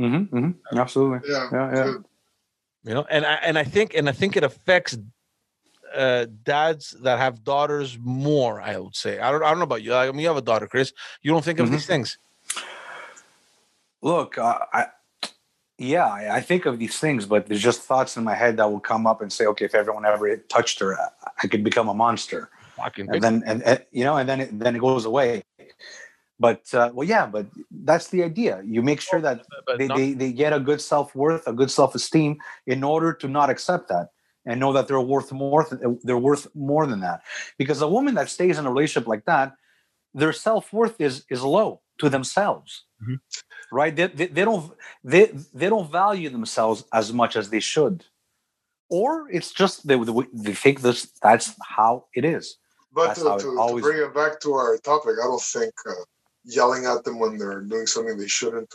Mm-hmm, 0.00 0.36
mm-hmm. 0.36 0.78
Absolutely. 0.78 1.30
Yeah. 1.30 1.48
Yeah, 1.52 1.74
yeah. 1.74 1.84
good. 1.84 2.04
You 2.84 2.94
know, 2.94 3.06
and 3.08 3.24
I 3.24 3.34
and 3.34 3.58
I 3.58 3.64
think 3.64 3.94
and 3.94 4.08
I 4.08 4.12
think 4.12 4.36
it 4.36 4.44
affects 4.44 4.96
uh 5.94 6.26
dads 6.42 6.90
that 7.02 7.18
have 7.18 7.44
daughters 7.44 7.98
more, 7.98 8.60
I 8.60 8.76
would 8.78 8.96
say. 8.96 9.18
I 9.20 9.30
don't 9.30 9.42
I 9.42 9.48
don't 9.50 9.58
know 9.58 9.64
about 9.64 9.82
you. 9.82 9.94
I 9.94 10.10
mean 10.10 10.20
you 10.20 10.28
have 10.28 10.36
a 10.36 10.42
daughter, 10.42 10.66
Chris. 10.66 10.92
You 11.22 11.30
don't 11.32 11.44
think 11.44 11.60
of 11.60 11.68
Mhm. 11.68 11.72
these 11.72 11.86
things. 11.86 12.18
Look, 14.02 14.36
uh, 14.36 14.58
I 14.72 14.86
yeah, 15.78 16.06
I, 16.06 16.36
I 16.36 16.40
think 16.40 16.66
of 16.66 16.78
these 16.78 16.98
things, 16.98 17.26
but 17.26 17.46
there's 17.46 17.62
just 17.62 17.82
thoughts 17.82 18.16
in 18.16 18.24
my 18.24 18.34
head 18.34 18.56
that 18.58 18.70
will 18.70 18.80
come 18.80 19.06
up 19.06 19.22
and 19.22 19.32
say, 19.32 19.46
okay, 19.46 19.64
if 19.64 19.74
everyone 19.74 20.04
ever 20.04 20.36
touched 20.36 20.78
her, 20.80 20.98
I, 20.98 21.08
I 21.42 21.46
could 21.46 21.64
become 21.64 21.88
a 21.88 21.94
monster. 21.94 22.50
Fucking 22.76 23.08
and 23.10 23.22
then 23.22 23.42
and, 23.46 23.62
and 23.62 23.84
you 23.92 24.04
know 24.04 24.16
and 24.16 24.28
then 24.28 24.40
it 24.40 24.58
then 24.58 24.74
it 24.76 24.80
goes 24.80 25.04
away 25.04 25.42
but 26.38 26.62
uh, 26.74 26.90
well 26.94 27.06
yeah 27.08 27.26
but 27.26 27.46
that's 27.84 28.08
the 28.08 28.22
idea. 28.22 28.62
You 28.64 28.82
make 28.82 29.00
sure 29.00 29.20
that 29.20 29.44
they, 29.78 29.86
they, 29.88 30.12
they 30.14 30.32
get 30.32 30.52
a 30.52 30.60
good 30.60 30.80
self-worth 30.80 31.46
a 31.46 31.52
good 31.52 31.70
self-esteem 31.70 32.38
in 32.66 32.82
order 32.84 33.12
to 33.12 33.28
not 33.28 33.50
accept 33.50 33.88
that 33.88 34.08
and 34.46 34.60
know 34.60 34.72
that 34.72 34.88
they're 34.88 35.00
worth 35.00 35.32
more 35.32 35.64
th- 35.64 35.80
they're 36.02 36.18
worth 36.18 36.46
more 36.54 36.86
than 36.86 37.00
that. 37.00 37.22
Because 37.58 37.80
a 37.82 37.88
woman 37.88 38.14
that 38.14 38.28
stays 38.30 38.58
in 38.58 38.66
a 38.66 38.70
relationship 38.70 39.08
like 39.08 39.24
that 39.26 39.54
their 40.14 40.32
self-worth 40.32 41.00
is 41.00 41.24
is 41.30 41.42
low 41.42 41.80
to 41.98 42.08
themselves 42.08 42.84
Mhm. 43.02 43.18
right? 43.72 43.94
They, 43.94 44.06
they, 44.06 44.26
they 44.26 44.44
don't 44.44 44.72
they, 45.02 45.26
they 45.52 45.68
don't 45.68 45.90
value 45.90 46.30
themselves 46.30 46.84
as 46.92 47.12
much 47.12 47.36
as 47.36 47.50
they 47.50 47.60
should. 47.60 48.04
Or 48.90 49.28
it's 49.30 49.52
just 49.52 49.86
they, 49.86 49.96
they 50.32 50.54
think 50.54 50.80
this 50.80 51.10
that's 51.22 51.54
how 51.76 52.06
it 52.14 52.24
is. 52.24 52.56
But 52.92 53.14
to, 53.16 53.22
to, 53.22 53.56
to 53.56 53.78
bring 53.80 53.98
it 54.02 54.14
back 54.14 54.40
to 54.40 54.52
our 54.54 54.78
topic, 54.78 55.14
I 55.20 55.26
don't 55.26 55.42
think 55.42 55.74
uh, 55.86 55.92
yelling 56.44 56.86
at 56.86 57.04
them 57.04 57.18
when 57.18 57.38
they're 57.38 57.60
doing 57.62 57.86
something 57.86 58.16
they 58.18 58.28
shouldn't, 58.28 58.72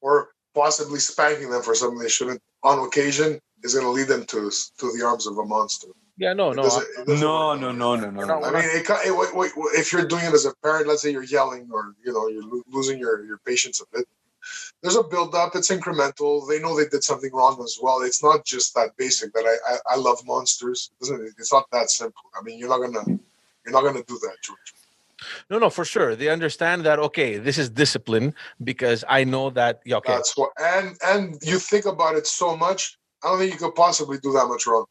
or 0.00 0.30
possibly 0.54 0.98
spanking 0.98 1.50
them 1.50 1.62
for 1.62 1.74
something 1.74 1.98
they 1.98 2.08
shouldn't 2.08 2.42
on 2.62 2.78
occasion, 2.86 3.40
is 3.62 3.74
going 3.74 3.86
to 3.86 3.90
lead 3.90 4.08
them 4.08 4.24
to 4.26 4.50
to 4.78 4.92
the 4.96 5.04
arms 5.04 5.26
of 5.26 5.38
a 5.38 5.44
monster. 5.44 5.88
yeah, 6.18 6.32
no, 6.32 6.52
no. 6.52 6.62
doesn't- 6.62 6.82
it 6.98 7.06
doesn't 7.06 7.20
No, 7.20 7.54
no, 7.54 7.72
no, 7.72 7.96
no, 7.96 8.10
no, 8.10 8.24
no. 8.24 8.44
I 8.44 8.50
mean, 8.52 8.64
it, 8.64 8.88
it, 8.88 9.16
wait, 9.16 9.34
wait, 9.36 9.52
if 9.74 9.92
you're 9.92 10.04
doing 10.06 10.24
it 10.24 10.32
as 10.34 10.46
a 10.46 10.54
parent, 10.62 10.86
let's 10.88 11.02
say 11.02 11.10
you're 11.10 11.24
yelling 11.24 11.68
or 11.72 11.94
you 12.04 12.12
know 12.12 12.28
you're 12.28 12.42
lo- 12.44 12.62
losing 12.70 12.98
your 12.98 13.24
your 13.24 13.38
patience 13.38 13.80
a 13.80 13.84
bit. 13.96 14.06
There's 14.80 14.96
a 14.96 15.02
build 15.02 15.34
up. 15.34 15.56
It's 15.56 15.70
incremental. 15.70 16.46
They 16.48 16.60
know 16.60 16.76
they 16.76 16.86
did 16.88 17.02
something 17.02 17.32
wrong 17.32 17.60
as 17.64 17.78
well. 17.82 18.02
It's 18.02 18.22
not 18.22 18.44
just 18.44 18.74
that 18.76 18.96
basic 18.96 19.32
that 19.34 19.44
I 19.44 19.56
I, 19.72 19.94
I 19.94 19.96
love 19.96 20.18
monsters. 20.24 20.90
It 20.92 20.98
doesn't 21.00 21.34
it's 21.38 21.52
not 21.52 21.64
that 21.72 21.90
simple. 21.90 22.22
I 22.38 22.42
mean, 22.44 22.58
you're 22.58 22.68
not 22.68 22.78
gonna 22.80 23.04
you're 23.64 23.72
not 23.72 23.82
gonna 23.82 24.04
do 24.04 24.18
that, 24.22 24.36
George. 24.42 24.74
No, 25.50 25.58
no, 25.58 25.70
for 25.70 25.84
sure. 25.84 26.16
They 26.16 26.28
understand 26.28 26.84
that 26.86 26.98
okay, 26.98 27.38
this 27.38 27.58
is 27.58 27.70
discipline 27.70 28.34
because 28.62 29.04
I 29.08 29.24
know 29.24 29.50
that 29.50 29.80
yeah, 29.84 29.96
okay. 29.96 30.14
That's 30.14 30.36
what 30.36 30.50
and 30.60 30.96
and 31.04 31.38
you 31.42 31.58
think 31.58 31.86
about 31.86 32.16
it 32.16 32.26
so 32.26 32.56
much. 32.56 32.98
I 33.22 33.28
don't 33.28 33.38
think 33.38 33.52
you 33.52 33.58
could 33.58 33.74
possibly 33.74 34.18
do 34.18 34.32
that 34.32 34.46
much 34.46 34.66
wrong. 34.66 34.86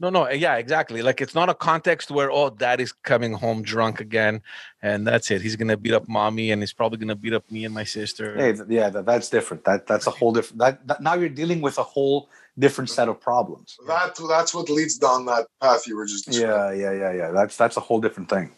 No, 0.00 0.10
no, 0.10 0.28
yeah, 0.28 0.56
exactly. 0.56 1.02
Like 1.02 1.20
it's 1.20 1.36
not 1.36 1.48
a 1.48 1.54
context 1.54 2.10
where 2.10 2.30
oh, 2.30 2.50
daddy's 2.50 2.90
coming 2.90 3.32
home 3.32 3.62
drunk 3.62 4.00
again, 4.00 4.42
and 4.82 5.06
that's 5.06 5.30
it. 5.30 5.40
He's 5.40 5.54
gonna 5.54 5.76
beat 5.76 5.94
up 5.94 6.08
mommy, 6.08 6.50
and 6.50 6.60
he's 6.60 6.72
probably 6.72 6.98
gonna 6.98 7.14
beat 7.14 7.32
up 7.32 7.48
me 7.50 7.64
and 7.64 7.72
my 7.72 7.84
sister. 7.84 8.36
Hey, 8.36 8.54
yeah, 8.68 8.90
that, 8.90 9.06
that's 9.06 9.30
different. 9.30 9.64
That 9.64 9.86
that's 9.86 10.08
a 10.08 10.10
whole 10.10 10.32
different. 10.32 10.58
That, 10.58 10.86
that 10.88 11.00
now 11.00 11.14
you're 11.14 11.28
dealing 11.28 11.60
with 11.60 11.78
a 11.78 11.84
whole 11.84 12.28
different 12.58 12.90
set 12.90 13.08
of 13.08 13.20
problems. 13.20 13.76
That 13.86 14.18
that's 14.28 14.52
what 14.52 14.68
leads 14.68 14.98
down 14.98 15.26
that 15.26 15.46
path 15.62 15.86
you 15.86 15.96
were 15.96 16.06
just 16.06 16.26
describing. 16.26 16.80
Yeah, 16.80 16.90
yeah, 16.90 16.98
yeah, 16.98 17.12
yeah. 17.12 17.30
That's 17.30 17.56
that's 17.56 17.76
a 17.76 17.80
whole 17.80 18.00
different 18.00 18.28
thing. 18.28 18.50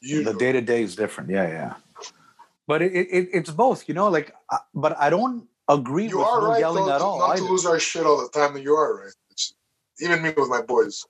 You 0.00 0.24
the 0.24 0.34
day 0.34 0.52
to 0.52 0.60
day 0.60 0.82
is 0.82 0.96
different. 0.96 1.30
Yeah, 1.30 1.48
yeah. 1.48 1.74
But 2.66 2.82
it, 2.82 2.92
it 2.92 3.28
it's 3.32 3.50
both, 3.50 3.88
you 3.88 3.94
know. 3.94 4.08
Like, 4.08 4.34
but 4.74 4.96
I 4.98 5.10
don't 5.10 5.46
agree 5.68 6.08
you 6.08 6.18
with 6.18 6.26
are 6.26 6.48
right 6.48 6.60
yelling 6.60 6.86
though, 6.86 6.94
at 6.94 7.00
all. 7.00 7.18
not 7.18 7.36
to 7.36 7.44
lose 7.44 7.66
our 7.66 7.78
shit 7.78 8.04
all 8.04 8.20
the 8.20 8.28
time. 8.28 8.56
You 8.58 8.74
are 8.74 9.04
right. 9.04 9.12
It's, 9.30 9.54
even 10.00 10.22
me 10.22 10.32
with 10.36 10.48
my 10.48 10.62
boys. 10.62 11.04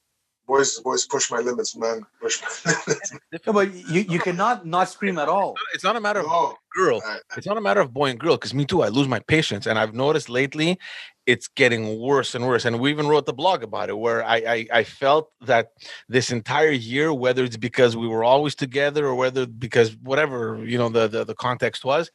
Boys, 0.46 0.78
boys 0.80 1.04
push 1.06 1.30
my 1.30 1.40
limits, 1.40 1.76
man. 1.76 2.06
Push 2.20 2.40
my 2.42 2.72
limits. 2.86 3.12
No, 3.46 3.52
but 3.52 3.74
you 3.74 4.02
you 4.02 4.18
cannot 4.20 4.64
not 4.64 4.88
scream 4.88 5.18
at 5.18 5.28
all. 5.28 5.56
It's 5.74 5.82
not 5.82 5.96
a 5.96 6.00
matter 6.00 6.20
of 6.20 6.26
No, 6.26 6.54
girl. 6.74 7.02
It's 7.36 7.46
not 7.46 7.56
a 7.56 7.60
matter 7.60 7.80
of 7.80 7.92
boy 7.92 8.10
and 8.10 8.18
girl 8.18 8.36
because 8.36 8.54
me 8.54 8.64
too. 8.64 8.82
I 8.82 8.88
lose 8.88 9.08
my 9.08 9.18
patience, 9.20 9.66
and 9.66 9.76
I've 9.76 9.94
noticed 9.94 10.28
lately 10.28 10.78
it's 11.26 11.48
getting 11.48 11.98
worse 11.98 12.36
and 12.36 12.46
worse. 12.46 12.64
And 12.64 12.78
we 12.78 12.90
even 12.90 13.08
wrote 13.08 13.26
the 13.26 13.32
blog 13.32 13.64
about 13.64 13.88
it, 13.88 13.98
where 13.98 14.24
I 14.24 14.36
I, 14.36 14.66
I 14.72 14.84
felt 14.84 15.32
that 15.40 15.72
this 16.08 16.30
entire 16.30 16.70
year, 16.70 17.12
whether 17.12 17.42
it's 17.42 17.56
because 17.56 17.96
we 17.96 18.06
were 18.06 18.22
always 18.22 18.54
together 18.54 19.04
or 19.06 19.16
whether 19.16 19.46
because 19.46 19.96
whatever 19.96 20.64
you 20.64 20.78
know 20.78 20.88
the 20.88 21.08
the, 21.08 21.24
the 21.24 21.34
context 21.34 21.84
was, 21.84 22.10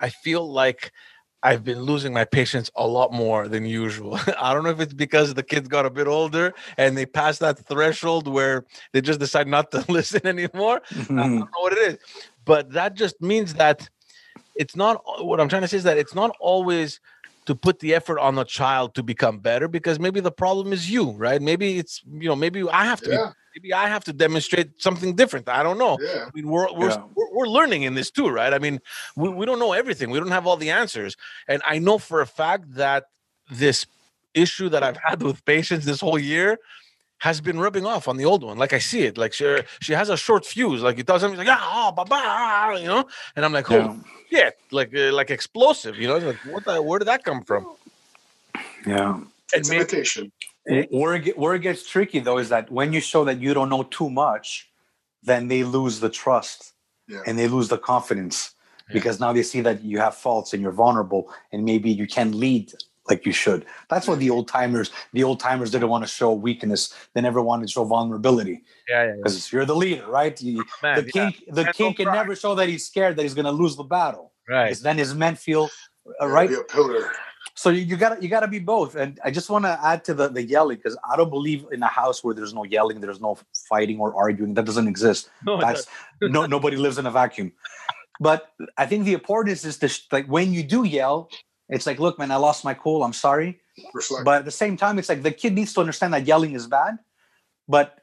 I 0.00 0.10
feel 0.10 0.50
like. 0.50 0.92
I've 1.42 1.64
been 1.64 1.80
losing 1.82 2.12
my 2.12 2.24
patience 2.24 2.70
a 2.76 2.86
lot 2.86 3.12
more 3.12 3.48
than 3.48 3.64
usual. 3.64 4.18
I 4.38 4.52
don't 4.52 4.64
know 4.64 4.70
if 4.70 4.80
it's 4.80 4.92
because 4.92 5.34
the 5.34 5.42
kids 5.42 5.68
got 5.68 5.86
a 5.86 5.90
bit 5.90 6.06
older 6.06 6.52
and 6.76 6.96
they 6.96 7.06
passed 7.06 7.40
that 7.40 7.58
threshold 7.58 8.28
where 8.28 8.64
they 8.92 9.00
just 9.00 9.20
decide 9.20 9.48
not 9.48 9.70
to 9.70 9.84
listen 9.92 10.26
anymore. 10.26 10.82
I 10.90 10.94
don't 10.94 11.06
mm-hmm. 11.06 11.38
know 11.38 11.48
what 11.60 11.72
it 11.72 11.78
is, 11.78 11.98
but 12.44 12.70
that 12.72 12.94
just 12.94 13.20
means 13.22 13.54
that 13.54 13.88
it's 14.54 14.76
not 14.76 15.02
what 15.24 15.40
I'm 15.40 15.48
trying 15.48 15.62
to 15.62 15.68
say 15.68 15.78
is 15.78 15.84
that 15.84 15.96
it's 15.96 16.14
not 16.14 16.36
always 16.40 17.00
to 17.46 17.54
put 17.54 17.80
the 17.80 17.94
effort 17.94 18.18
on 18.18 18.34
the 18.34 18.44
child 18.44 18.94
to 18.94 19.02
become 19.02 19.38
better 19.38 19.66
because 19.66 19.98
maybe 19.98 20.20
the 20.20 20.30
problem 20.30 20.72
is 20.72 20.90
you, 20.90 21.12
right? 21.12 21.40
Maybe 21.40 21.78
it's 21.78 22.02
you 22.06 22.28
know 22.28 22.36
maybe 22.36 22.68
I 22.68 22.84
have 22.84 23.00
to 23.00 23.10
yeah, 23.10 23.26
be, 23.26 23.49
maybe 23.54 23.72
I 23.72 23.88
have 23.88 24.04
to 24.04 24.12
demonstrate 24.12 24.80
something 24.82 25.14
different. 25.16 25.48
I 25.48 25.62
don't 25.62 25.78
know. 25.78 25.98
yeah. 26.00 26.26
I 26.26 26.30
mean, 26.34 26.48
we're 26.48 26.72
we're, 26.74 26.90
Yeah. 26.90 27.02
we're 27.14 27.30
we're 27.32 27.46
learning 27.48 27.82
in 27.82 27.94
this 27.94 28.10
too, 28.10 28.28
right? 28.28 28.52
I 28.54 28.58
mean, 28.58 28.80
we, 29.16 29.28
we 29.28 29.46
don't 29.46 29.58
know 29.58 29.72
everything. 29.72 30.10
We 30.10 30.18
don't 30.18 30.30
have 30.30 30.46
all 30.46 30.56
the 30.56 30.70
answers, 30.70 31.16
and 31.48 31.62
I 31.66 31.78
know 31.78 31.98
for 31.98 32.20
a 32.20 32.26
fact 32.26 32.74
that 32.74 33.04
this 33.50 33.86
issue 34.34 34.68
that 34.68 34.82
I've 34.82 34.98
had 34.98 35.22
with 35.22 35.44
patience 35.44 35.84
this 35.84 36.00
whole 36.00 36.18
year 36.18 36.58
has 37.18 37.40
been 37.40 37.58
rubbing 37.58 37.84
off 37.84 38.08
on 38.08 38.16
the 38.16 38.24
old 38.24 38.42
one. 38.42 38.56
Like 38.58 38.72
I 38.72 38.78
see 38.78 39.02
it. 39.02 39.18
Like 39.18 39.32
she 39.32 39.58
she 39.80 39.92
has 39.92 40.08
a 40.08 40.16
short 40.16 40.46
fuse. 40.46 40.82
Like 40.82 40.96
you 40.98 41.02
tell 41.04 41.18
something, 41.20 41.38
she's 41.38 41.46
like 41.48 41.58
ah, 41.60 41.88
oh, 41.88 41.92
bye 41.92 42.04
bye, 42.04 42.78
you 42.80 42.86
know. 42.88 43.06
And 43.36 43.44
I'm 43.44 43.52
like, 43.52 43.68
Yeah. 43.68 43.88
oh 43.88 43.96
shit, 44.30 44.58
like 44.70 44.94
uh, 44.96 45.12
like 45.12 45.30
explosive, 45.30 45.96
you 45.98 46.08
know. 46.08 46.16
It's 46.16 46.24
Like 46.24 46.38
what 46.44 46.64
the, 46.64 46.80
where 46.82 46.98
did 46.98 47.08
that 47.08 47.24
come 47.24 47.42
from? 47.44 47.66
yeah. 48.86 49.14
And 49.14 49.26
It's 49.52 49.68
maybe, 49.68 49.80
imitation. 49.82 50.32
Where 50.90 51.14
it, 51.16 51.38
where 51.38 51.54
it 51.54 51.62
gets 51.62 51.88
tricky 51.88 52.20
though 52.20 52.38
is 52.38 52.48
that 52.50 52.70
when 52.70 52.92
you 52.92 53.00
show 53.00 53.24
that 53.24 53.40
you 53.40 53.54
don't 53.54 53.68
know 53.68 53.82
too 53.84 54.08
much, 54.10 54.70
then 55.22 55.48
they 55.48 55.64
lose 55.64 56.00
the 56.00 56.08
trust 56.10 56.72
Yeah. 57.08 57.22
and 57.26 57.38
they 57.38 57.48
lose 57.48 57.68
the 57.68 57.78
confidence 57.78 58.52
Yeah. 58.88 58.94
because 58.94 59.20
now 59.20 59.32
they 59.32 59.42
see 59.42 59.60
that 59.62 59.82
you 59.82 59.98
have 59.98 60.14
faults 60.14 60.52
and 60.52 60.62
you're 60.62 60.72
vulnerable 60.84 61.32
and 61.52 61.64
maybe 61.64 61.90
you 61.90 62.06
can't 62.06 62.34
lead 62.34 62.72
like 63.08 63.26
you 63.26 63.32
should. 63.32 63.66
That's 63.88 64.06
what 64.06 64.18
the 64.20 64.30
old 64.30 64.46
timers, 64.46 64.90
the 65.12 65.24
old 65.24 65.40
timers 65.40 65.70
didn't 65.72 65.88
want 65.88 66.04
to 66.04 66.10
show 66.10 66.32
weakness. 66.32 66.94
They 67.14 67.20
never 67.20 67.42
wanted 67.42 67.66
to 67.66 67.72
show 67.72 67.84
vulnerability 67.84 68.62
yeah, 68.88 69.04
yeah, 69.06 69.12
because 69.16 69.50
you're 69.52 69.64
the 69.66 69.74
leader, 69.74 70.06
right? 70.06 70.40
You, 70.40 70.64
man, 70.82 70.96
the 70.96 71.10
yeah, 71.12 71.30
king, 71.30 71.34
the 71.54 71.66
And 71.66 71.74
king 71.74 71.94
can 71.94 72.06
cry. 72.06 72.14
never 72.14 72.36
show 72.36 72.54
that 72.54 72.68
he's 72.68 72.86
scared 72.86 73.16
that 73.16 73.22
he's 73.22 73.34
going 73.34 73.46
to 73.46 73.50
lose 73.62 73.74
the 73.74 73.82
battle. 73.98 74.32
right. 74.48 74.66
Because 74.66 74.82
then 74.82 74.96
his 74.98 75.12
men 75.14 75.34
feel 75.34 75.64
uh, 76.20 76.26
Yeah, 76.26 76.32
right. 76.32 76.48
Be 76.48 76.54
a 76.54 76.62
pillar. 76.62 77.10
So 77.54 77.70
you, 77.70 77.82
you 77.82 77.96
gotta 77.96 78.22
you 78.22 78.28
gotta 78.28 78.48
be 78.48 78.58
both. 78.58 78.94
And 78.94 79.18
I 79.24 79.30
just 79.30 79.50
want 79.50 79.64
to 79.64 79.78
add 79.82 80.04
to 80.04 80.14
the 80.14 80.28
the 80.28 80.42
yelling 80.42 80.76
because 80.76 80.96
I 81.10 81.16
don't 81.16 81.30
believe 81.30 81.66
in 81.72 81.82
a 81.82 81.88
house 81.88 82.22
where 82.22 82.34
there's 82.34 82.54
no 82.54 82.64
yelling, 82.64 83.00
there's 83.00 83.20
no 83.20 83.38
fighting 83.68 83.98
or 83.98 84.14
arguing. 84.14 84.54
That 84.54 84.64
doesn't 84.64 84.88
exist. 84.88 85.30
No, 85.44 85.58
it 85.58 85.60
That's 85.62 85.86
no 86.22 86.46
nobody 86.46 86.76
lives 86.76 86.98
in 86.98 87.06
a 87.06 87.10
vacuum. 87.10 87.52
But 88.20 88.52
I 88.76 88.86
think 88.86 89.04
the 89.04 89.14
importance 89.14 89.64
is 89.64 89.78
to 89.78 89.88
sh- 89.88 90.06
like 90.12 90.26
when 90.26 90.52
you 90.52 90.62
do 90.62 90.84
yell, 90.84 91.30
it's 91.70 91.86
like, 91.86 91.98
look, 91.98 92.18
man, 92.18 92.30
I 92.30 92.36
lost 92.36 92.64
my 92.64 92.74
cool. 92.74 93.02
I'm 93.02 93.14
sorry. 93.14 93.60
Reflect. 93.94 94.24
But 94.24 94.38
at 94.40 94.44
the 94.44 94.50
same 94.50 94.76
time, 94.76 94.98
it's 94.98 95.08
like 95.08 95.22
the 95.22 95.30
kid 95.30 95.54
needs 95.54 95.72
to 95.74 95.80
understand 95.80 96.12
that 96.12 96.26
yelling 96.26 96.54
is 96.54 96.66
bad, 96.66 96.98
but 97.66 97.98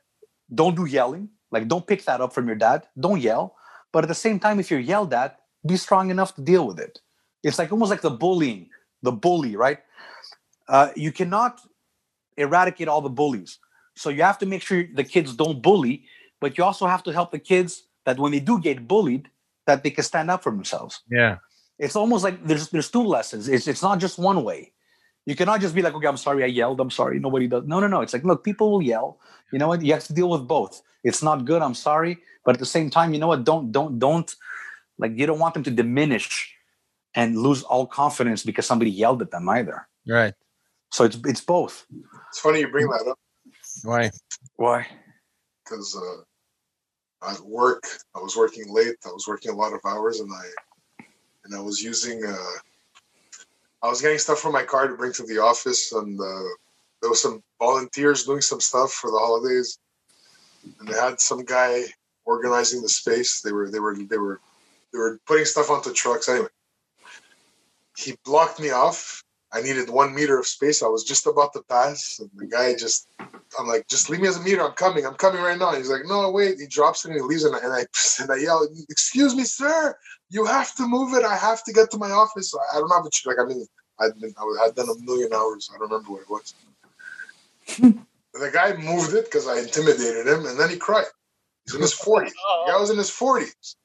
don't 0.53 0.75
do 0.75 0.85
yelling. 0.85 1.29
Like, 1.51 1.67
don't 1.67 1.85
pick 1.85 2.03
that 2.05 2.19
up 2.19 2.33
from 2.33 2.47
your 2.47 2.55
dad. 2.55 2.87
Don't 2.99 3.21
yell. 3.21 3.55
But 3.93 4.03
at 4.03 4.07
the 4.07 4.15
same 4.15 4.39
time, 4.39 4.59
if 4.59 4.71
you're 4.71 4.79
yelled 4.79 5.13
at, 5.13 5.39
be 5.65 5.77
strong 5.77 6.09
enough 6.09 6.35
to 6.35 6.41
deal 6.41 6.65
with 6.65 6.79
it. 6.79 6.99
It's 7.43 7.59
like 7.59 7.71
almost 7.71 7.91
like 7.91 8.01
the 8.01 8.09
bullying, 8.09 8.69
the 9.01 9.11
bully, 9.11 9.55
right? 9.55 9.79
Uh, 10.67 10.89
you 10.95 11.11
cannot 11.11 11.61
eradicate 12.37 12.87
all 12.87 13.01
the 13.01 13.09
bullies. 13.09 13.59
So 13.95 14.09
you 14.09 14.21
have 14.23 14.37
to 14.39 14.45
make 14.45 14.61
sure 14.61 14.85
the 14.93 15.03
kids 15.03 15.35
don't 15.35 15.61
bully, 15.61 16.05
but 16.39 16.57
you 16.57 16.63
also 16.63 16.87
have 16.87 17.03
to 17.03 17.11
help 17.11 17.31
the 17.31 17.39
kids 17.39 17.83
that 18.05 18.19
when 18.19 18.31
they 18.31 18.39
do 18.39 18.59
get 18.59 18.87
bullied, 18.87 19.29
that 19.65 19.83
they 19.83 19.89
can 19.91 20.03
stand 20.03 20.31
up 20.31 20.43
for 20.43 20.51
themselves. 20.51 21.01
Yeah. 21.09 21.37
It's 21.79 21.95
almost 21.95 22.23
like 22.23 22.45
there's 22.45 22.69
there's 22.69 22.89
two 22.89 23.03
lessons. 23.03 23.47
It's 23.47 23.67
it's 23.67 23.83
not 23.83 23.99
just 23.99 24.17
one 24.17 24.43
way. 24.43 24.71
You 25.25 25.35
cannot 25.35 25.61
just 25.61 25.75
be 25.75 25.81
like, 25.81 25.93
okay, 25.93 26.07
I'm 26.07 26.17
sorry, 26.17 26.43
I 26.43 26.47
yelled. 26.47 26.79
I'm 26.79 26.89
sorry, 26.89 27.19
nobody 27.19 27.47
does. 27.47 27.65
No, 27.67 27.79
no, 27.79 27.87
no. 27.87 28.01
It's 28.01 28.13
like, 28.13 28.23
look, 28.23 28.43
people 28.43 28.71
will 28.71 28.81
yell. 28.81 29.19
You 29.51 29.59
know 29.59 29.67
what? 29.67 29.83
You 29.83 29.93
have 29.93 30.05
to 30.05 30.13
deal 30.13 30.29
with 30.29 30.47
both. 30.47 30.81
It's 31.03 31.21
not 31.21 31.45
good. 31.45 31.61
I'm 31.61 31.75
sorry, 31.75 32.17
but 32.43 32.55
at 32.55 32.59
the 32.59 32.65
same 32.65 32.89
time, 32.89 33.13
you 33.13 33.19
know 33.19 33.27
what? 33.27 33.43
Don't 33.43 33.71
don't 33.71 33.99
don't 33.99 34.33
like 34.97 35.13
you 35.15 35.27
don't 35.27 35.39
want 35.39 35.53
them 35.53 35.63
to 35.63 35.71
diminish 35.71 36.56
and 37.17 37.37
lose 37.37 37.63
all 37.63 37.85
confidence 37.85 38.43
because 38.43 38.65
somebody 38.65 38.91
yelled 38.91 39.21
at 39.21 39.31
them 39.31 39.49
either. 39.49 39.87
Right. 40.07 40.33
So 40.91 41.03
it's 41.03 41.17
it's 41.25 41.41
both. 41.41 41.85
It's 42.29 42.39
funny 42.39 42.61
you 42.61 42.69
bring 42.69 42.87
that 42.87 43.07
up 43.09 43.19
Why? 43.83 44.11
Why? 44.55 44.87
because 45.67 45.97
uh, 45.97 47.29
at 47.29 47.39
work 47.41 47.83
I 48.15 48.19
was 48.19 48.37
working 48.37 48.65
late. 48.73 48.95
I 49.05 49.09
was 49.09 49.27
working 49.27 49.51
a 49.51 49.55
lot 49.55 49.73
of 49.73 49.81
hours, 49.85 50.19
and 50.19 50.31
I 50.31 51.03
and 51.43 51.55
I 51.55 51.59
was 51.59 51.81
using. 51.81 52.23
Uh, 52.25 52.59
I 53.83 53.89
was 53.89 54.01
getting 54.01 54.17
stuff 54.17 54.39
from 54.39 54.53
my 54.53 54.63
car 54.63 54.87
to 54.87 54.95
bring 54.95 55.13
to 55.13 55.23
the 55.23 55.39
office, 55.39 55.91
and 55.91 56.19
uh, 56.19 56.49
there 57.01 57.09
was 57.09 57.21
some 57.21 57.43
volunteers 57.59 58.23
doing 58.23 58.41
some 58.41 58.59
stuff 58.59 58.91
for 58.91 59.11
the 59.11 59.17
holidays, 59.17 59.77
and 60.79 60.87
they 60.87 60.97
had 60.97 61.19
some 61.19 61.43
guy 61.43 61.83
organizing 62.25 62.81
the 62.81 62.89
space. 62.89 63.41
They 63.41 63.51
were 63.51 63.69
they 63.69 63.79
were 63.79 63.95
they 63.95 64.17
were 64.17 64.39
they 64.91 64.99
were 64.99 65.19
putting 65.27 65.45
stuff 65.45 65.69
onto 65.69 65.93
trucks. 65.93 66.29
Anyway, 66.29 66.47
he 67.97 68.15
blocked 68.23 68.59
me 68.59 68.69
off. 68.69 69.23
I 69.51 69.61
needed 69.61 69.89
one 69.89 70.13
meter 70.13 70.37
of 70.37 70.45
space. 70.45 70.83
I 70.83 70.87
was 70.87 71.03
just 71.03 71.25
about 71.25 71.53
to 71.53 71.63
pass, 71.69 72.19
and 72.19 72.29
the 72.35 72.45
guy 72.45 72.75
just 72.75 73.07
I'm 73.57 73.67
like, 73.67 73.87
just 73.87 74.09
leave 74.09 74.19
me 74.19 74.27
as 74.27 74.37
a 74.37 74.41
meter. 74.41 74.61
I'm 74.61 74.73
coming. 74.73 75.05
I'm 75.05 75.15
coming 75.15 75.41
right 75.41 75.57
now. 75.57 75.73
He's 75.73 75.89
like, 75.89 76.01
no, 76.05 76.29
wait. 76.29 76.59
He 76.59 76.67
drops 76.67 77.05
it 77.05 77.11
and 77.11 77.17
he 77.17 77.21
leaves 77.21 77.43
it. 77.43 77.53
And 77.53 77.73
I 77.73 77.85
and 78.21 78.31
I 78.31 78.37
yell, 78.37 78.67
excuse 78.89 79.35
me, 79.35 79.43
sir. 79.43 79.95
You 80.29 80.45
have 80.45 80.75
to 80.75 80.87
move 80.87 81.13
it. 81.13 81.23
I 81.23 81.35
have 81.35 81.63
to 81.63 81.73
get 81.73 81.89
to 81.91 81.97
my 81.97 82.11
office. 82.11 82.53
I 82.73 82.79
don't 82.79 82.91
have 82.91 83.05
a 83.05 83.09
like. 83.25 83.37
I 83.39 83.45
mean, 83.45 83.65
I'd 83.99 84.19
been 84.19 84.33
I 84.37 84.65
had 84.65 84.75
done 84.75 84.89
a 84.89 85.03
million 85.03 85.33
hours. 85.33 85.69
I 85.73 85.77
don't 85.77 85.89
remember 85.89 86.11
what 86.11 86.21
it 86.21 86.29
was. 86.29 86.53
the 88.33 88.51
guy 88.51 88.75
moved 88.75 89.13
it 89.13 89.25
because 89.25 89.47
I 89.47 89.59
intimidated 89.59 90.27
him, 90.27 90.45
and 90.45 90.59
then 90.59 90.69
he 90.69 90.77
cried. 90.77 91.05
He's 91.65 91.75
in 91.75 91.81
his 91.81 91.95
40s. 91.95 92.29
The 92.29 92.71
guy 92.71 92.79
was 92.79 92.89
in 92.89 92.97
his 92.97 93.09
40s. 93.09 93.75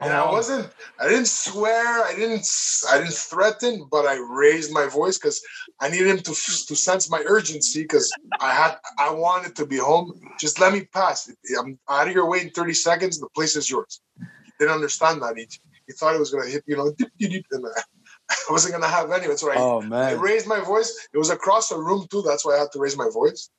And 0.00 0.12
I 0.12 0.30
wasn't. 0.30 0.68
I 0.98 1.08
didn't 1.08 1.28
swear. 1.28 2.04
I 2.04 2.14
didn't. 2.14 2.46
I 2.90 2.98
didn't 2.98 3.14
threaten. 3.14 3.86
But 3.90 4.06
I 4.06 4.16
raised 4.16 4.72
my 4.72 4.86
voice 4.86 5.18
because 5.18 5.40
I 5.80 5.88
needed 5.88 6.08
him 6.08 6.18
to 6.18 6.32
to 6.32 6.76
sense 6.76 7.10
my 7.10 7.22
urgency 7.26 7.82
because 7.82 8.12
I 8.40 8.52
had. 8.52 8.76
I 8.98 9.10
wanted 9.10 9.56
to 9.56 9.66
be 9.66 9.76
home. 9.76 10.12
Just 10.38 10.60
let 10.60 10.72
me 10.72 10.84
pass. 10.84 11.30
I'm 11.58 11.78
out 11.88 12.08
of 12.08 12.14
your 12.14 12.28
way 12.28 12.40
in 12.42 12.50
30 12.50 12.74
seconds. 12.74 13.18
The 13.18 13.28
place 13.34 13.56
is 13.56 13.70
yours. 13.70 14.00
He 14.44 14.52
didn't 14.58 14.74
understand 14.74 15.22
that. 15.22 15.36
He, 15.36 15.46
he 15.86 15.92
thought 15.92 16.14
it 16.14 16.20
was 16.20 16.30
gonna 16.30 16.48
hit. 16.48 16.64
You 16.66 16.76
know, 16.76 16.92
dip, 16.96 17.10
dip, 17.18 17.30
dip, 17.30 17.44
and 17.50 17.64
uh, 17.64 17.68
I 18.30 18.52
wasn't 18.52 18.74
gonna 18.74 18.92
have 18.92 19.10
any. 19.10 19.26
That's 19.26 19.44
I, 19.44 19.56
Oh 19.56 19.82
I 19.92 20.12
raised 20.14 20.46
my 20.46 20.60
voice. 20.60 21.08
It 21.12 21.18
was 21.18 21.30
across 21.30 21.68
the 21.68 21.78
room 21.78 22.06
too. 22.10 22.22
That's 22.22 22.44
why 22.44 22.56
I 22.56 22.60
had 22.60 22.72
to 22.72 22.78
raise 22.78 22.96
my 22.96 23.08
voice. 23.12 23.50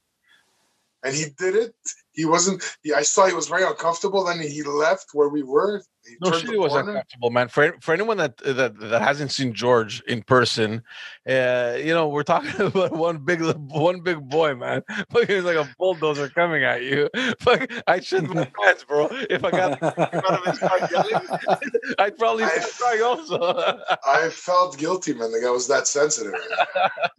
And 1.04 1.16
he 1.16 1.26
did 1.38 1.56
it. 1.56 1.76
He 2.18 2.26
wasn't. 2.26 2.62
He, 2.82 2.92
I 2.94 3.04
saw 3.04 3.28
he 3.28 3.34
was 3.34 3.48
very 3.48 3.64
uncomfortable. 3.64 4.26
Then 4.26 4.40
he 4.42 4.64
left 4.64 5.06
where 5.14 5.30
we 5.30 5.44
were. 5.44 5.82
He 6.04 6.16
No, 6.22 6.32
turned 6.32 6.48
she 6.50 6.58
was 6.58 6.72
corner. 6.72 6.90
uncomfortable, 6.90 7.30
man. 7.30 7.48
For 7.48 7.76
for 7.80 7.94
anyone 7.94 8.18
that 8.18 8.38
that 8.38 8.80
that 8.80 9.02
hasn't 9.04 9.32
seen 9.32 9.54
George 9.54 10.02
in 10.08 10.24
person, 10.24 10.82
uh, 11.30 11.76
you 11.78 11.94
know, 11.94 12.08
we're 12.10 12.24
talking 12.24 12.60
about 12.66 12.94
one 12.94 13.20
big 13.24 13.42
one 13.70 14.02
big 14.02 14.20
boy, 14.28 14.56
man. 14.56 14.82
Fucking 15.12 15.28
he's 15.36 15.44
like 15.44 15.58
a 15.58 15.70
bulldozer 15.78 16.28
coming 16.30 16.64
at 16.64 16.82
you. 16.84 17.08
Fuck, 17.40 17.70
I 17.86 18.00
shit 18.00 18.24
my 18.28 18.46
pants, 18.64 18.84
bro. 18.84 19.10
If 19.30 19.44
I 19.46 19.52
got 19.52 19.84
out 19.84 20.00
of 20.00 20.46
his 20.46 20.58
car 20.60 20.80
yelling, 20.92 21.28
I'd 22.00 22.18
probably 22.18 22.46
I- 22.46 22.50
start 22.50 22.72
crying 22.80 23.04
also. 23.04 23.80
I 24.08 24.30
felt 24.30 24.78
guilty, 24.80 25.14
man. 25.14 25.32
The 25.32 25.40
guy 25.42 25.52
was 25.52 25.68
that 25.68 25.88
sensitive. 25.88 26.34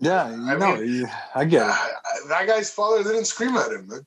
yeah, 0.01 0.35
you 0.35 0.43
I 0.51 0.57
know, 0.57 0.77
mean- 0.77 0.93
you- 0.93 1.09
I 1.37 1.45
get 1.45 1.69
it. 1.69 2.29
that 2.31 2.49
guy's 2.49 2.71
father 2.73 3.05
didn't 3.05 3.27
scream 3.27 3.57
at 3.57 3.71
him, 3.71 3.87
man. 3.87 4.01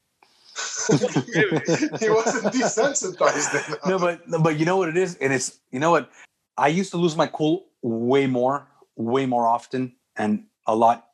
he 0.89 2.09
wasn't 2.09 2.53
desensitized 2.53 3.68
enough. 3.68 3.80
no, 3.86 3.99
but 3.99 4.28
no, 4.28 4.39
but 4.39 4.57
you 4.59 4.66
know 4.66 4.78
what 4.78 4.89
it 4.89 4.97
is, 4.97 5.16
and 5.18 5.34
it's 5.34 5.59
you 5.72 5.80
know 5.80 5.91
what 5.91 6.12
I 6.57 6.68
used 6.68 6.91
to 6.91 6.97
lose 6.97 7.16
my 7.16 7.28
cool 7.28 7.68
way 7.82 8.28
more, 8.28 8.68
way 8.95 9.26
more 9.26 9.47
often, 9.47 9.95
and 10.16 10.45
a 10.68 10.76
lot. 10.76 11.07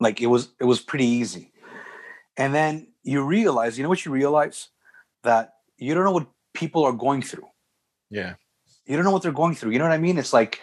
Like 0.00 0.20
it 0.20 0.26
was, 0.26 0.48
it 0.60 0.64
was 0.64 0.80
pretty 0.80 1.06
easy, 1.06 1.52
and 2.36 2.54
then 2.54 2.88
you 3.02 3.22
realize, 3.22 3.78
you 3.78 3.82
know 3.82 3.88
what 3.88 4.04
you 4.04 4.10
realize 4.10 4.68
that 5.22 5.54
you 5.78 5.94
don't 5.94 6.04
know 6.04 6.12
what 6.12 6.26
people 6.52 6.84
are 6.84 6.92
going 6.92 7.22
through. 7.22 7.46
yeah, 8.10 8.34
You 8.86 8.96
don't 8.96 9.04
know 9.04 9.10
what 9.10 9.22
they're 9.22 9.32
going 9.32 9.54
through. 9.54 9.70
You 9.72 9.78
know 9.78 9.84
what 9.84 9.92
I 9.92 9.98
mean? 9.98 10.18
It's 10.18 10.32
like, 10.32 10.60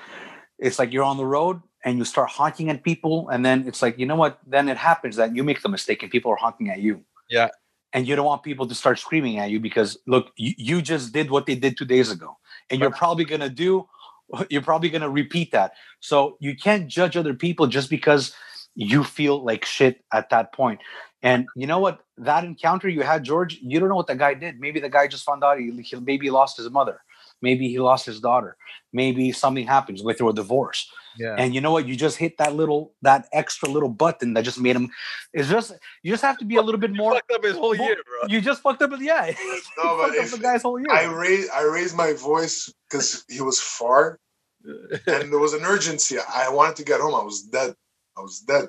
it's 0.60 0.80
like 0.80 0.92
you're 0.94 1.04
on 1.04 1.18
the 1.18 1.26
road 1.26 1.62
and 1.84 1.98
you 1.98 2.06
start 2.06 2.30
honking 2.30 2.70
at 2.70 2.84
people, 2.84 3.30
and 3.30 3.46
then 3.46 3.68
it's 3.68 3.82
like, 3.82 3.98
you 3.98 4.06
know 4.06 4.16
what? 4.16 4.40
Then 4.46 4.70
it 4.70 4.78
happens 4.78 5.16
that 5.16 5.36
you 5.36 5.44
make 5.44 5.62
the 5.62 5.70
mistake 5.70 6.04
and 6.04 6.12
people 6.12 6.32
are 6.32 6.36
honking 6.38 6.70
at 6.70 6.80
you. 6.80 7.04
Yeah. 7.30 7.50
And 7.94 8.08
you 8.08 8.16
don't 8.16 8.26
want 8.26 8.44
people 8.44 8.68
to 8.68 8.76
start 8.76 9.00
screaming 9.00 9.38
at 9.39 9.50
you 9.50 9.60
because 9.60 9.98
look, 10.08 10.32
you, 10.38 10.54
you 10.58 10.82
just 10.82 11.14
did 11.14 11.30
what 11.30 11.46
they 11.46 11.56
did 11.56 11.78
two 11.78 11.86
days 11.86 12.10
ago, 12.10 12.38
and 12.70 12.80
you're 12.80 12.92
probably 12.92 13.26
gonna 13.26 13.50
do, 13.50 13.88
you're 14.50 14.62
probably 14.62 14.89
gonna 14.89 15.10
repeat 15.10 15.52
that. 15.52 15.74
So 16.00 16.38
you 16.39 16.56
can't 16.56 16.88
judge 16.88 17.18
other 17.18 17.34
people 17.34 17.68
just 17.68 17.89
because 17.89 18.34
you 18.76 19.04
feel 19.04 19.44
like 19.44 19.66
shit 19.66 20.04
at 20.14 20.30
that 20.30 20.54
point. 20.54 20.80
And 21.24 21.48
you 21.56 21.68
know 21.68 21.80
what? 21.80 22.00
That 22.18 22.44
encounter 22.44 22.88
you 22.89 23.02
had, 23.02 23.24
George, 23.24 23.60
you 23.62 23.80
don't 23.80 23.89
know 23.89 23.96
what 23.96 24.08
the 24.08 24.16
guy 24.16 24.34
did. 24.34 24.60
Maybe 24.60 24.80
the 24.80 24.89
guy 24.89 25.08
just 25.08 25.26
found 25.26 25.44
out 25.44 25.60
he, 25.60 25.70
he 25.82 25.96
maybe 25.98 26.30
lost 26.30 26.58
his 26.58 26.70
mother. 26.70 27.02
Maybe 27.42 27.68
he 27.68 27.80
lost 27.80 28.06
his 28.06 28.20
daughter. 28.20 28.58
Maybe 28.94 29.32
something 29.32 29.68
happens 29.68 30.04
with 30.04 30.18
through 30.18 30.30
a 30.30 30.34
divorce. 30.34 30.89
Yeah. 31.18 31.36
And 31.38 31.53
you 31.53 31.62
know 31.62 31.72
what? 31.72 31.88
You 31.88 31.95
just 31.95 32.18
hit 32.18 32.38
that 32.38 32.55
little, 32.55 32.93
that 33.01 33.28
extra 33.34 33.68
little 33.70 33.89
button 33.89 34.34
that 34.36 34.43
just 34.43 34.59
made 34.59 34.76
him. 34.76 34.89
It's 35.34 35.49
just 35.49 35.74
you 36.03 36.12
just 36.12 36.24
have 36.24 36.38
to 36.39 36.45
be 36.45 36.55
a 36.55 36.62
little 36.62 36.80
bit 36.80 36.91
more. 36.91 36.97
You 36.97 37.03
more. 37.12 37.14
fucked 37.16 37.32
up 37.32 37.43
his 37.43 37.55
whole 37.57 37.76
year, 37.76 37.95
bro. 37.95 38.28
You 38.30 38.41
just 38.41 38.62
fucked 38.62 38.82
up. 38.82 38.91
Yeah, 38.99 39.26
No, 39.78 39.97
but 39.97 40.07
fucked 40.07 40.18
up 40.18 40.26
if- 40.26 40.32
the 40.32 40.38
guy's 40.39 40.62
whole 40.62 40.80
year. 40.80 40.91
I 40.91 41.05
raised 41.05 41.49
I 41.51 41.64
raised 41.64 41.95
my 41.95 42.14
voice 42.14 42.72
because 42.89 43.24
he 43.30 43.41
was 43.41 43.59
far, 43.59 44.20
and 44.66 45.32
there 45.32 45.39
was 45.39 45.53
an 45.53 45.64
urgency. 45.64 46.18
I 46.20 46.49
wanted 46.49 46.76
to 46.78 46.84
get 46.86 46.99
home. 47.01 47.16
I 47.16 47.24
was 47.24 47.41
dead. 47.43 47.74
I 48.18 48.22
was 48.22 48.39
dead. 48.39 48.68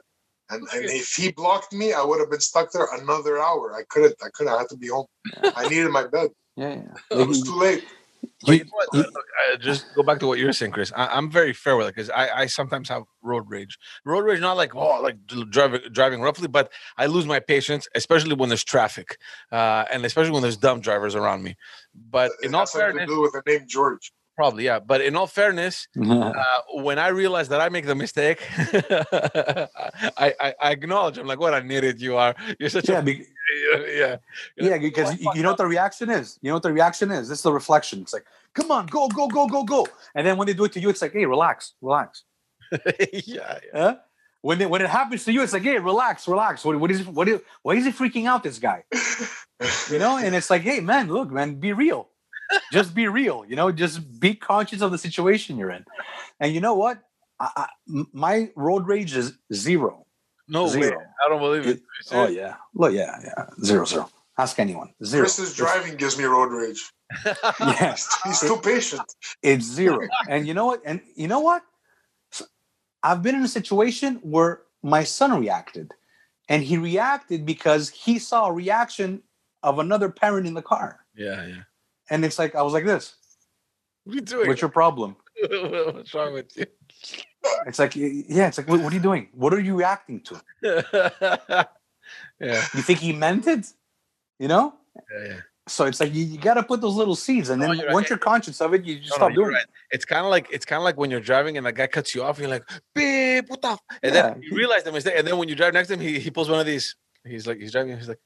And, 0.50 0.66
and 0.74 0.84
if 0.84 1.14
he 1.14 1.32
blocked 1.32 1.72
me, 1.72 1.92
I 1.94 2.02
would 2.02 2.20
have 2.20 2.30
been 2.30 2.40
stuck 2.40 2.72
there 2.72 2.86
another 3.00 3.38
hour. 3.38 3.74
I 3.74 3.82
couldn't. 3.88 4.16
I 4.22 4.28
couldn't. 4.34 4.52
I 4.52 4.58
had 4.58 4.68
to 4.68 4.76
be 4.76 4.88
home. 4.88 5.06
I 5.42 5.66
needed 5.68 5.90
my 5.90 6.06
bed. 6.06 6.28
yeah, 6.56 6.74
yeah. 7.10 7.18
It 7.20 7.26
was 7.26 7.42
too 7.42 7.56
late. 7.58 7.84
But 8.42 8.52
you 8.52 8.58
You- 8.58 8.64
know 8.64 8.70
what? 8.74 8.94
Look, 8.94 9.06
uh, 9.52 9.56
just 9.58 9.86
go 9.94 10.02
back 10.02 10.20
to 10.20 10.26
what 10.26 10.38
you're 10.38 10.52
saying, 10.52 10.72
Chris. 10.72 10.92
I, 10.96 11.06
I'm 11.08 11.30
very 11.30 11.52
fair 11.52 11.76
with 11.76 11.88
it 11.88 11.94
because 11.94 12.10
I, 12.10 12.28
I 12.42 12.46
sometimes 12.46 12.88
have 12.88 13.04
road 13.22 13.44
rage. 13.48 13.78
Road 14.04 14.20
rage, 14.24 14.40
not 14.40 14.56
like 14.56 14.74
oh, 14.74 15.00
like 15.02 15.16
driving 15.50 15.80
driving 15.92 16.20
roughly, 16.22 16.48
but 16.48 16.72
I 16.98 17.06
lose 17.06 17.26
my 17.26 17.40
patience, 17.40 17.88
especially 17.94 18.34
when 18.34 18.50
there's 18.50 18.64
traffic, 18.64 19.18
uh, 19.52 19.84
and 19.92 20.04
especially 20.06 20.32
when 20.32 20.42
there's 20.42 20.56
dumb 20.56 20.80
drivers 20.80 21.14
around 21.14 21.42
me. 21.44 21.56
But 21.94 22.32
It 22.42 22.46
in 22.46 22.54
all 22.54 22.62
has 22.62 22.72
something 22.72 22.98
to 22.98 23.06
do 23.06 23.20
with 23.22 23.32
the 23.32 23.42
name 23.46 23.66
George. 23.68 24.12
Probably 24.36 24.64
yeah. 24.64 24.78
But 24.78 25.00
in 25.00 25.16
all 25.16 25.26
fairness, 25.26 25.88
uh, 26.00 26.32
when 26.74 26.98
I 26.98 27.08
realize 27.08 27.48
that 27.48 27.60
I 27.60 27.68
make 27.68 27.86
the 27.86 27.94
mistake, 27.94 28.40
I, 28.58 30.34
I 30.40 30.54
I 30.60 30.70
acknowledge. 30.70 31.18
I'm 31.18 31.26
like, 31.26 31.40
what 31.40 31.54
an 31.54 31.70
idiot 31.70 32.00
you 32.00 32.16
are. 32.16 32.34
You're 32.58 32.70
such 32.70 32.88
yeah, 32.88 32.98
a 32.98 33.02
be- 33.08 33.26
yeah. 33.88 34.16
yeah, 34.56 34.78
because 34.78 35.18
you, 35.20 35.30
you 35.34 35.42
know 35.42 35.50
what 35.50 35.58
the 35.58 35.66
reaction 35.66 36.10
is. 36.10 36.38
You 36.42 36.50
know 36.50 36.56
what 36.56 36.62
the 36.62 36.72
reaction 36.72 37.10
is. 37.10 37.28
This 37.28 37.38
is 37.38 37.42
the 37.42 37.52
reflection. 37.52 38.02
It's 38.02 38.12
like, 38.12 38.26
come 38.54 38.70
on, 38.70 38.86
go, 38.86 39.08
go, 39.08 39.28
go, 39.28 39.46
go, 39.46 39.64
go. 39.64 39.86
And 40.14 40.26
then 40.26 40.36
when 40.36 40.46
they 40.46 40.54
do 40.54 40.64
it 40.64 40.72
to 40.72 40.80
you, 40.80 40.88
it's 40.88 41.02
like, 41.02 41.12
hey, 41.12 41.26
relax, 41.26 41.74
relax. 41.80 42.24
yeah, 43.12 43.18
yeah. 43.26 43.58
Huh? 43.74 43.96
When 44.40 44.60
it, 44.60 44.68
when 44.68 44.82
it 44.82 44.90
happens 44.90 45.24
to 45.26 45.32
you, 45.32 45.42
it's 45.42 45.52
like, 45.52 45.62
hey, 45.62 45.78
relax, 45.78 46.26
relax. 46.26 46.64
What, 46.64 46.80
what 46.80 46.90
is 46.90 47.06
what 47.06 47.28
is 47.28 47.40
why 47.62 47.74
is 47.74 47.84
he 47.84 47.92
freaking 47.92 48.26
out? 48.26 48.42
This 48.42 48.58
guy, 48.58 48.82
you 49.90 49.98
know? 49.98 50.18
And 50.18 50.34
it's 50.34 50.50
like, 50.50 50.62
hey, 50.62 50.80
man, 50.80 51.08
look, 51.08 51.30
man, 51.30 51.56
be 51.56 51.72
real. 51.72 52.08
Just 52.72 52.94
be 52.94 53.08
real. 53.08 53.44
You 53.48 53.56
know, 53.56 53.70
just 53.72 54.20
be 54.20 54.34
conscious 54.34 54.80
of 54.82 54.90
the 54.92 54.98
situation 54.98 55.56
you're 55.56 55.70
in. 55.70 55.84
And 56.40 56.54
you 56.54 56.60
know 56.60 56.74
what? 56.74 57.02
I, 57.40 57.50
I, 57.56 57.66
m- 57.88 58.08
my 58.12 58.50
road 58.56 58.86
rage 58.86 59.14
is 59.16 59.34
zero. 59.52 60.06
No 60.48 60.64
way. 60.64 60.70
Zero. 60.70 61.02
I 61.24 61.28
don't 61.28 61.40
believe 61.40 61.66
it. 61.66 61.80
Oh 62.10 62.26
yeah, 62.26 62.56
look, 62.74 62.92
yeah, 62.92 63.18
yeah, 63.22 63.46
zero, 63.64 63.84
zero. 63.84 64.10
Ask 64.38 64.58
anyone. 64.58 64.92
Zero. 65.04 65.24
Chris's 65.24 65.54
driving 65.54 65.96
gives 65.96 66.18
me 66.18 66.24
road 66.24 66.50
rage. 66.50 66.82
yes. 67.60 68.08
He's 68.24 68.40
too 68.40 68.58
patient. 68.62 69.02
it's 69.42 69.64
zero. 69.64 70.08
And 70.28 70.46
you 70.46 70.54
know 70.54 70.66
what? 70.66 70.82
And 70.84 71.00
you 71.14 71.28
know 71.28 71.40
what? 71.40 71.62
I've 73.02 73.22
been 73.22 73.34
in 73.34 73.42
a 73.42 73.48
situation 73.48 74.16
where 74.22 74.62
my 74.82 75.04
son 75.04 75.38
reacted, 75.38 75.92
and 76.48 76.62
he 76.62 76.76
reacted 76.78 77.44
because 77.44 77.88
he 77.90 78.18
saw 78.18 78.46
a 78.46 78.52
reaction 78.52 79.22
of 79.62 79.78
another 79.78 80.08
parent 80.08 80.46
in 80.46 80.54
the 80.54 80.62
car, 80.62 81.04
Yeah, 81.14 81.46
yeah. 81.46 81.62
And 82.10 82.24
it's 82.24 82.38
like 82.38 82.54
I 82.54 82.62
was 82.62 82.72
like 82.72 82.84
this. 82.84 83.14
What 84.04 84.12
are 84.12 84.16
you 84.16 84.22
doing? 84.22 84.48
What's 84.48 84.60
your 84.60 84.70
problem? 84.70 85.16
What's 85.50 86.12
wrong 86.14 86.34
with 86.34 86.56
you? 86.56 86.66
It's 87.66 87.78
like, 87.78 87.94
yeah, 87.96 88.48
it's 88.48 88.58
like, 88.58 88.68
what, 88.68 88.80
what 88.80 88.92
are 88.92 88.96
you 88.96 89.02
doing? 89.02 89.28
What 89.32 89.54
are 89.54 89.60
you 89.60 89.76
reacting 89.76 90.20
to? 90.22 90.40
yeah, 92.40 92.62
You 92.74 92.82
think 92.82 92.98
he 92.98 93.12
meant 93.12 93.46
it? 93.46 93.66
You 94.38 94.48
know? 94.48 94.74
yeah, 94.96 95.28
yeah. 95.28 95.40
So 95.68 95.84
it's 95.86 96.00
like 96.00 96.12
you, 96.12 96.24
you 96.24 96.38
got 96.38 96.54
to 96.54 96.64
put 96.64 96.80
those 96.80 96.96
little 96.96 97.14
seeds, 97.14 97.50
and 97.50 97.62
No, 97.62 97.68
then 97.68 97.76
you're 97.76 97.86
right. 97.86 97.92
once 97.92 98.08
you're 98.08 98.18
conscious 98.18 98.60
of 98.60 98.74
it, 98.74 98.84
you 98.84 98.98
just 98.98 99.10
No, 99.10 99.14
no, 99.14 99.16
stop 99.18 99.36
you're 99.36 99.44
doing 99.44 99.54
right. 99.54 99.66
It's 99.92 100.04
kind 100.04 100.24
of 100.24 100.30
like 100.30 100.48
it's 100.50 100.64
kind 100.64 100.78
of 100.78 100.82
like 100.84 100.96
when 100.96 101.08
you're 101.08 101.20
driving 101.20 101.56
and 101.56 101.64
the 101.64 101.72
guy 101.72 101.86
cuts 101.86 102.14
you 102.16 102.24
off, 102.24 102.38
and 102.38 102.48
you're 102.48 102.50
like, 102.50 102.68
"Beep, 102.96 103.48
what 103.48 103.62
the?" 103.62 103.68
f-" 103.68 103.78
And 104.02 104.12
Yeah. 104.14 104.22
then 104.30 104.42
you 104.42 104.56
realize 104.56 104.82
the 104.82 104.90
mistake, 104.90 105.14
and 105.16 105.26
then 105.26 105.38
when 105.38 105.48
you 105.48 105.54
drive 105.54 105.72
next 105.72 105.86
to 105.88 105.94
him, 105.94 106.00
he, 106.00 106.18
he 106.18 106.30
pulls 106.32 106.50
one 106.50 106.58
of 106.58 106.66
these. 106.66 106.96
He's 107.24 107.46
like, 107.46 107.58
he's 107.58 107.70
driving. 107.70 107.96
He's 107.96 108.08
like, 108.08 108.16
it. 108.18 108.22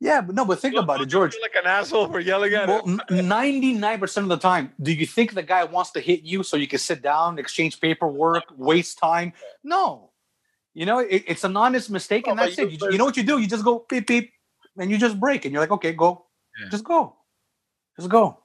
Yeah, 0.00 0.20
but 0.20 0.34
no, 0.36 0.44
but 0.44 0.60
think 0.60 0.74
"Don't- 0.74 0.84
about 0.84 1.00
it, 1.00 1.06
George. 1.06 1.36
like 1.42 1.56
an 1.56 1.66
asshole 1.66 2.06
for 2.06 2.20
yelling 2.20 2.54
at 2.54 2.68
Well, 2.68 2.86
him. 2.86 3.00
ninety-nine 3.10 3.98
percent 3.98 4.24
of 4.24 4.28
the 4.28 4.36
time, 4.38 4.72
do 4.80 4.92
you 4.92 5.06
think 5.06 5.34
the 5.34 5.42
guy 5.42 5.64
wants 5.64 5.90
to 5.92 6.00
hit 6.00 6.22
you 6.22 6.44
so 6.44 6.56
you 6.56 6.68
can 6.68 6.78
sit 6.78 7.02
down, 7.02 7.38
exchange 7.38 7.80
paperwork, 7.80 8.44
waste 8.56 8.98
time? 8.98 9.32
No, 9.64 10.12
you 10.74 10.86
know 10.86 11.00
it, 11.00 11.24
it's 11.26 11.42
an 11.42 11.56
honest 11.56 11.90
mistake, 11.90 12.28
and 12.28 12.36
No, 12.36 12.42
but 12.44 12.46
that's 12.56 12.58
you- 12.58 12.66
it. 12.68 12.80
You, 12.80 12.92
you 12.92 12.98
know 12.98 13.04
what 13.06 13.16
you 13.16 13.24
do? 13.24 13.38
You 13.38 13.48
just 13.48 13.64
go 13.64 13.84
beep 13.88 14.06
beep, 14.06 14.32
and 14.76 14.88
you 14.88 14.98
just 14.98 15.18
break, 15.18 15.44
and 15.44 15.52
you're 15.52 15.60
like, 15.62 15.72
okay, 15.72 15.92
go, 15.92 16.26
Yeah. 16.60 16.68
just 16.70 16.84
go, 16.84 17.16
just 17.96 18.08
go. 18.08 18.38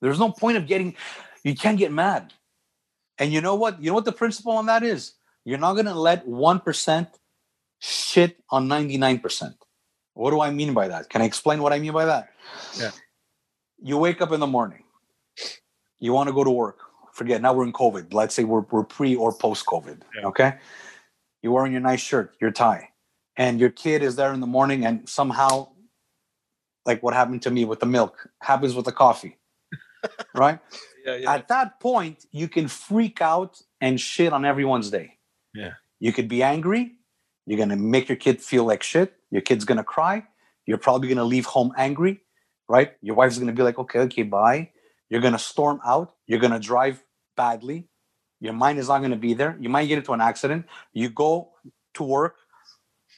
There's 0.00 0.20
no 0.20 0.30
point 0.30 0.58
of 0.58 0.66
getting. 0.68 0.94
You 1.42 1.56
can't 1.56 1.76
get 1.78 1.90
mad, 1.90 2.32
and 3.18 3.32
you 3.32 3.40
know 3.40 3.56
what? 3.56 3.82
You 3.82 3.90
know 3.90 3.94
what 3.94 4.04
the 4.04 4.12
principle 4.12 4.52
on 4.52 4.66
that 4.66 4.84
is. 4.84 5.14
You're 5.44 5.58
not 5.58 5.74
gonna 5.74 5.94
let 5.98 6.24
one 6.26 6.60
percent 6.60 7.08
shit 7.80 8.38
on 8.50 8.68
ninety-nine 8.68 9.18
percent. 9.18 9.56
What 10.16 10.30
do 10.30 10.40
I 10.40 10.50
mean 10.50 10.72
by 10.72 10.88
that? 10.88 11.10
Can 11.10 11.20
I 11.20 11.26
explain 11.26 11.60
what 11.60 11.74
I 11.74 11.78
mean 11.78 11.92
by 11.92 12.06
that? 12.06 12.30
Yeah. 12.78 12.90
You 13.82 13.98
wake 13.98 14.22
up 14.22 14.32
in 14.32 14.40
the 14.40 14.46
morning. 14.46 14.84
You 16.00 16.14
want 16.14 16.28
to 16.28 16.32
go 16.32 16.42
to 16.42 16.50
work. 16.50 16.78
Forget 17.12 17.42
now 17.42 17.52
we're 17.52 17.64
in 17.64 17.72
COVID. 17.72 18.14
Let's 18.14 18.34
say 18.34 18.44
we're, 18.44 18.64
we're 18.70 18.82
pre 18.82 19.14
or 19.14 19.30
post 19.32 19.66
COVID. 19.66 20.00
Yeah. 20.14 20.26
Okay. 20.28 20.54
You're 21.42 21.52
wearing 21.52 21.72
your 21.72 21.82
nice 21.82 22.00
shirt, 22.00 22.34
your 22.40 22.50
tie, 22.50 22.88
and 23.36 23.60
your 23.60 23.68
kid 23.68 24.02
is 24.02 24.16
there 24.16 24.32
in 24.32 24.40
the 24.40 24.46
morning, 24.46 24.86
and 24.86 25.06
somehow, 25.06 25.68
like 26.86 27.02
what 27.02 27.12
happened 27.12 27.42
to 27.42 27.50
me 27.50 27.66
with 27.66 27.80
the 27.80 27.86
milk, 27.86 28.30
happens 28.40 28.74
with 28.74 28.86
the 28.86 28.92
coffee. 28.92 29.36
right? 30.34 30.58
Yeah, 31.04 31.16
yeah. 31.16 31.34
At 31.34 31.48
that 31.48 31.78
point, 31.78 32.24
you 32.32 32.48
can 32.48 32.68
freak 32.68 33.20
out 33.20 33.60
and 33.82 34.00
shit 34.00 34.32
on 34.32 34.46
everyone's 34.46 34.90
day. 34.90 35.18
Yeah. 35.54 35.74
You 36.00 36.12
could 36.12 36.28
be 36.28 36.42
angry. 36.42 36.94
You're 37.46 37.56
going 37.56 37.70
to 37.70 37.76
make 37.76 38.08
your 38.08 38.16
kid 38.16 38.42
feel 38.42 38.64
like 38.64 38.82
shit. 38.82 39.14
Your 39.30 39.42
kid's 39.42 39.64
going 39.64 39.78
to 39.78 39.84
cry. 39.84 40.24
You're 40.66 40.78
probably 40.78 41.08
going 41.08 41.18
to 41.18 41.24
leave 41.24 41.46
home 41.46 41.72
angry, 41.76 42.20
right? 42.68 42.92
Your 43.00 43.14
wife's 43.14 43.38
going 43.38 43.46
to 43.46 43.52
be 43.52 43.62
like, 43.62 43.78
okay, 43.78 44.00
okay, 44.00 44.24
bye. 44.24 44.70
You're 45.08 45.20
going 45.20 45.32
to 45.32 45.38
storm 45.38 45.80
out. 45.86 46.14
You're 46.26 46.40
going 46.40 46.52
to 46.52 46.58
drive 46.58 47.02
badly. 47.36 47.88
Your 48.40 48.52
mind 48.52 48.78
is 48.78 48.88
not 48.88 48.98
going 48.98 49.12
to 49.12 49.16
be 49.16 49.34
there. 49.34 49.56
You 49.60 49.68
might 49.68 49.86
get 49.86 49.98
into 49.98 50.12
an 50.12 50.20
accident. 50.20 50.66
You 50.92 51.08
go 51.08 51.52
to 51.94 52.02
work. 52.02 52.36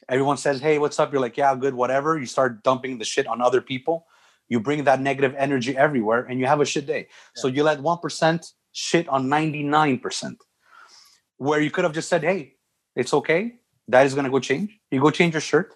Everyone 0.07 0.37
says, 0.37 0.61
hey, 0.61 0.77
what's 0.77 0.99
up? 0.99 1.11
You're 1.11 1.21
like, 1.21 1.37
yeah, 1.37 1.55
good, 1.55 1.73
whatever. 1.73 2.17
You 2.17 2.25
start 2.25 2.63
dumping 2.63 2.99
the 2.99 3.05
shit 3.05 3.27
on 3.27 3.41
other 3.41 3.61
people. 3.61 4.05
You 4.47 4.59
bring 4.59 4.83
that 4.85 5.01
negative 5.01 5.35
energy 5.37 5.75
everywhere 5.77 6.25
and 6.25 6.39
you 6.39 6.45
have 6.45 6.61
a 6.61 6.65
shit 6.65 6.85
day. 6.85 7.07
So 7.35 7.47
you 7.47 7.63
let 7.63 7.79
1% 7.79 8.53
shit 8.71 9.07
on 9.09 9.25
99%. 9.27 10.35
Where 11.37 11.61
you 11.61 11.71
could 11.71 11.83
have 11.83 11.93
just 11.93 12.09
said, 12.09 12.23
hey, 12.23 12.55
it's 12.95 13.13
okay. 13.13 13.58
That 13.89 14.05
is 14.05 14.13
going 14.13 14.25
to 14.25 14.31
go 14.31 14.39
change. 14.39 14.69
You 14.91 15.01
go 15.01 15.11
change 15.19 15.33
your 15.33 15.41
shirt. 15.41 15.73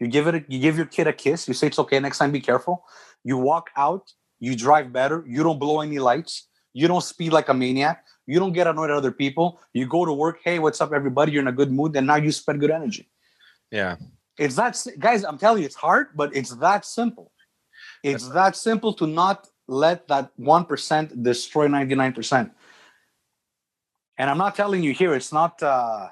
You 0.00 0.06
give 0.06 0.28
it, 0.28 0.34
a, 0.36 0.44
you 0.48 0.60
give 0.60 0.76
your 0.76 0.86
kid 0.86 1.06
a 1.08 1.12
kiss. 1.12 1.48
You 1.48 1.54
say 1.54 1.66
it's 1.66 1.78
okay. 1.80 1.98
Next 1.98 2.18
time, 2.18 2.30
be 2.30 2.40
careful. 2.40 2.84
You 3.24 3.36
walk 3.36 3.70
out. 3.76 4.04
You 4.38 4.54
drive 4.54 4.92
better. 4.92 5.24
You 5.26 5.42
don't 5.42 5.58
blow 5.58 5.80
any 5.80 5.98
lights. 5.98 6.46
You 6.72 6.86
don't 6.86 7.02
speed 7.02 7.32
like 7.32 7.48
a 7.48 7.54
maniac. 7.54 8.04
You 8.26 8.38
don't 8.38 8.52
get 8.52 8.68
annoyed 8.68 8.90
at 8.90 8.96
other 8.96 9.10
people. 9.10 9.60
You 9.72 9.86
go 9.86 10.04
to 10.04 10.12
work. 10.12 10.38
Hey, 10.44 10.60
what's 10.60 10.80
up, 10.80 10.92
everybody? 10.92 11.32
You're 11.32 11.42
in 11.42 11.48
a 11.48 11.58
good 11.60 11.72
mood, 11.72 11.96
and 11.96 12.06
now 12.06 12.16
you 12.16 12.30
spend 12.30 12.60
good 12.60 12.70
energy. 12.70 13.08
yeah. 13.72 13.96
It's 14.38 14.54
that, 14.54 14.78
guys. 15.00 15.24
I'm 15.24 15.36
telling 15.36 15.62
you, 15.62 15.66
it's 15.66 15.74
hard, 15.74 16.08
but 16.14 16.36
it's 16.36 16.54
that 16.56 16.84
simple. 16.84 17.32
It's 18.04 18.28
that 18.28 18.54
simple 18.54 18.92
to 18.94 19.06
not 19.08 19.48
let 19.66 20.06
that 20.08 20.30
one 20.36 20.64
percent 20.64 21.24
destroy 21.24 21.66
ninety 21.66 21.96
nine 21.96 22.12
percent. 22.12 22.52
And 24.16 24.30
I'm 24.30 24.38
not 24.38 24.54
telling 24.54 24.84
you 24.84 24.92
here. 24.94 25.12
It's 25.14 25.32
not. 25.32 25.60
uh 25.60 26.10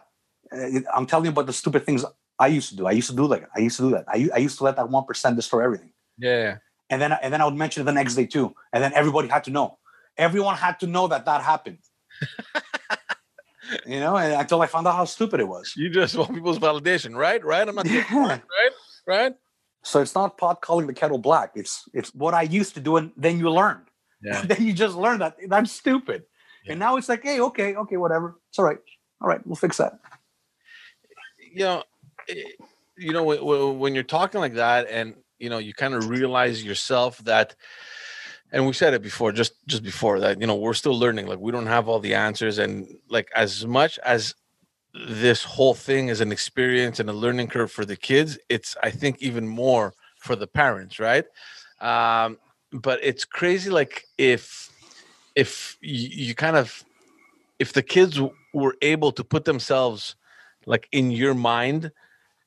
Uh, 0.52 0.80
I'm 0.94 1.06
telling 1.06 1.26
you 1.26 1.30
about 1.30 1.46
the 1.46 1.52
stupid 1.52 1.84
things 1.84 2.04
I 2.38 2.48
used 2.48 2.68
to 2.70 2.76
do. 2.76 2.86
I 2.86 2.92
used 2.92 3.10
to 3.10 3.16
do 3.16 3.26
like 3.26 3.48
I 3.54 3.60
used 3.60 3.76
to 3.78 3.82
do 3.82 3.90
that. 3.90 4.04
I, 4.08 4.28
I 4.34 4.38
used 4.38 4.58
to 4.58 4.64
let 4.64 4.76
that 4.76 4.88
one 4.88 5.04
percent 5.04 5.36
destroy 5.36 5.64
everything. 5.64 5.92
Yeah, 6.18 6.38
yeah. 6.38 6.56
And 6.90 7.00
then 7.00 7.12
and 7.12 7.32
then 7.32 7.40
I 7.40 7.44
would 7.44 7.54
mention 7.54 7.82
it 7.82 7.84
the 7.84 7.92
next 7.92 8.14
day 8.14 8.26
too. 8.26 8.54
And 8.72 8.82
then 8.82 8.92
everybody 8.94 9.28
had 9.28 9.44
to 9.44 9.50
know. 9.50 9.78
Everyone 10.16 10.54
had 10.56 10.80
to 10.80 10.86
know 10.86 11.08
that 11.08 11.24
that 11.26 11.42
happened. 11.42 11.78
you 13.86 14.00
know, 14.00 14.16
and 14.16 14.32
until 14.34 14.62
I 14.62 14.66
found 14.66 14.86
out 14.86 14.94
how 14.94 15.04
stupid 15.04 15.40
it 15.40 15.48
was. 15.48 15.74
You 15.76 15.90
just 15.90 16.16
want 16.16 16.34
people's 16.34 16.58
validation, 16.58 17.14
right? 17.16 17.44
Right? 17.44 17.68
I'm 17.68 17.74
not 17.74 17.86
Yeah. 17.86 18.04
right? 18.12 18.42
Right? 19.06 19.34
So 19.82 20.00
it's 20.00 20.14
not 20.14 20.36
pot 20.36 20.60
calling 20.62 20.86
the 20.86 20.94
kettle 20.94 21.18
black. 21.18 21.52
It's 21.54 21.88
it's 21.92 22.14
what 22.14 22.34
I 22.34 22.42
used 22.42 22.74
to 22.74 22.80
do, 22.80 22.96
and 22.96 23.12
then 23.16 23.38
you 23.38 23.50
learn. 23.50 23.82
Yeah. 24.22 24.42
then 24.44 24.64
you 24.64 24.72
just 24.72 24.96
learn 24.96 25.20
that 25.20 25.36
that's 25.48 25.72
stupid. 25.72 26.24
Yeah. 26.64 26.72
And 26.72 26.80
now 26.80 26.96
it's 26.96 27.08
like, 27.08 27.22
hey, 27.22 27.40
okay, 27.40 27.76
okay, 27.76 27.96
whatever. 27.96 28.36
It's 28.48 28.58
all 28.58 28.64
right. 28.64 28.78
All 29.20 29.28
right, 29.28 29.40
we'll 29.46 29.56
fix 29.56 29.78
that. 29.78 29.98
You 31.56 31.64
know, 31.64 31.82
eh, 32.28 32.42
you 32.98 33.12
know, 33.12 33.24
when- 33.24 33.44
when, 33.44 33.78
when 33.78 33.94
you're 33.94 34.04
talking 34.18 34.40
like 34.40 34.54
that, 34.54 34.88
and 34.90 35.16
you 35.38 35.50
know, 35.50 35.58
you 35.58 35.74
kind 35.74 35.94
of 35.94 36.08
realize 36.08 36.64
yourself 36.64 37.18
that, 37.24 37.54
and 38.52 38.66
we 38.66 38.72
said 38.72 38.94
it 38.94 39.02
before, 39.02 39.32
just 39.32 39.54
just 39.66 39.82
before 39.82 40.20
that, 40.20 40.40
you 40.40 40.46
know, 40.46 40.54
we're 40.56 40.74
still 40.74 40.98
learning. 40.98 41.26
Like 41.26 41.38
we 41.40 41.52
don't 41.52 41.66
have 41.66 41.88
all 41.88 42.00
the 42.00 42.14
answers, 42.14 42.58
and 42.58 42.86
like 43.08 43.28
as 43.34 43.66
much 43.66 43.98
as 44.00 44.34
this 44.94 45.44
whole 45.44 45.74
thing 45.74 46.08
is 46.08 46.20
an 46.20 46.32
experience 46.32 47.00
and 47.00 47.10
a 47.10 47.12
learning 47.12 47.48
curve 47.48 47.70
for 47.72 47.84
the 47.84 47.96
kids, 47.96 48.38
it's 48.48 48.76
I 48.82 48.90
think 48.90 49.22
even 49.22 49.48
more 49.48 49.94
for 50.20 50.36
the 50.36 50.46
parents, 50.46 50.98
right? 51.00 51.24
Um, 51.80 52.38
but 52.72 53.00
it's 53.02 53.24
crazy, 53.24 53.70
like 53.70 54.04
if 54.18 54.70
if 55.36 55.78
you, 55.82 56.08
you 56.28 56.34
kind 56.34 56.56
of 56.56 56.84
if 57.58 57.72
the 57.72 57.82
kids 57.82 58.20
were 58.54 58.76
able 58.82 59.12
to 59.12 59.24
put 59.24 59.44
themselves 59.44 60.16
like 60.66 60.88
in 60.92 61.10
your 61.10 61.34
mind 61.34 61.92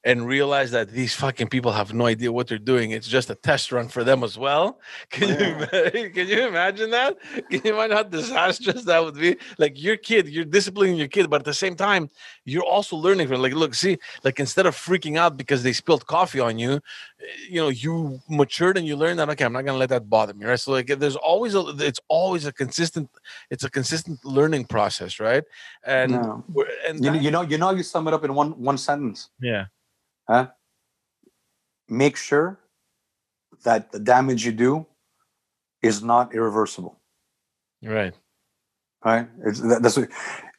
and 0.05 0.25
realize 0.25 0.71
that 0.71 0.89
these 0.89 1.13
fucking 1.13 1.47
people 1.49 1.73
have 1.73 1.93
no 1.93 2.05
idea 2.05 2.31
what 2.31 2.47
they're 2.47 2.57
doing. 2.57 2.91
It's 2.91 3.07
just 3.07 3.29
a 3.29 3.35
test 3.35 3.69
run 3.71 3.89
for 3.89 4.03
them 4.05 4.23
as 4.23 4.37
well. 4.37 4.79
Can 5.09 5.27
you 5.29 6.09
can 6.15 6.27
you 6.27 6.47
imagine 6.47 6.89
that? 6.91 7.17
Can 7.49 7.61
you 7.65 7.73
imagine 7.73 7.97
how 7.97 8.03
disastrous 8.03 8.85
that 8.85 9.03
would 9.03 9.15
be? 9.15 9.35
Like 9.57 9.81
your 9.81 9.97
kid, 9.97 10.29
you're 10.29 10.45
disciplining 10.45 10.95
your 10.95 11.09
kid, 11.09 11.29
but 11.29 11.41
at 11.41 11.45
the 11.45 11.53
same 11.53 11.75
time, 11.75 12.09
you're 12.45 12.63
also 12.63 12.95
learning 12.95 13.27
from. 13.27 13.41
Like, 13.41 13.53
look, 13.53 13.73
see, 13.75 13.97
like 14.23 14.39
instead 14.39 14.65
of 14.65 14.75
freaking 14.75 15.17
out 15.17 15.35
because 15.35 15.63
they 15.63 15.73
spilled 15.73 16.05
coffee 16.05 16.39
on 16.39 16.57
you, 16.57 16.73
eh, 17.19 17.25
you 17.49 17.59
know, 17.61 17.67
you 17.69 18.19
matured 18.29 18.77
and 18.77 18.87
you 18.87 18.95
learned 18.95 19.19
that. 19.19 19.29
Okay, 19.31 19.43
I'm 19.43 19.51
not 19.53 19.65
gonna 19.65 19.77
let 19.77 19.89
that 19.89 20.09
bother 20.09 20.33
me, 20.33 20.45
right? 20.45 20.59
So 20.59 20.71
like, 20.71 20.87
there's 20.87 21.17
always 21.17 21.55
a, 21.55 21.61
it's 21.79 21.99
always 22.07 22.45
a 22.45 22.53
consistent, 22.53 23.09
it's 23.49 23.65
a 23.65 23.69
consistent 23.69 24.23
learning 24.23 24.65
process, 24.65 25.19
right? 25.19 25.43
And 25.85 26.13
No. 26.13 26.43
and 26.87 27.03
You, 27.03 27.11
that- 27.11 27.21
you 27.21 27.31
know, 27.31 27.41
you 27.41 27.57
know, 27.57 27.71
you 27.71 27.83
sum 27.83 28.07
it 28.07 28.13
up 28.13 28.23
in 28.23 28.33
one 28.33 28.51
one 28.63 28.77
sentence. 28.77 29.29
yeah. 29.41 29.65
Make 31.88 32.17
sure 32.17 32.59
that 33.63 33.91
the 33.91 33.99
damage 33.99 34.45
you 34.45 34.51
do 34.51 34.86
is 35.82 36.03
not 36.03 36.34
irreversible. 36.36 36.99
Right. 37.84 38.13
Right? 39.03 39.27
It's 39.45 39.59
that, 39.61 39.82
that's 39.82 39.97
what, 39.97 40.09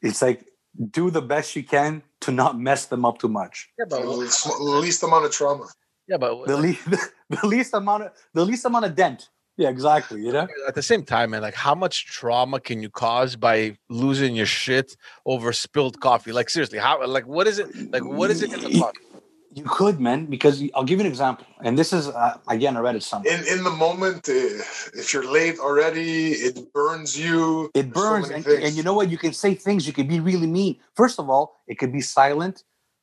it's 0.03 0.23
like 0.23 0.45
do 0.91 1.11
the 1.11 1.21
best 1.23 1.55
you 1.57 1.63
can 1.63 2.03
to 2.23 2.33
not 2.33 2.59
mess 2.59 2.87
them 2.87 3.05
up 3.05 3.19
too 3.19 3.29
much. 3.29 3.69
Yeah, 3.79 3.85
but 3.89 4.03
The 4.03 4.09
least, 4.11 4.49
least 4.61 5.03
amount 5.03 5.25
of 5.27 5.33
trauma. 5.33 5.67
yeah, 6.09 6.17
but 6.17 6.47
The 6.47 6.57
least 6.57 6.85
the 7.31 7.47
least 7.47 7.75
amount 7.75 8.05
of 8.05 8.13
the 8.35 8.45
least 8.45 8.65
amount 8.65 8.87
of 8.87 8.95
dent. 8.97 9.29
Yeah, 9.57 9.69
exactly. 9.69 10.23
You 10.25 10.33
know. 10.33 10.49
at 10.67 10.75
the 10.75 10.83
same 10.83 11.05
time, 11.05 11.31
man, 11.31 11.43
like 11.43 11.55
how 11.55 11.75
much 11.75 12.07
trauma 12.07 12.59
can 12.61 12.81
you 12.83 12.89
cause 12.89 13.37
by 13.37 13.77
losing 13.91 14.35
your 14.35 14.47
shit 14.47 14.97
over 15.27 15.53
spilled 15.53 16.01
coffee? 16.01 16.33
Like 16.33 16.49
seriously, 16.49 16.79
how 16.79 17.07
like 17.07 17.27
what 17.27 17.47
is 17.47 17.59
it 17.59 17.69
like 17.93 18.05
what 18.05 18.31
is 18.31 18.43
it 18.43 18.51
gonna 18.51 18.69
You- 18.71 18.83
cause? 18.83 18.93
You 19.53 19.65
could, 19.65 19.99
man, 20.01 20.27
because 20.27 20.63
I'll 20.77 20.85
give 20.85 21.01
you 21.01 21.07
an 21.07 21.11
example, 21.11 21.45
and 21.65 21.77
this 21.77 21.93
is 21.93 22.07
uh, 22.07 22.39
again 22.47 22.77
I 22.77 22.81
read 22.81 22.95
it 22.95 23.03
somewhere. 23.03 23.35
In 23.35 23.45
in 23.49 23.65
the 23.65 23.71
moment, 23.71 24.29
if 24.29 25.13
you're 25.13 25.29
late 25.29 25.59
already, 25.59 26.31
it 26.31 26.73
burns 26.73 27.19
you. 27.19 27.69
It 27.75 27.93
There's 27.93 27.95
so 27.95 28.11
burns, 28.11 28.31
and, 28.31 28.47
and 28.47 28.77
you 28.77 28.85
know 28.85 28.95
what? 28.95 29.11
You 29.11 29.19
can 29.19 29.33
say 29.33 29.57
things. 29.57 29.89
You 29.89 29.93
can 29.93 30.07
be 30.07 30.21
really 30.21 30.47
mean. 30.47 30.79
First 30.95 31.19
of 31.19 31.29
all, 31.29 31.63
it 31.67 31.79
could 31.79 31.93
be 31.93 32.01
silent. 32.01 32.63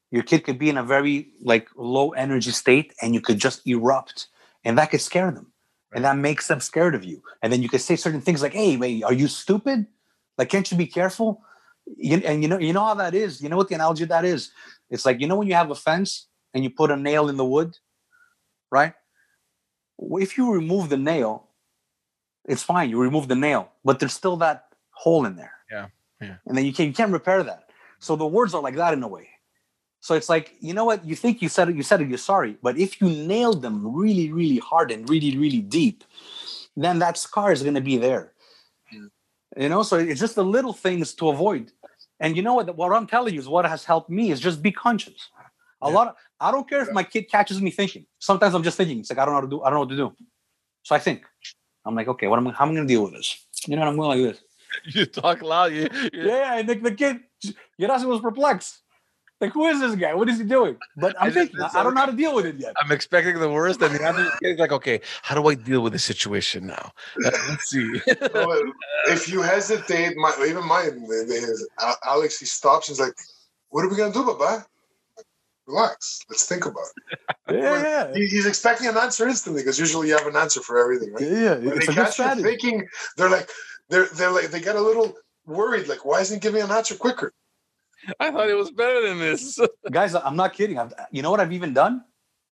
Your 0.09 0.23
kid 0.23 0.45
could 0.45 0.57
be 0.57 0.69
in 0.69 0.77
a 0.77 0.83
very 0.83 1.33
like 1.41 1.67
low 1.75 2.11
energy 2.11 2.51
state, 2.51 2.93
and 3.01 3.13
you 3.13 3.19
could 3.19 3.39
just 3.39 3.67
erupt, 3.67 4.27
and 4.63 4.77
that 4.77 4.89
could 4.91 5.01
scare 5.01 5.31
them, 5.31 5.51
and 5.93 6.05
that 6.05 6.15
makes 6.15 6.47
them 6.47 6.61
scared 6.61 6.95
of 6.95 7.03
you. 7.03 7.21
And 7.41 7.51
then 7.51 7.61
you 7.61 7.67
could 7.67 7.81
say 7.81 7.97
certain 7.97 8.21
things 8.21 8.41
like, 8.41 8.53
"Hey, 8.53 8.77
wait, 8.77 9.03
are 9.03 9.11
you 9.11 9.27
stupid? 9.27 9.85
Like, 10.37 10.47
can't 10.47 10.71
you 10.71 10.77
be 10.77 10.87
careful?" 10.87 11.41
You, 11.97 12.17
and 12.23 12.41
you 12.41 12.47
know, 12.47 12.57
you 12.57 12.71
know 12.71 12.85
how 12.85 12.93
that 12.95 13.13
is. 13.13 13.41
You 13.41 13.49
know 13.49 13.57
what 13.57 13.67
the 13.67 13.75
analogy 13.75 14.03
of 14.03 14.09
that 14.09 14.23
is? 14.23 14.51
It's 14.89 15.05
like 15.05 15.19
you 15.19 15.27
know 15.27 15.35
when 15.35 15.49
you 15.49 15.55
have 15.55 15.71
a 15.71 15.75
fence 15.75 16.27
and 16.57 16.63
you 16.63 16.71
put 16.71 16.89
a 16.89 16.95
nail 16.95 17.29
in 17.29 17.37
the 17.37 17.45
wood, 17.45 17.77
right? 18.71 18.93
If 19.99 20.39
you 20.39 20.51
remove 20.51 20.89
the 20.89 20.97
nail, 20.97 21.49
it's 22.45 22.63
fine. 22.63 22.89
You 22.89 22.99
remove 22.99 23.27
the 23.27 23.35
nail, 23.35 23.71
but 23.85 23.99
there's 23.99 24.13
still 24.13 24.37
that 24.37 24.69
hole 24.89 25.27
in 25.27 25.35
there. 25.35 25.53
Yeah, 25.71 25.87
yeah. 26.19 26.37
And 26.47 26.57
then 26.57 26.65
you 26.65 26.73
can't 26.73 26.87
you 26.87 26.95
can't 26.95 27.11
repair 27.11 27.43
that. 27.43 27.69
So 27.99 28.15
the 28.15 28.25
words 28.25 28.55
are 28.55 28.61
like 28.63 28.75
that 28.75 28.93
in 28.93 29.03
a 29.03 29.07
way. 29.07 29.29
So 29.99 30.15
it's 30.15 30.29
like 30.29 30.55
you 30.59 30.73
know 30.73 30.85
what 30.85 31.05
you 31.05 31.15
think 31.15 31.43
you 31.43 31.49
said 31.49 31.69
it, 31.69 31.75
you 31.75 31.83
said 31.83 32.01
it, 32.01 32.09
you're 32.09 32.17
sorry, 32.17 32.57
but 32.63 32.75
if 32.79 32.99
you 32.99 33.07
nailed 33.07 33.61
them 33.61 33.95
really, 33.95 34.31
really 34.31 34.57
hard 34.57 34.89
and 34.89 35.07
really, 35.07 35.37
really 35.37 35.61
deep, 35.61 36.03
then 36.75 36.97
that 36.97 37.19
scar 37.19 37.51
is 37.51 37.61
going 37.61 37.75
to 37.75 37.81
be 37.81 37.97
there. 37.97 38.33
Mm. 38.91 39.09
You 39.57 39.69
know, 39.69 39.83
so 39.83 39.97
it's 39.97 40.19
just 40.19 40.33
the 40.33 40.43
little 40.43 40.73
things 40.73 41.13
to 41.15 41.29
avoid. 41.29 41.71
And 42.19 42.35
you 42.35 42.41
know 42.41 42.55
what? 42.55 42.75
What 42.75 42.93
I'm 42.93 43.05
telling 43.05 43.35
you 43.35 43.39
is 43.39 43.47
what 43.47 43.65
has 43.65 43.85
helped 43.85 44.09
me 44.09 44.31
is 44.31 44.39
just 44.39 44.63
be 44.63 44.71
conscious. 44.71 45.29
A 45.81 45.87
Yeah. 45.89 45.93
lot. 45.95 46.07
Of, 46.09 46.15
I 46.39 46.51
don't 46.51 46.67
care 46.69 46.81
if 46.81 46.91
my 46.91 47.03
kid 47.03 47.29
catches 47.29 47.61
me 47.61 47.71
thinking. 47.71 48.05
Sometimes 48.19 48.53
I'm 48.55 48.63
just 48.63 48.77
thinking. 48.77 48.99
It's 48.99 49.09
like 49.09 49.19
I 49.19 49.25
don't 49.25 49.33
know 49.33 49.41
how 49.41 49.47
to 49.47 49.49
do. 49.49 49.61
I 49.61 49.69
don't 49.69 49.75
know 49.75 49.79
what 49.81 49.89
to 49.89 49.95
do. 49.97 50.15
So 50.83 50.95
I 50.95 50.99
think. 50.99 51.23
I'm 51.85 51.95
like, 51.95 52.07
okay, 52.09 52.27
what 52.27 52.37
am 52.37 52.47
I? 52.47 52.51
How 52.51 52.65
am 52.65 52.71
I 52.71 52.75
going 52.75 52.87
to 52.87 52.93
deal 52.93 53.03
with 53.03 53.13
this? 53.13 53.45
You 53.65 53.75
know, 53.75 53.81
and 53.83 53.89
I'm 53.89 53.97
going 53.97 54.09
like 54.21 54.33
this. 54.33 54.43
You 54.95 55.05
talk 55.05 55.41
loud. 55.41 55.71
You, 55.71 55.87
you- 55.93 56.09
Yeah, 56.29 56.57
and 56.57 56.67
the, 56.67 56.75
the 56.75 56.91
kid, 56.91 57.19
Gerasi 57.79 58.05
was 58.05 58.19
perplexed. 58.19 58.79
Like, 59.39 59.53
who 59.53 59.67
is 59.67 59.79
this 59.79 59.95
guy? 59.95 60.13
What 60.15 60.27
is 60.29 60.39
he 60.39 60.43
doing? 60.43 60.77
But 60.97 61.15
I'm 61.21 61.29
I 61.29 61.31
thinking, 61.31 61.55
it's 61.63 61.75
I 61.75 61.83
don't 61.83 61.93
know 61.93 62.01
how 62.01 62.07
to 62.07 62.11
deal 62.23 62.33
with 62.35 62.45
it 62.47 62.55
yet. 62.57 62.73
I'm 62.81 62.91
expecting 62.91 63.39
the 63.39 63.49
worst, 63.49 63.81
and 63.83 63.93
the 63.95 64.03
other 64.03 64.29
kid's 64.41 64.59
like, 64.59 64.71
okay, 64.71 64.99
how 65.21 65.35
do 65.35 65.47
I 65.47 65.53
deal 65.53 65.81
with 65.81 65.93
the 65.93 65.99
situation 65.99 66.65
now? 66.67 66.91
Uh, 67.23 67.31
let's 67.49 67.69
see. 67.69 68.01
Well, 68.33 68.61
if 69.07 69.29
you 69.29 69.41
hesitate, 69.43 70.17
my 70.17 70.33
even 70.49 70.65
mine, 70.67 71.07
they- 71.07 71.23
they- 71.25 71.45
Al- 71.79 71.99
Alex, 72.05 72.39
he 72.39 72.45
stops. 72.45 72.87
He's 72.89 72.99
like, 72.99 73.13
"What 73.69 73.85
are 73.85 73.89
we 73.89 73.95
gonna 73.95 74.11
do, 74.11 74.25
Baba? 74.25 74.65
Relax. 75.67 76.21
Let's 76.29 76.45
think 76.47 76.65
about 76.65 76.85
it." 77.11 77.19
Yeah, 77.49 77.81
yeah, 77.81 78.13
He- 78.13 78.27
He's 78.27 78.45
expecting 78.45 78.87
an 78.87 78.97
answer 78.97 79.25
instantly 79.27 79.61
because 79.61 79.79
usually 79.79 80.09
you 80.09 80.17
have 80.17 80.27
an 80.27 80.35
answer 80.35 80.61
for 80.61 80.77
everything, 80.79 81.13
right? 81.13 81.21
yeah. 81.23 81.29
yeah. 81.37 81.55
When 81.55 81.77
It's 81.77 81.87
they 81.87 81.93
a 81.93 81.95
good 81.95 81.95
catch 81.95 82.07
you 82.07 82.11
strategy. 82.11 82.43
thinking, 82.43 82.87
they're 83.15 83.29
like, 83.29 83.49
they're 83.89 84.07
they're 84.15 84.31
like, 84.31 84.47
they 84.51 84.59
get 84.59 84.75
a 84.75 84.81
little 84.81 85.15
worried. 85.45 85.87
Like, 85.87 86.03
why 86.03 86.19
isn't 86.21 86.35
he 86.35 86.39
giving 86.41 86.61
an 86.61 86.71
answer 86.71 86.95
quicker? 86.95 87.31
I 88.19 88.31
thought 88.31 88.49
it 88.49 88.57
was 88.57 88.71
better 88.71 89.07
than 89.07 89.17
this. 89.19 89.57
Guys, 89.91 90.13
I'm 90.13 90.35
not 90.35 90.53
kidding. 90.53 90.77
I've, 90.77 90.93
you 91.11 91.21
know 91.21 91.31
what 91.31 91.39
I've 91.39 91.53
even 91.53 91.73
done? 91.73 92.03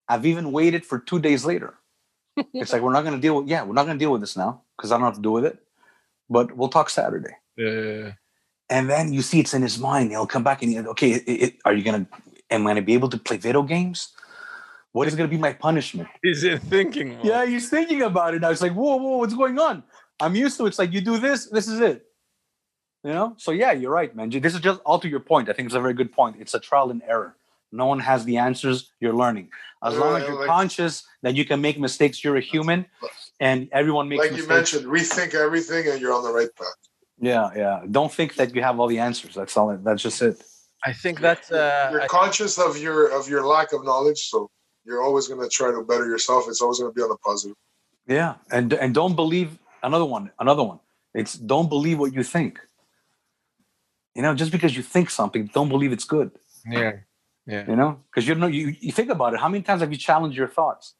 I've 0.07 0.25
even 0.25 0.51
waited 0.51 0.85
for 0.85 0.99
two 0.99 1.19
days 1.19 1.45
later. 1.45 1.73
It's 2.53 2.71
like 2.73 2.81
we're 2.81 2.93
not 2.93 3.03
going 3.03 3.15
to 3.15 3.21
deal 3.21 3.37
with. 3.41 3.47
Yeah, 3.49 3.63
we're 3.63 3.73
not 3.73 3.85
going 3.85 3.97
to 3.99 4.03
deal 4.03 4.11
with 4.11 4.21
this 4.21 4.35
now 4.37 4.61
because 4.77 4.91
I 4.91 4.95
don't 4.97 5.05
have 5.05 5.15
to 5.15 5.21
do 5.21 5.31
with 5.31 5.45
it. 5.45 5.57
But 6.29 6.55
we'll 6.55 6.69
talk 6.69 6.89
Saturday. 6.89 7.35
Yeah. 7.57 8.13
And 8.69 8.89
then 8.89 9.13
you 9.13 9.21
see 9.21 9.39
it's 9.41 9.53
in 9.53 9.61
his 9.61 9.77
mind. 9.77 10.11
He'll 10.11 10.25
come 10.25 10.43
back 10.43 10.61
and 10.63 10.71
he, 10.71 10.79
okay, 10.79 11.11
it, 11.11 11.23
it, 11.27 11.55
are 11.65 11.73
you 11.73 11.83
gonna? 11.83 12.07
Am 12.49 12.65
I 12.65 12.71
gonna 12.71 12.81
be 12.81 12.93
able 12.93 13.09
to 13.09 13.17
play 13.17 13.37
video 13.37 13.63
games? 13.63 14.09
What 14.91 15.07
is 15.07 15.15
gonna 15.15 15.29
be 15.29 15.37
my 15.37 15.53
punishment? 15.53 16.07
Is 16.23 16.43
it 16.43 16.61
thinking. 16.61 17.17
mode. 17.17 17.25
Yeah, 17.25 17.45
he's 17.45 17.69
thinking 17.69 18.01
about 18.01 18.33
it 18.33 18.43
I 18.43 18.49
was 18.49 18.61
like, 18.61 18.73
whoa, 18.73 18.95
whoa, 18.97 19.17
what's 19.17 19.33
going 19.33 19.59
on? 19.59 19.83
I'm 20.19 20.35
used 20.35 20.57
to 20.57 20.65
it. 20.65 20.69
It's 20.69 20.79
like 20.79 20.93
you 20.93 21.01
do 21.01 21.17
this, 21.17 21.47
this 21.47 21.67
is 21.67 21.79
it. 21.79 22.05
You 23.03 23.11
know? 23.11 23.33
So 23.37 23.51
yeah, 23.51 23.71
you're 23.71 23.91
right, 23.91 24.15
man. 24.15 24.29
This 24.29 24.55
is 24.55 24.61
just 24.61 24.79
all 24.85 24.99
to 24.99 25.07
your 25.07 25.19
point. 25.19 25.49
I 25.49 25.53
think 25.53 25.67
it's 25.67 25.75
a 25.75 25.81
very 25.81 25.93
good 25.93 26.11
point. 26.11 26.37
It's 26.39 26.53
a 26.53 26.59
trial 26.59 26.91
and 26.91 27.01
error. 27.07 27.35
No 27.71 27.87
one 27.87 27.99
has 27.99 28.23
the 28.23 28.37
answers. 28.37 28.91
You're 28.99 29.13
learning. 29.13 29.49
As 29.83 29.97
long 29.97 30.15
as 30.21 30.27
you're 30.27 30.39
like- 30.39 30.47
conscious 30.47 31.03
that 31.21 31.35
you 31.35 31.45
can 31.45 31.61
make 31.61 31.77
mistakes, 31.79 32.23
you're 32.23 32.37
a 32.37 32.41
human, 32.41 32.85
and 33.39 33.67
everyone 33.71 34.07
makes 34.07 34.29
Like 34.29 34.37
you 34.37 34.47
mentioned, 34.47 34.85
rethink 34.85 35.33
everything, 35.35 35.87
and 35.89 35.99
you're 35.99 36.13
on 36.13 36.23
the 36.23 36.31
right 36.31 36.49
path. 36.55 36.67
Yeah, 37.19 37.49
yeah. 37.55 37.83
Don't 37.89 38.11
think 38.11 38.35
that 38.35 38.55
you 38.55 38.61
have 38.61 38.79
all 38.79 38.87
the 38.87 38.99
answers. 38.99 39.35
That's 39.35 39.55
all. 39.57 39.75
That's 39.77 40.01
just 40.01 40.21
it. 40.21 40.41
I 40.85 40.93
think 40.93 41.19
that's. 41.19 41.51
Uh, 41.51 41.89
you're 41.91 42.01
I- 42.01 42.07
conscious 42.07 42.57
of 42.57 42.77
your 42.77 43.07
of 43.17 43.27
your 43.27 43.45
lack 43.45 43.73
of 43.73 43.83
knowledge, 43.83 44.29
so 44.29 44.49
you're 44.85 45.01
always 45.01 45.27
gonna 45.27 45.49
try 45.49 45.71
to 45.71 45.81
better 45.83 46.05
yourself. 46.05 46.45
It's 46.47 46.61
always 46.61 46.79
gonna 46.79 46.93
be 46.93 47.01
on 47.01 47.09
the 47.09 47.17
positive. 47.17 47.55
Yeah, 48.07 48.35
and 48.51 48.73
and 48.73 48.93
don't 48.93 49.15
believe 49.15 49.57
another 49.83 50.05
one. 50.05 50.31
Another 50.39 50.63
one. 50.63 50.79
It's 51.13 51.33
don't 51.33 51.69
believe 51.69 51.97
what 51.99 52.13
you 52.13 52.23
think. 52.23 52.59
You 54.15 54.21
know, 54.21 54.33
just 54.35 54.51
because 54.51 54.75
you 54.77 54.83
think 54.83 55.09
something, 55.09 55.47
don't 55.53 55.69
believe 55.69 55.91
it's 55.91 56.05
good. 56.05 56.31
yeah. 56.69 56.91
Yeah. 57.47 57.69
You 57.69 57.75
know, 57.75 57.99
because 58.09 58.27
you 58.27 58.33
know 58.33 58.47
you, 58.47 58.75
you 58.79 58.91
think 58.91 59.11
about 59.11 59.33
it. 59.35 59.39
How 59.39 59.47
many 59.49 59.61
times 59.61 59.81
have 59.81 59.91
you 59.91 59.99
challenged 59.99 60.35
your 60.35 60.47
thoughts? 60.47 60.95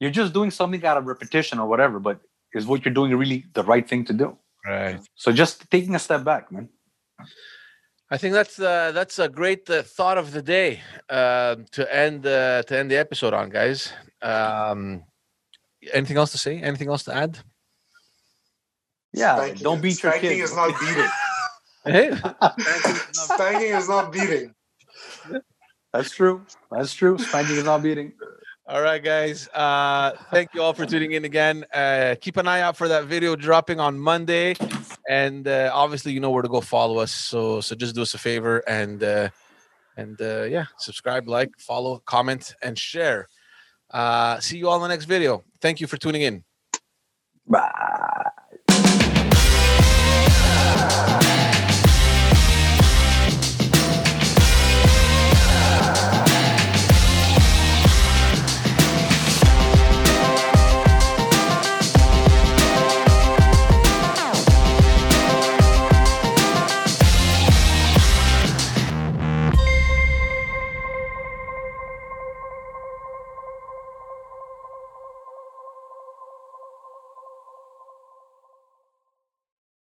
You're 0.00 0.10
just 0.10 0.32
doing 0.32 0.50
something 0.50 0.82
out 0.86 0.96
of 0.96 1.04
repetition 1.06 1.58
or 1.58 1.68
whatever, 1.68 1.98
but 1.98 2.20
is 2.54 2.66
what 2.66 2.84
you're 2.84 2.94
doing 2.94 3.14
really 3.14 3.44
the 3.52 3.62
right 3.62 3.86
thing 3.86 4.06
to 4.06 4.14
do? 4.14 4.38
Right. 4.64 5.00
So 5.16 5.32
just 5.32 5.70
taking 5.70 5.94
a 5.94 5.98
step 5.98 6.24
back, 6.24 6.50
man. 6.50 6.70
I 8.10 8.16
think 8.16 8.32
that's 8.34 8.58
uh, 8.58 8.92
that's 8.92 9.18
a 9.18 9.28
great 9.28 9.68
uh, 9.68 9.82
thought 9.82 10.16
of 10.18 10.32
the 10.32 10.40
day 10.42 10.80
uh, 11.10 11.56
to 11.72 11.94
end 11.94 12.26
uh, 12.26 12.62
to 12.62 12.78
end 12.78 12.90
the 12.90 12.96
episode 12.96 13.34
on, 13.34 13.50
guys. 13.50 13.92
Um, 14.22 15.04
anything 15.92 16.16
else 16.16 16.32
to 16.32 16.38
say? 16.38 16.60
Anything 16.62 16.88
else 16.88 17.04
to 17.04 17.14
add? 17.14 17.38
Yeah, 19.12 19.36
Spanking 19.36 19.62
don't 19.62 19.76
is- 19.76 19.82
beat 19.82 20.02
your 20.02 20.12
spanking 20.12 20.30
kid. 20.30 20.40
is 20.42 20.54
not 20.56 20.80
beating. 20.80 21.08
Hey, 21.84 22.10
spanking 23.12 23.68
is 23.72 23.88
not 23.88 24.12
beating. 24.12 24.52
That's 25.92 26.10
true. 26.10 26.44
That's 26.70 26.92
true. 26.92 27.16
Spanking 27.16 27.56
is 27.56 27.64
not 27.64 27.82
beating. 27.82 28.12
all 28.66 28.82
right, 28.82 29.02
guys. 29.02 29.48
Uh, 29.54 30.12
thank 30.30 30.50
you 30.52 30.60
all 30.60 30.74
for 30.74 30.84
tuning 30.84 31.12
in 31.12 31.24
again. 31.24 31.64
Uh, 31.72 32.14
keep 32.20 32.36
an 32.36 32.46
eye 32.46 32.60
out 32.60 32.76
for 32.76 32.88
that 32.88 33.04
video 33.06 33.36
dropping 33.36 33.80
on 33.80 33.98
Monday, 33.98 34.54
and 35.08 35.48
uh, 35.48 35.70
obviously 35.72 36.12
you 36.12 36.20
know 36.20 36.30
where 36.30 36.42
to 36.42 36.48
go 36.48 36.60
follow 36.60 36.98
us. 36.98 37.10
So 37.10 37.60
so 37.60 37.74
just 37.74 37.94
do 37.94 38.02
us 38.02 38.14
a 38.14 38.18
favor 38.18 38.58
and 38.68 39.02
uh, 39.02 39.30
and 39.96 40.20
uh, 40.20 40.42
yeah 40.44 40.66
subscribe 40.78 41.26
like 41.26 41.50
follow 41.58 42.02
comment 42.04 42.54
and 42.62 42.78
share. 42.78 43.28
Uh, 43.90 44.38
see 44.38 44.58
you 44.58 44.68
all 44.68 44.76
in 44.76 44.82
the 44.82 44.88
next 44.88 45.06
video. 45.06 45.42
Thank 45.60 45.80
you 45.80 45.86
for 45.86 45.96
tuning 45.96 46.22
in. 46.22 46.44
Bye. 47.46 48.30